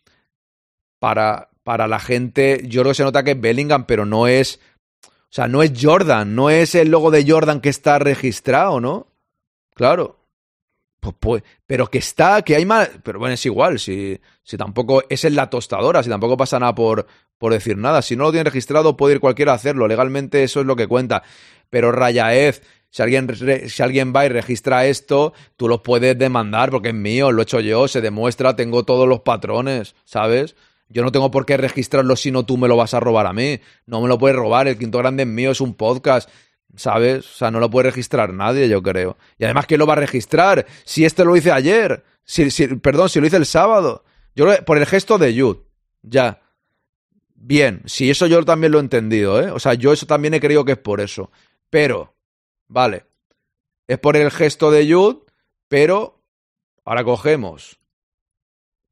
[1.01, 4.61] para, para la gente, yo creo que se nota que es Bellingham, pero no es
[5.30, 9.07] o sea, no es Jordan, no es el logo de Jordan que está registrado, ¿no?
[9.74, 10.18] Claro.
[10.98, 12.90] Pues, pues, pero que está, que hay más.
[13.05, 16.74] Pero bueno, es igual, si, si tampoco es en la tostadora, si tampoco pasa nada
[16.74, 17.07] por,
[17.38, 18.03] por decir nada.
[18.03, 19.86] Si no lo tiene registrado, puede ir cualquiera a hacerlo.
[19.86, 21.22] Legalmente eso es lo que cuenta.
[21.70, 23.28] Pero Rayaez, si alguien,
[23.68, 27.44] si alguien va y registra esto, tú lo puedes demandar porque es mío, lo he
[27.44, 30.57] hecho yo, se demuestra, tengo todos los patrones, ¿sabes?
[30.91, 33.32] Yo no tengo por qué registrarlo si no tú me lo vas a robar a
[33.32, 33.61] mí.
[33.86, 34.66] No me lo puedes robar.
[34.68, 36.28] El quinto grande es mío, es un podcast.
[36.76, 37.26] ¿Sabes?
[37.26, 39.16] O sea, no lo puede registrar nadie, yo creo.
[39.38, 40.66] Y además, ¿quién lo va a registrar?
[40.84, 42.05] Si este lo hice ayer.
[42.24, 44.05] Si, si, perdón, si lo hice el sábado.
[44.34, 45.59] Yo por el gesto de Yud.
[46.03, 46.43] Ya.
[47.34, 49.51] Bien, si eso yo también lo he entendido, ¿eh?
[49.51, 51.30] O sea, yo eso también he creído que es por eso.
[51.70, 52.14] Pero,
[52.68, 53.07] vale.
[53.86, 55.18] Es por el gesto de Yud,
[55.68, 56.22] pero
[56.84, 57.80] ahora cogemos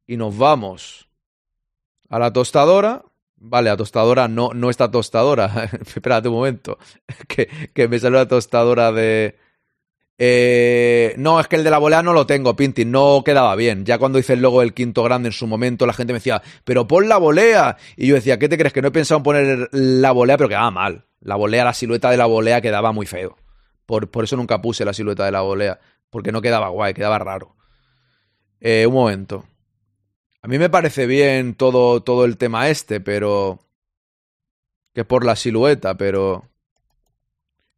[0.06, 1.07] y nos vamos
[2.08, 3.04] a la tostadora.
[3.36, 5.70] Vale, la tostadora no, no está tostadora.
[5.80, 6.78] Espérate un momento.
[7.28, 9.36] que, que me sale la tostadora de.
[10.20, 13.84] Eh, no, es que el de la volea no lo tengo, Pinti, no quedaba bien.
[13.84, 16.42] Ya cuando hice el logo del quinto grande en su momento, la gente me decía,
[16.64, 17.76] pero pon la volea.
[17.96, 18.72] Y yo decía, ¿qué te crees?
[18.72, 21.06] Que no he pensado en poner la volea, pero quedaba mal.
[21.20, 23.36] La volea, la silueta de la volea quedaba muy feo.
[23.86, 25.78] Por, por eso nunca puse la silueta de la volea,
[26.10, 27.56] porque no quedaba guay, quedaba raro.
[28.60, 29.44] Eh, un momento.
[30.42, 33.60] A mí me parece bien todo, todo el tema este, pero...
[34.94, 36.48] Que por la silueta, pero...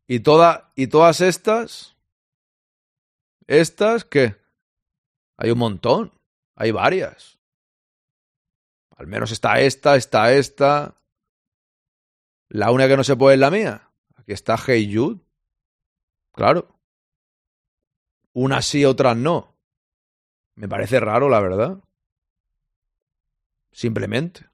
[0.06, 1.96] Y, toda, y todas estas...
[3.46, 4.36] Estas, ¿qué?
[5.36, 6.12] Hay un montón.
[6.54, 7.38] Hay varias.
[8.96, 10.94] Al menos está esta, está esta.
[12.48, 13.90] La única que no se puede es la mía.
[14.16, 15.20] Aquí está Hey Jude.
[16.32, 16.68] Claro.
[18.32, 19.56] Unas sí, otras no.
[20.54, 21.78] Me parece raro, la verdad.
[23.72, 24.50] Simplemente.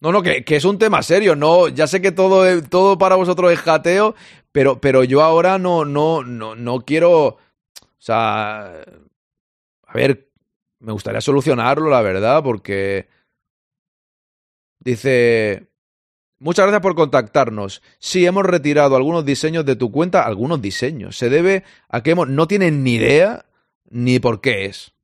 [0.00, 1.36] No, no, que, que, es un tema serio.
[1.36, 4.14] No, ya sé que todo, todo para vosotros es jateo,
[4.52, 7.26] pero, pero yo ahora no, no, no, no quiero.
[7.26, 7.38] O
[7.98, 8.82] sea.
[9.88, 10.28] A ver,
[10.80, 13.08] me gustaría solucionarlo, la verdad, porque.
[14.80, 15.68] Dice.
[16.38, 17.82] Muchas gracias por contactarnos.
[17.98, 21.16] Sí, hemos retirado algunos diseños de tu cuenta, algunos diseños.
[21.16, 23.46] Se debe a que hemos, no tienen ni idea
[23.88, 24.95] ni por qué es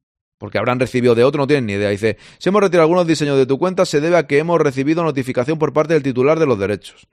[0.42, 1.88] porque habrán recibido de otro, no tienen ni idea.
[1.88, 5.04] Dice, si hemos retirado algunos diseños de tu cuenta, se debe a que hemos recibido
[5.04, 7.06] notificación por parte del titular de los derechos.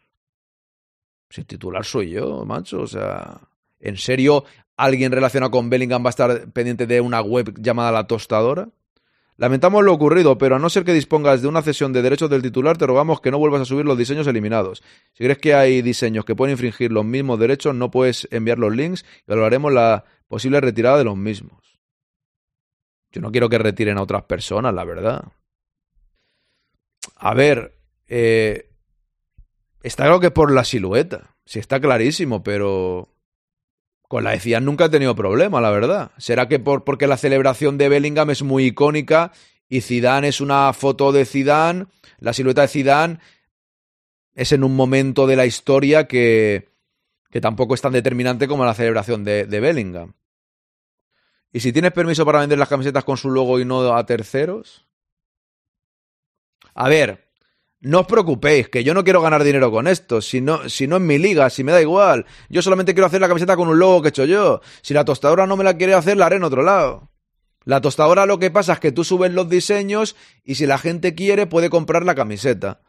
[1.29, 3.39] Si el titular soy yo, macho, o sea...
[3.79, 4.45] ¿En serio
[4.75, 8.69] alguien relacionado con Bellingham va a estar pendiente de una web llamada La Tostadora?
[9.37, 12.41] Lamentamos lo ocurrido, pero a no ser que dispongas de una cesión de derechos del
[12.41, 14.81] titular, te rogamos que no vuelvas a subir los diseños eliminados.
[15.13, 18.75] Si crees que hay diseños que pueden infringir los mismos derechos, no puedes enviar los
[18.75, 21.68] links y valoraremos la posible retirada de los mismos.
[23.11, 25.23] Yo no quiero que retiren a otras personas, la verdad.
[27.15, 27.75] A ver,
[28.07, 28.69] eh,
[29.81, 31.35] Está claro que por la silueta.
[31.45, 33.09] Sí, está clarísimo, pero.
[34.07, 36.11] Con la de Zidane nunca he tenido problema, la verdad.
[36.17, 39.31] ¿Será que por, porque la celebración de Bellingham es muy icónica
[39.69, 41.85] y Zidane es una foto de Zidane,
[42.17, 43.19] la silueta de Zidane
[44.33, 46.69] es en un momento de la historia que,
[47.29, 50.13] que tampoco es tan determinante como la celebración de, de Bellingham.
[51.51, 54.85] ¿Y si tienes permiso para vender las camisetas con su logo y no a terceros?
[56.75, 57.29] A ver,
[57.81, 60.97] no os preocupéis, que yo no quiero ganar dinero con esto, si no, si no
[60.97, 62.25] es mi liga, si me da igual.
[62.49, 64.61] Yo solamente quiero hacer la camiseta con un logo que he hecho yo.
[64.81, 67.09] Si la tostadora no me la quiere hacer, la haré en otro lado.
[67.63, 71.15] La tostadora lo que pasa es que tú subes los diseños y si la gente
[71.15, 72.81] quiere puede comprar la camiseta.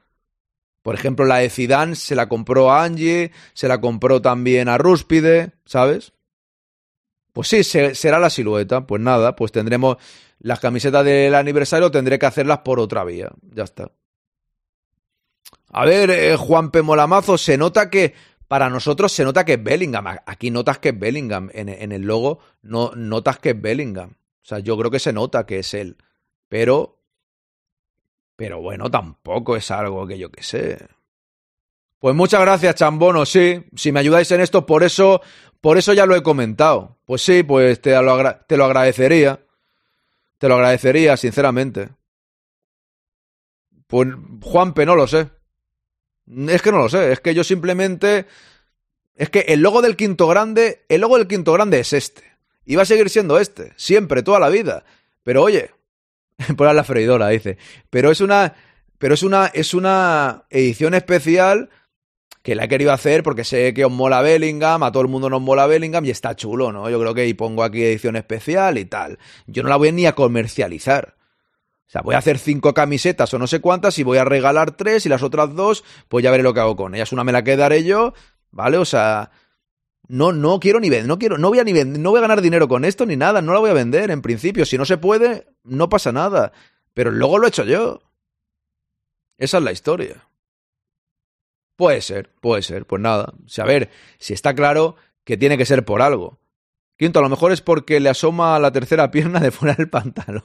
[0.83, 4.79] Por ejemplo, la de Zidane se la compró a Angie, se la compró también a
[4.79, 6.15] Rúspide, ¿sabes?
[7.33, 8.87] Pues sí, se, será la silueta.
[8.87, 9.97] Pues nada, pues tendremos
[10.39, 13.31] las camisetas del aniversario, tendré que hacerlas por otra vía.
[13.55, 13.91] Ya está.
[15.73, 16.83] A ver, eh, Juan P.
[16.83, 18.15] Molamazo, se nota que
[18.49, 20.07] para nosotros se nota que es Bellingham.
[20.27, 21.51] Aquí notas que es Bellingham.
[21.53, 24.11] En, en, el logo no notas que es Bellingham.
[24.11, 25.97] O sea, yo creo que se nota que es él.
[26.49, 26.99] Pero.
[28.35, 30.79] Pero bueno, tampoco es algo que yo que sé.
[32.01, 33.27] Pues muchas gracias, Chambono.
[33.27, 35.21] Sí, si me ayudáis en esto, por eso,
[35.61, 36.99] por eso ya lo he comentado.
[37.05, 39.39] Pues sí, pues te lo, te lo agradecería.
[40.39, 41.91] Te lo agradecería, sinceramente.
[43.87, 44.09] Pues
[44.41, 45.29] Juanpe, no lo sé.
[46.49, 48.27] Es que no lo sé, es que yo simplemente...
[49.15, 52.23] Es que el logo del quinto grande, el logo del quinto grande es este.
[52.65, 54.85] Y va a seguir siendo este, siempre, toda la vida.
[55.23, 55.73] Pero oye,
[56.57, 57.59] por la freidora, dice.
[57.91, 58.55] Pero es una...
[58.97, 61.71] Pero es una, es una edición especial
[62.43, 65.29] que la he querido hacer porque sé que os mola Bellingham, a todo el mundo
[65.29, 66.89] nos mola Bellingham y está chulo, ¿no?
[66.89, 69.19] Yo creo que y pongo aquí edición especial y tal.
[69.47, 71.17] Yo no la voy ni a comercializar.
[71.87, 74.71] O sea, voy a hacer cinco camisetas o no sé cuántas y voy a regalar
[74.71, 77.13] tres y las otras dos, pues ya veré lo que hago con ellas.
[77.13, 78.15] Una me la quedaré yo,
[78.53, 78.79] ¿vale?
[78.79, 79.33] O sea,
[80.07, 82.23] no, no quiero ni vender, no quiero, no voy a ni vender, no voy a
[82.23, 84.65] ganar dinero con esto ni nada, no la voy a vender en principio.
[84.65, 86.53] Si no se puede, no pasa nada.
[86.95, 88.03] Pero luego lo he hecho yo.
[89.37, 90.30] Esa es la historia.
[91.81, 93.33] Puede ser, puede ser, pues nada.
[93.33, 93.89] O a ver,
[94.19, 96.39] si está claro que tiene que ser por algo.
[96.99, 100.45] Quinto, a lo mejor es porque le asoma la tercera pierna de fuera del pantalón.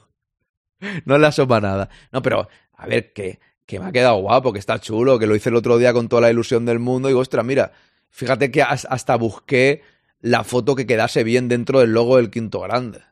[1.04, 1.90] no le asoma nada.
[2.10, 5.36] No, pero, a ver, que, que me ha quedado guapo, que está chulo, que lo
[5.36, 7.08] hice el otro día con toda la ilusión del mundo.
[7.08, 7.72] Y digo, ostras, mira,
[8.08, 9.82] fíjate que hasta busqué
[10.20, 13.02] la foto que quedase bien dentro del logo del quinto grande.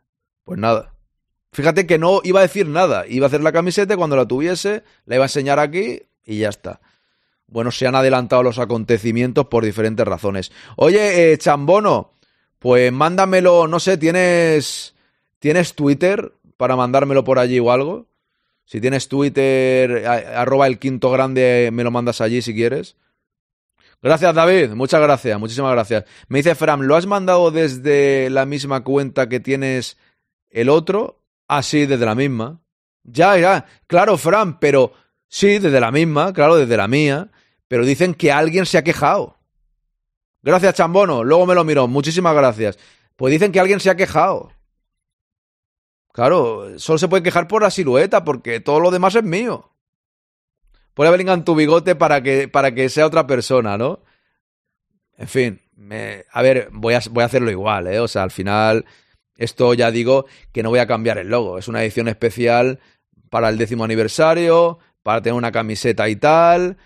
[0.45, 0.95] Pues nada.
[1.53, 3.07] Fíjate que no iba a decir nada.
[3.07, 6.49] Iba a hacer la camiseta cuando la tuviese, la iba a enseñar aquí y ya
[6.49, 6.81] está.
[7.47, 10.53] Bueno, se han adelantado los acontecimientos por diferentes razones.
[10.77, 12.13] Oye, eh, Chambono,
[12.59, 14.95] pues mándamelo, no sé, ¿tienes,
[15.39, 16.33] ¿tienes Twitter?
[16.57, 18.07] para mandármelo por allí o algo.
[18.65, 22.97] Si tienes Twitter, arroba el quinto grande, me lo mandas allí si quieres.
[24.03, 24.71] Gracias, David.
[24.71, 25.39] Muchas gracias.
[25.39, 26.05] Muchísimas gracias.
[26.29, 29.99] Me dice Fram, ¿lo has mandado desde la misma cuenta que tienes
[30.51, 31.21] el otro?
[31.49, 32.61] Ah, sí, desde la misma.
[33.03, 33.67] Ya, ya.
[33.87, 34.93] Claro, Fram, pero
[35.35, 37.31] sí, desde la misma, claro, desde la mía.
[37.67, 39.37] Pero dicen que alguien se ha quejado.
[40.43, 41.25] Gracias, Chambono.
[41.25, 41.89] Luego me lo miro.
[41.89, 42.79] Muchísimas gracias.
[43.17, 44.53] Pues dicen que alguien se ha quejado.
[46.13, 49.73] Claro, solo se puede quejar por la silueta, porque todo lo demás es mío.
[50.95, 54.05] Pone Bellingham tu bigote para que, para que sea otra persona, ¿no?
[55.17, 57.99] En fin, me, a ver, voy a, voy a hacerlo igual, ¿eh?
[57.99, 58.85] O sea, al final,
[59.37, 61.59] esto ya digo que no voy a cambiar el logo.
[61.59, 62.79] Es una edición especial
[63.31, 66.77] para el décimo aniversario, para tener una camiseta y tal,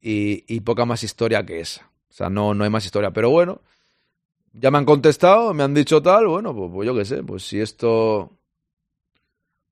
[0.00, 1.90] y, y poca más historia que esa.
[2.08, 3.10] O sea, no, no hay más historia.
[3.10, 3.62] Pero bueno,
[4.52, 7.42] ya me han contestado, me han dicho tal, bueno, pues, pues yo qué sé, pues
[7.42, 8.30] si esto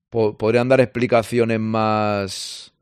[0.09, 2.73] podrían dar explicaciones más...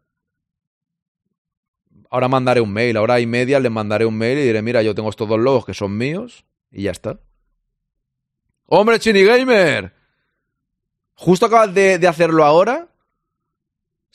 [2.09, 4.95] Ahora mandaré un mail, ahora y media le mandaré un mail y diré, mira, yo
[4.95, 7.19] tengo estos dos logos que son míos y ya está.
[8.67, 9.93] ¡Hombre, Chini Gamer!
[11.15, 12.87] Justo acabas de, de hacerlo ahora.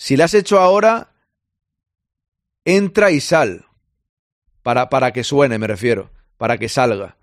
[0.01, 1.13] Si lo has hecho ahora,
[2.65, 3.67] entra y sal.
[4.63, 6.11] Para, para que suene, me refiero.
[6.39, 7.19] Para que salga.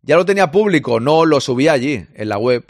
[0.00, 2.64] Ya lo tenía público, no lo subí allí, en la web.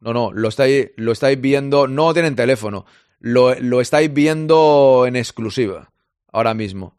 [0.00, 2.84] No, no, lo estáis, lo estáis viendo, no tienen teléfono,
[3.20, 5.92] lo, lo estáis viendo en exclusiva,
[6.32, 6.98] ahora mismo.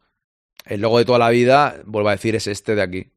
[0.64, 3.12] El logo de toda la vida, vuelvo a decir, es este de aquí.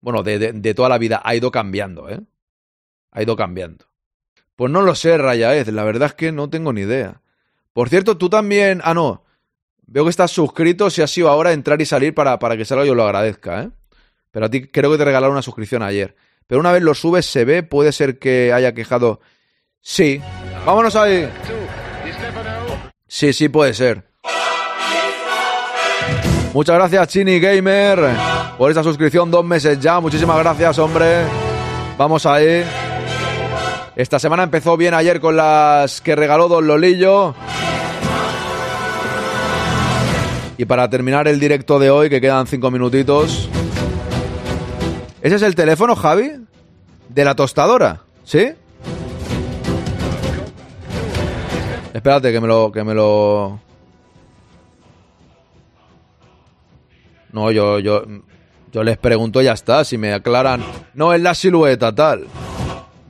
[0.00, 2.20] Bueno, de, de, de toda la vida ha ido cambiando, ¿eh?
[3.10, 3.91] Ha ido cambiando.
[4.62, 7.20] Pues no lo sé, Rayaez, la verdad es que no tengo ni idea.
[7.72, 8.80] Por cierto, tú también.
[8.84, 9.24] Ah, no.
[9.88, 10.88] Veo que estás suscrito.
[10.88, 13.70] Si ha sido ahora entrar y salir para, para que salga yo lo agradezca, ¿eh?
[14.30, 16.14] Pero a ti creo que te regalaron una suscripción ayer.
[16.46, 19.18] Pero una vez lo subes, se ve, puede ser que haya quejado.
[19.80, 20.22] Sí.
[20.64, 21.28] Vámonos ahí.
[23.08, 24.04] Sí, sí, puede ser.
[26.54, 27.98] Muchas gracias, Chini Gamer,
[28.56, 29.98] por esa suscripción, dos meses ya.
[29.98, 31.24] Muchísimas gracias, hombre.
[31.98, 32.64] Vamos ahí.
[33.94, 37.34] Esta semana empezó bien ayer con las que regaló Don Lolillo.
[40.56, 43.50] Y para terminar el directo de hoy, que quedan cinco minutitos.
[45.20, 46.32] ¿Ese es el teléfono, Javi?
[47.08, 48.00] ¿De la tostadora?
[48.24, 48.52] ¿Sí?
[51.92, 52.72] Espérate que me lo.
[52.72, 53.60] que me lo.
[57.32, 58.04] No, yo, yo.
[58.72, 59.84] Yo les pregunto y ya está.
[59.84, 60.64] Si me aclaran.
[60.94, 62.26] No, es la silueta, tal.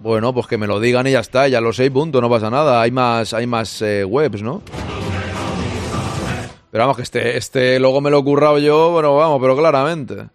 [0.03, 2.51] Bueno, pues que me lo digan y ya está, ya lo sé, punto, no pasa
[2.51, 2.83] nada.
[2.83, 4.61] Hay más, hay más eh, webs, ¿no?
[6.73, 10.27] Pero vamos, que este, este logo me lo he currado yo, bueno, vamos, pero claramente.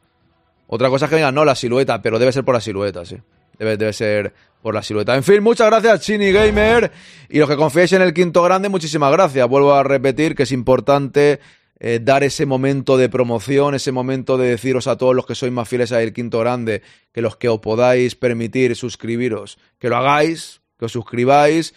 [0.67, 3.17] Otra cosa es que digan, no, la silueta, pero debe ser por la silueta, sí.
[3.59, 5.15] Debe, debe ser por la silueta.
[5.15, 6.89] En fin, muchas gracias, Chini Gamer.
[7.27, 9.45] Y los que confiéis en el quinto grande, muchísimas gracias.
[9.49, 11.41] Vuelvo a repetir que es importante
[11.79, 15.51] eh, dar ese momento de promoción, ese momento de deciros a todos los que sois
[15.51, 16.81] más fieles a El Quinto Grande,
[17.11, 21.73] que los que os podáis permitir suscribiros, que lo hagáis, que os suscribáis,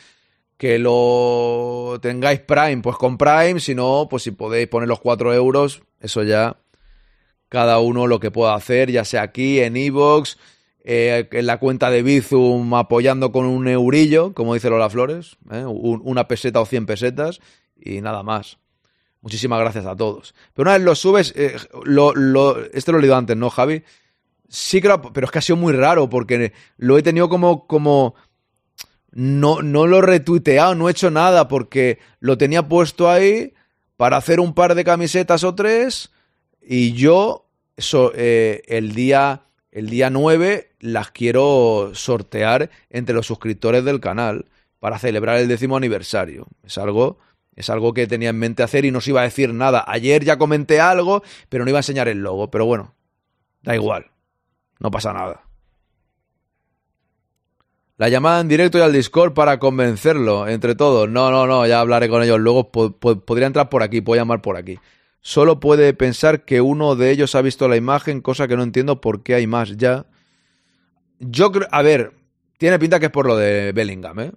[0.56, 5.34] que lo tengáis Prime, pues con Prime, si no, pues si podéis poner los 4
[5.34, 6.56] euros, eso ya
[7.48, 10.38] cada uno lo que pueda hacer, ya sea aquí, en Evox,
[10.82, 15.64] eh, en la cuenta de Bizum apoyando con un eurillo, como dice Lola Flores, ¿eh?
[15.66, 17.40] una peseta o 100 pesetas
[17.78, 18.58] y nada más.
[19.22, 20.34] Muchísimas gracias a todos.
[20.54, 23.82] Pero una vez lo subes, eh, lo, este lo he leído antes, ¿no, Javi?
[24.48, 28.14] Sí, pero es que ha sido muy raro porque lo he tenido como, como,
[29.12, 33.54] no, no lo he retuiteado, no he hecho nada porque lo tenía puesto ahí
[33.96, 36.10] para hacer un par de camisetas o tres
[36.62, 37.46] y yo
[38.14, 39.42] eh, el día
[39.72, 44.46] el día 9 las quiero sortear entre los suscriptores del canal
[44.80, 46.48] para celebrar el décimo aniversario.
[46.64, 47.18] Es algo
[47.60, 49.84] es algo que tenía en mente hacer y no os iba a decir nada.
[49.86, 52.50] Ayer ya comenté algo, pero no iba a enseñar el logo.
[52.50, 52.94] Pero bueno,
[53.62, 54.10] da igual.
[54.78, 55.42] No pasa nada.
[58.00, 61.08] La llamada en directo y al Discord para convencerlo, entre todos.
[61.10, 62.70] No, no, no, ya hablaré con ellos luego.
[62.70, 64.78] podría entrar por aquí, puedo llamar por aquí.
[65.20, 69.02] Solo puede pensar que uno de ellos ha visto la imagen, cosa que no entiendo
[69.02, 70.06] por qué hay más ya.
[71.18, 72.14] Yo creo, a ver,
[72.56, 74.32] tiene pinta que es por lo de Bellingham, ¿eh?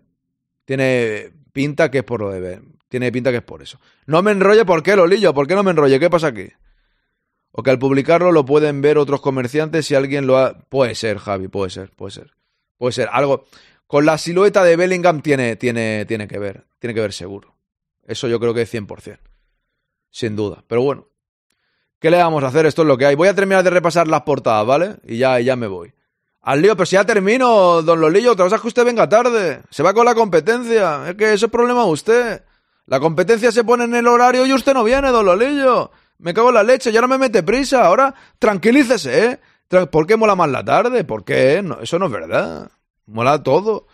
[0.66, 2.73] Tiene pinta que es por lo de Bellingham.
[2.94, 3.80] Tiene pinta que es por eso.
[4.06, 5.34] No me enrolle, ¿por qué, Lolillo?
[5.34, 6.00] ¿Por qué no me enrolle?
[6.00, 6.50] ¿Qué pasa aquí?
[7.52, 10.60] O que al publicarlo lo pueden ver otros comerciantes si alguien lo ha...
[10.70, 12.36] Puede ser, Javi, puede ser, puede ser.
[12.78, 13.10] Puede ser.
[13.12, 13.46] Algo...
[13.88, 16.68] Con la silueta de Bellingham tiene, tiene, tiene que ver.
[16.78, 17.56] Tiene que ver seguro.
[18.06, 19.18] Eso yo creo que es 100%.
[20.12, 20.64] Sin duda.
[20.68, 21.08] Pero bueno.
[21.98, 22.68] ¿Qué le vamos a hacer?
[22.68, 23.16] Esto es lo que hay.
[23.16, 24.98] Voy a terminar de repasar las portadas, ¿vale?
[25.04, 25.92] Y ya, ya me voy.
[26.42, 29.64] Al lío, pero si ya termino, don Lolillo, otra cosa es que usted venga tarde.
[29.72, 31.10] Se va con la competencia.
[31.10, 32.44] Es que eso es problema de usted.
[32.86, 35.92] La competencia se pone en el horario y usted no viene, don Lolillo.
[36.18, 37.86] Me cago en la leche, ya no me mete prisa.
[37.86, 39.40] Ahora, tranquilícese, ¿eh?
[39.92, 41.04] ¿Por qué mola más la tarde?
[41.04, 41.64] ¿Por qué?
[41.82, 42.72] Eso no es verdad.
[43.06, 43.88] Mola todo.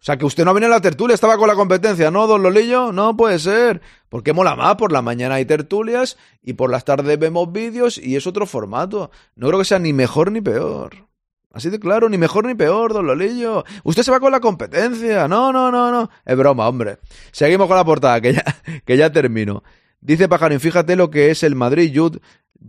[0.00, 2.42] O sea, que usted no viene a la tertulia, estaba con la competencia, ¿no, don
[2.42, 2.92] Lolillo?
[2.92, 3.80] No puede ser.
[4.08, 4.76] ¿Por qué mola más?
[4.76, 9.10] Por la mañana hay tertulias y por las tardes vemos vídeos y es otro formato.
[9.34, 11.07] No creo que sea ni mejor ni peor.
[11.52, 13.64] Así de claro, ni mejor ni peor, don Lolillo.
[13.84, 15.26] Usted se va con la competencia.
[15.28, 16.10] No, no, no, no.
[16.24, 16.98] Es broma, hombre.
[17.32, 18.44] Seguimos con la portada, que ya,
[18.84, 19.62] que ya termino.
[20.00, 22.18] Dice Pajarín, fíjate lo que es el Madrid Youth.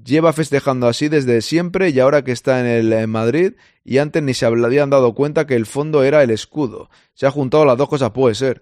[0.04, 3.54] Lleva festejando así desde siempre y ahora que está en el Madrid
[3.84, 6.90] y antes ni se habían dado cuenta que el fondo era el escudo.
[7.16, 8.62] Se ha juntado las dos cosas, puede ser.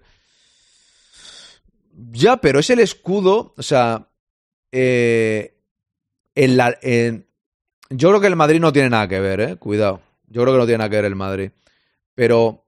[1.92, 4.08] Ya, pero es el escudo, o sea,
[4.72, 5.58] eh,
[6.34, 7.26] en la, en,
[7.90, 10.00] yo creo que el Madrid no tiene nada que ver, eh, cuidado.
[10.28, 11.50] Yo creo que no tiene nada que ver el Madrid.
[12.14, 12.66] Pero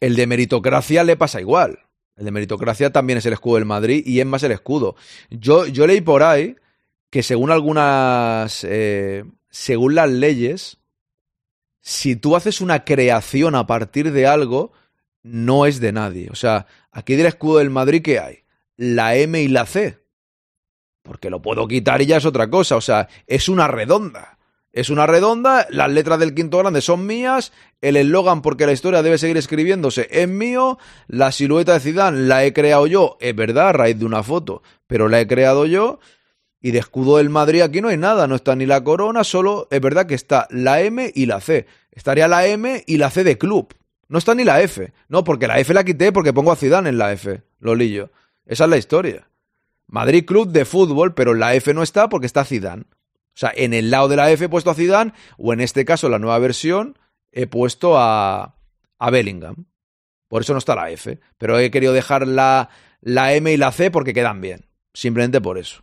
[0.00, 1.78] el de meritocracia le pasa igual.
[2.16, 4.96] El de meritocracia también es el escudo del Madrid y es más el escudo.
[5.30, 6.56] Yo, yo leí por ahí
[7.10, 10.78] que según algunas, eh, según las leyes,
[11.80, 14.72] si tú haces una creación a partir de algo,
[15.22, 16.28] no es de nadie.
[16.30, 18.38] O sea, aquí del escudo del Madrid, ¿qué hay?
[18.76, 19.98] La M y la C.
[21.02, 22.76] Porque lo puedo quitar y ya es otra cosa.
[22.76, 24.38] O sea, es una redonda.
[24.72, 29.02] Es una redonda, las letras del quinto grande son mías, el eslogan porque la historia
[29.02, 30.78] debe seguir escribiéndose es mío,
[31.08, 34.62] la silueta de Zidane la he creado yo, es verdad, a raíz de una foto,
[34.86, 36.00] pero la he creado yo.
[36.64, 39.68] Y de escudo del Madrid aquí no hay nada, no está ni la corona, solo
[39.70, 41.66] es verdad que está la M y la C.
[41.90, 43.74] Estaría la M y la C de club.
[44.08, 44.92] No está ni la F.
[45.08, 48.10] No, porque la F la quité porque pongo a Zidane en la F, Lolillo.
[48.46, 49.28] Esa es la historia.
[49.86, 52.84] Madrid Club de fútbol, pero la F no está porque está Zidane.
[53.34, 55.84] O sea, en el lado de la F he puesto a Zidane, o en este
[55.84, 56.98] caso, la nueva versión,
[57.30, 58.56] he puesto a,
[58.98, 59.66] a Bellingham.
[60.28, 61.18] Por eso no está la F.
[61.38, 64.66] Pero he querido dejar la, la M y la C porque quedan bien.
[64.94, 65.82] Simplemente por eso.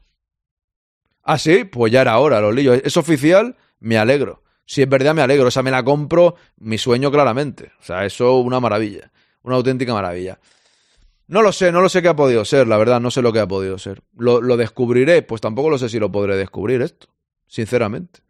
[1.24, 2.82] Ah, sí, pues ya era hora, los lillos.
[2.84, 3.58] ¿Es oficial?
[3.80, 4.44] Me alegro.
[4.66, 5.48] Si es verdad, me alegro.
[5.48, 7.72] O sea, me la compro, mi sueño claramente.
[7.80, 9.12] O sea, eso una maravilla.
[9.44, 10.40] Una auténtica maravilla.
[11.28, 13.32] No lo sé, no lo sé qué ha podido ser, la verdad, no sé lo
[13.32, 14.02] que ha podido ser.
[14.18, 15.22] ¿Lo, lo descubriré?
[15.22, 17.08] Pues tampoco lo sé si lo podré descubrir esto,
[17.50, 18.22] sinceramente.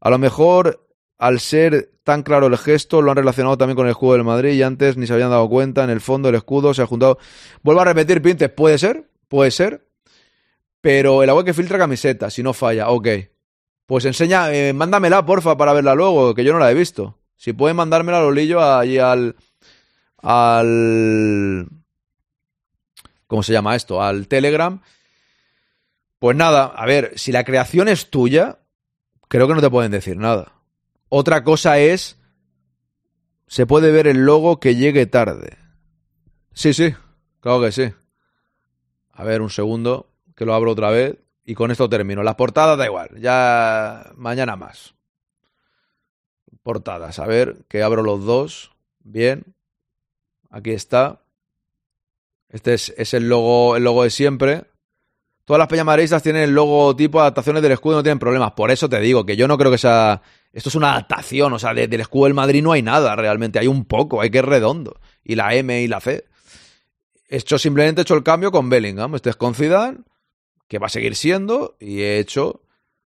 [0.00, 0.86] A lo mejor,
[1.16, 4.52] al ser tan claro el gesto, lo han relacionado también con el escudo del Madrid
[4.52, 5.84] y antes ni se habían dado cuenta.
[5.84, 7.18] En el fondo, el escudo se ha juntado.
[7.62, 9.86] Vuelvo a repetir, Pintes, puede ser, puede ser.
[10.80, 13.08] Pero el agua que filtra camiseta, si no falla, ok.
[13.86, 17.18] Pues enseña, eh, mándamela, porfa, para verla luego, que yo no la he visto.
[17.36, 19.36] Si pueden mandármela, lo lillo allí al.
[20.18, 21.68] al.
[23.28, 24.02] ¿Cómo se llama esto?
[24.02, 24.80] Al Telegram.
[26.22, 28.60] Pues nada, a ver, si la creación es tuya,
[29.26, 30.52] creo que no te pueden decir nada.
[31.08, 32.16] Otra cosa es.
[33.48, 35.58] Se puede ver el logo que llegue tarde.
[36.52, 36.94] Sí, sí,
[37.40, 37.92] claro que sí.
[39.10, 41.18] A ver, un segundo, que lo abro otra vez.
[41.44, 42.22] Y con esto termino.
[42.22, 44.94] Las portadas da igual, ya mañana más.
[46.62, 48.70] Portadas, a ver, que abro los dos.
[49.00, 49.56] Bien.
[50.50, 51.24] Aquí está.
[52.48, 54.71] Este es, es el logo, el logo de siempre.
[55.44, 58.52] Todas las peñas madridistas tienen el logo tipo adaptaciones del escudo y no tienen problemas.
[58.52, 60.22] Por eso te digo que yo no creo que sea.
[60.52, 63.58] Esto es una adaptación, o sea, de- del escudo del Madrid no hay nada realmente.
[63.58, 65.00] Hay un poco, hay que es redondo.
[65.24, 66.24] Y la M y la C.
[67.28, 69.14] He hecho simplemente he hecho el cambio con Bellingham.
[69.16, 69.98] Este es con Zidane,
[70.68, 72.62] que va a seguir siendo, y he hecho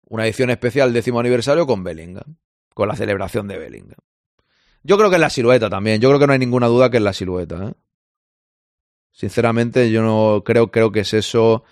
[0.08, 2.36] una edición especial décimo aniversario con Bellingham,
[2.72, 3.98] con la celebración de Bellingham.
[4.82, 6.00] Yo creo que es la silueta también.
[6.00, 7.68] Yo creo que no hay ninguna duda que es la silueta.
[7.68, 7.72] ¿eh?
[9.12, 11.64] Sinceramente, yo no creo, creo que es eso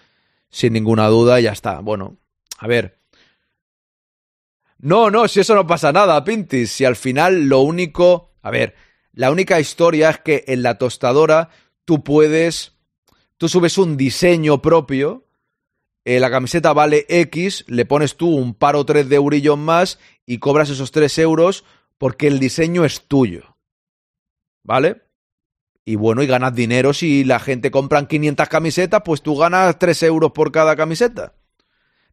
[0.52, 1.80] sin ninguna duda y ya está.
[1.80, 2.18] Bueno,
[2.58, 3.00] a ver.
[4.78, 6.70] No, no, si eso no pasa nada, Pintis.
[6.70, 8.34] Si al final lo único.
[8.42, 8.76] A ver,
[9.12, 11.48] la única historia es que en la tostadora
[11.84, 12.76] tú puedes.
[13.38, 15.26] Tú subes un diseño propio.
[16.04, 19.98] eh, la camiseta vale X, le pones tú un par o tres de eurillos más
[20.26, 21.64] y cobras esos 3 euros
[21.98, 23.56] porque el diseño es tuyo.
[24.64, 25.02] ¿Vale?
[25.84, 26.92] Y bueno, y ganas dinero.
[26.92, 31.32] Si la gente compran 500 camisetas, pues tú ganas 3 euros por cada camiseta.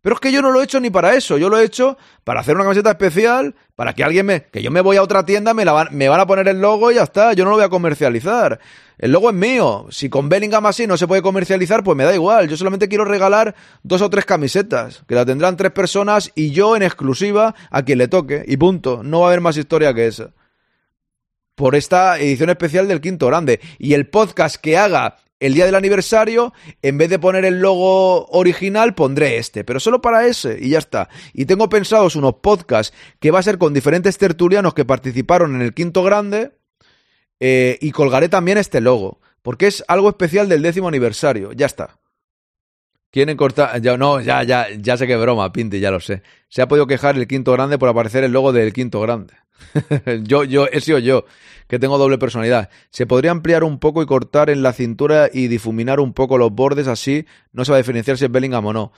[0.02, 1.98] Pero es que yo no lo he hecho ni para eso, yo lo he hecho
[2.24, 4.44] para hacer una camiseta especial, para que alguien me...
[4.44, 6.62] que yo me voy a otra tienda, me, la van, me van a poner el
[6.62, 8.62] logo y ya está, yo no lo voy a comercializar.
[8.98, 12.16] El logo es mío, si con Bellingham así no se puede comercializar, pues me da
[12.16, 16.52] igual, yo solamente quiero regalar dos o tres camisetas, que la tendrán tres personas y
[16.52, 19.94] yo en exclusiva a quien le toque, y punto, no va a haber más historia
[19.94, 20.32] que esa
[21.60, 23.60] por esta edición especial del Quinto Grande.
[23.80, 28.28] Y el podcast que haga el día del aniversario, en vez de poner el logo
[28.28, 31.10] original, pondré este, pero solo para ese, y ya está.
[31.34, 35.62] Y tengo pensados unos podcasts que va a ser con diferentes tertulianos que participaron en
[35.62, 36.54] el Quinto Grande,
[37.42, 42.00] eh, y colgaré también este logo, porque es algo especial del décimo aniversario, ya está.
[43.12, 43.82] Quieren cortar.
[43.82, 46.22] Ya, no, ya, ya, ya sé que broma, Pinti, ya lo sé.
[46.48, 49.34] Se ha podido quejar el quinto grande por aparecer el logo del quinto grande.
[50.24, 51.26] yo, yo, he sido yo,
[51.68, 52.70] que tengo doble personalidad.
[52.90, 56.52] Se podría ampliar un poco y cortar en la cintura y difuminar un poco los
[56.52, 58.92] bordes, así no se va a diferenciar si es Bellingham o no.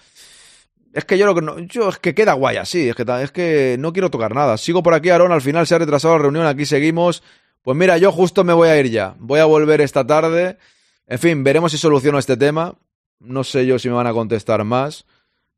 [0.94, 3.32] Es que yo lo que no, yo es que queda guay así, es que, es
[3.32, 4.58] que no quiero tocar nada.
[4.58, 7.24] Sigo por aquí, Aaron, al final se ha retrasado la reunión, aquí seguimos.
[7.62, 9.16] Pues mira, yo justo me voy a ir ya.
[9.20, 10.58] Voy a volver esta tarde.
[11.08, 12.76] En fin, veremos si soluciono este tema.
[13.20, 15.06] No sé yo si me van a contestar más.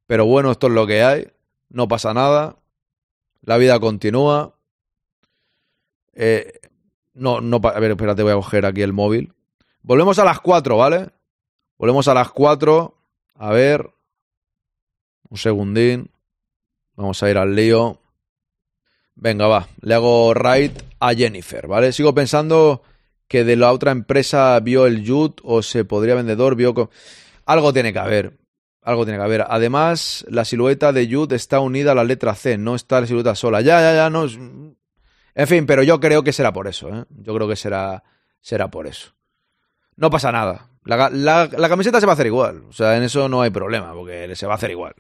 [0.06, 1.28] Pero bueno, esto es lo que hay.
[1.70, 2.58] No pasa nada.
[3.42, 4.56] La vida continúa.
[6.14, 6.60] Eh,
[7.14, 9.34] no, no, a ver, espérate, voy a coger aquí el móvil.
[9.82, 11.10] Volvemos a las 4, ¿vale?
[11.78, 12.98] Volvemos a las 4.
[13.36, 13.90] A ver.
[15.30, 16.12] Un segundín.
[16.96, 18.00] Vamos a ir al lío.
[19.16, 19.68] Venga, va.
[19.82, 21.92] Le hago raid a Jennifer, ¿vale?
[21.92, 22.84] Sigo pensando
[23.28, 26.90] que de la otra empresa vio el Yut o se podría vendedor, vio...
[27.46, 28.38] Algo tiene que haber.
[28.82, 29.46] Algo tiene que haber.
[29.48, 33.36] Además, la silueta de Yut está unida a la letra C, no está la silueta
[33.36, 33.62] sola.
[33.62, 34.28] Ya, ya, ya, no.
[35.36, 37.06] En fin, pero yo creo que será por eso, ¿eh?
[37.10, 38.04] Yo creo que será,
[38.42, 39.14] será por eso.
[39.96, 40.70] No pasa nada.
[40.86, 42.64] La- la camiseta se va a hacer igual.
[42.70, 44.94] O sea, en eso no hay problema, porque se va a hacer igual.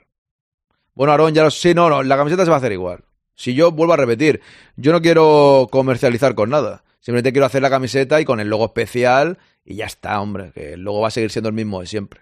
[0.95, 3.03] Bueno, Aarón, ya lo sí, no, no, la camiseta se va a hacer igual.
[3.35, 4.41] Si yo vuelvo a repetir,
[4.75, 6.83] yo no quiero comercializar con nada.
[6.99, 10.73] Simplemente quiero hacer la camiseta y con el logo especial y ya está, hombre, que
[10.73, 12.21] el logo va a seguir siendo el mismo de siempre.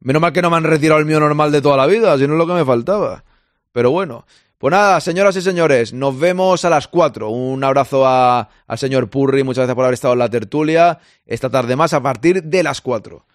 [0.00, 2.26] Menos mal que no me han retirado el mío normal de toda la vida, si
[2.26, 3.24] no es lo que me faltaba.
[3.72, 4.26] Pero bueno,
[4.64, 7.28] pues nada, señoras y señores, nos vemos a las 4.
[7.28, 11.00] Un abrazo a- al señor Purri, muchas gracias por haber estado en la tertulia.
[11.26, 13.26] Esta tarde más a partir de las 4.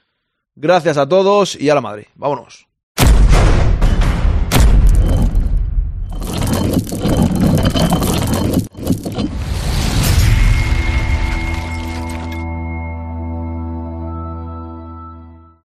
[0.55, 2.07] Gracias a todos y a la madre.
[2.15, 2.68] Vámonos.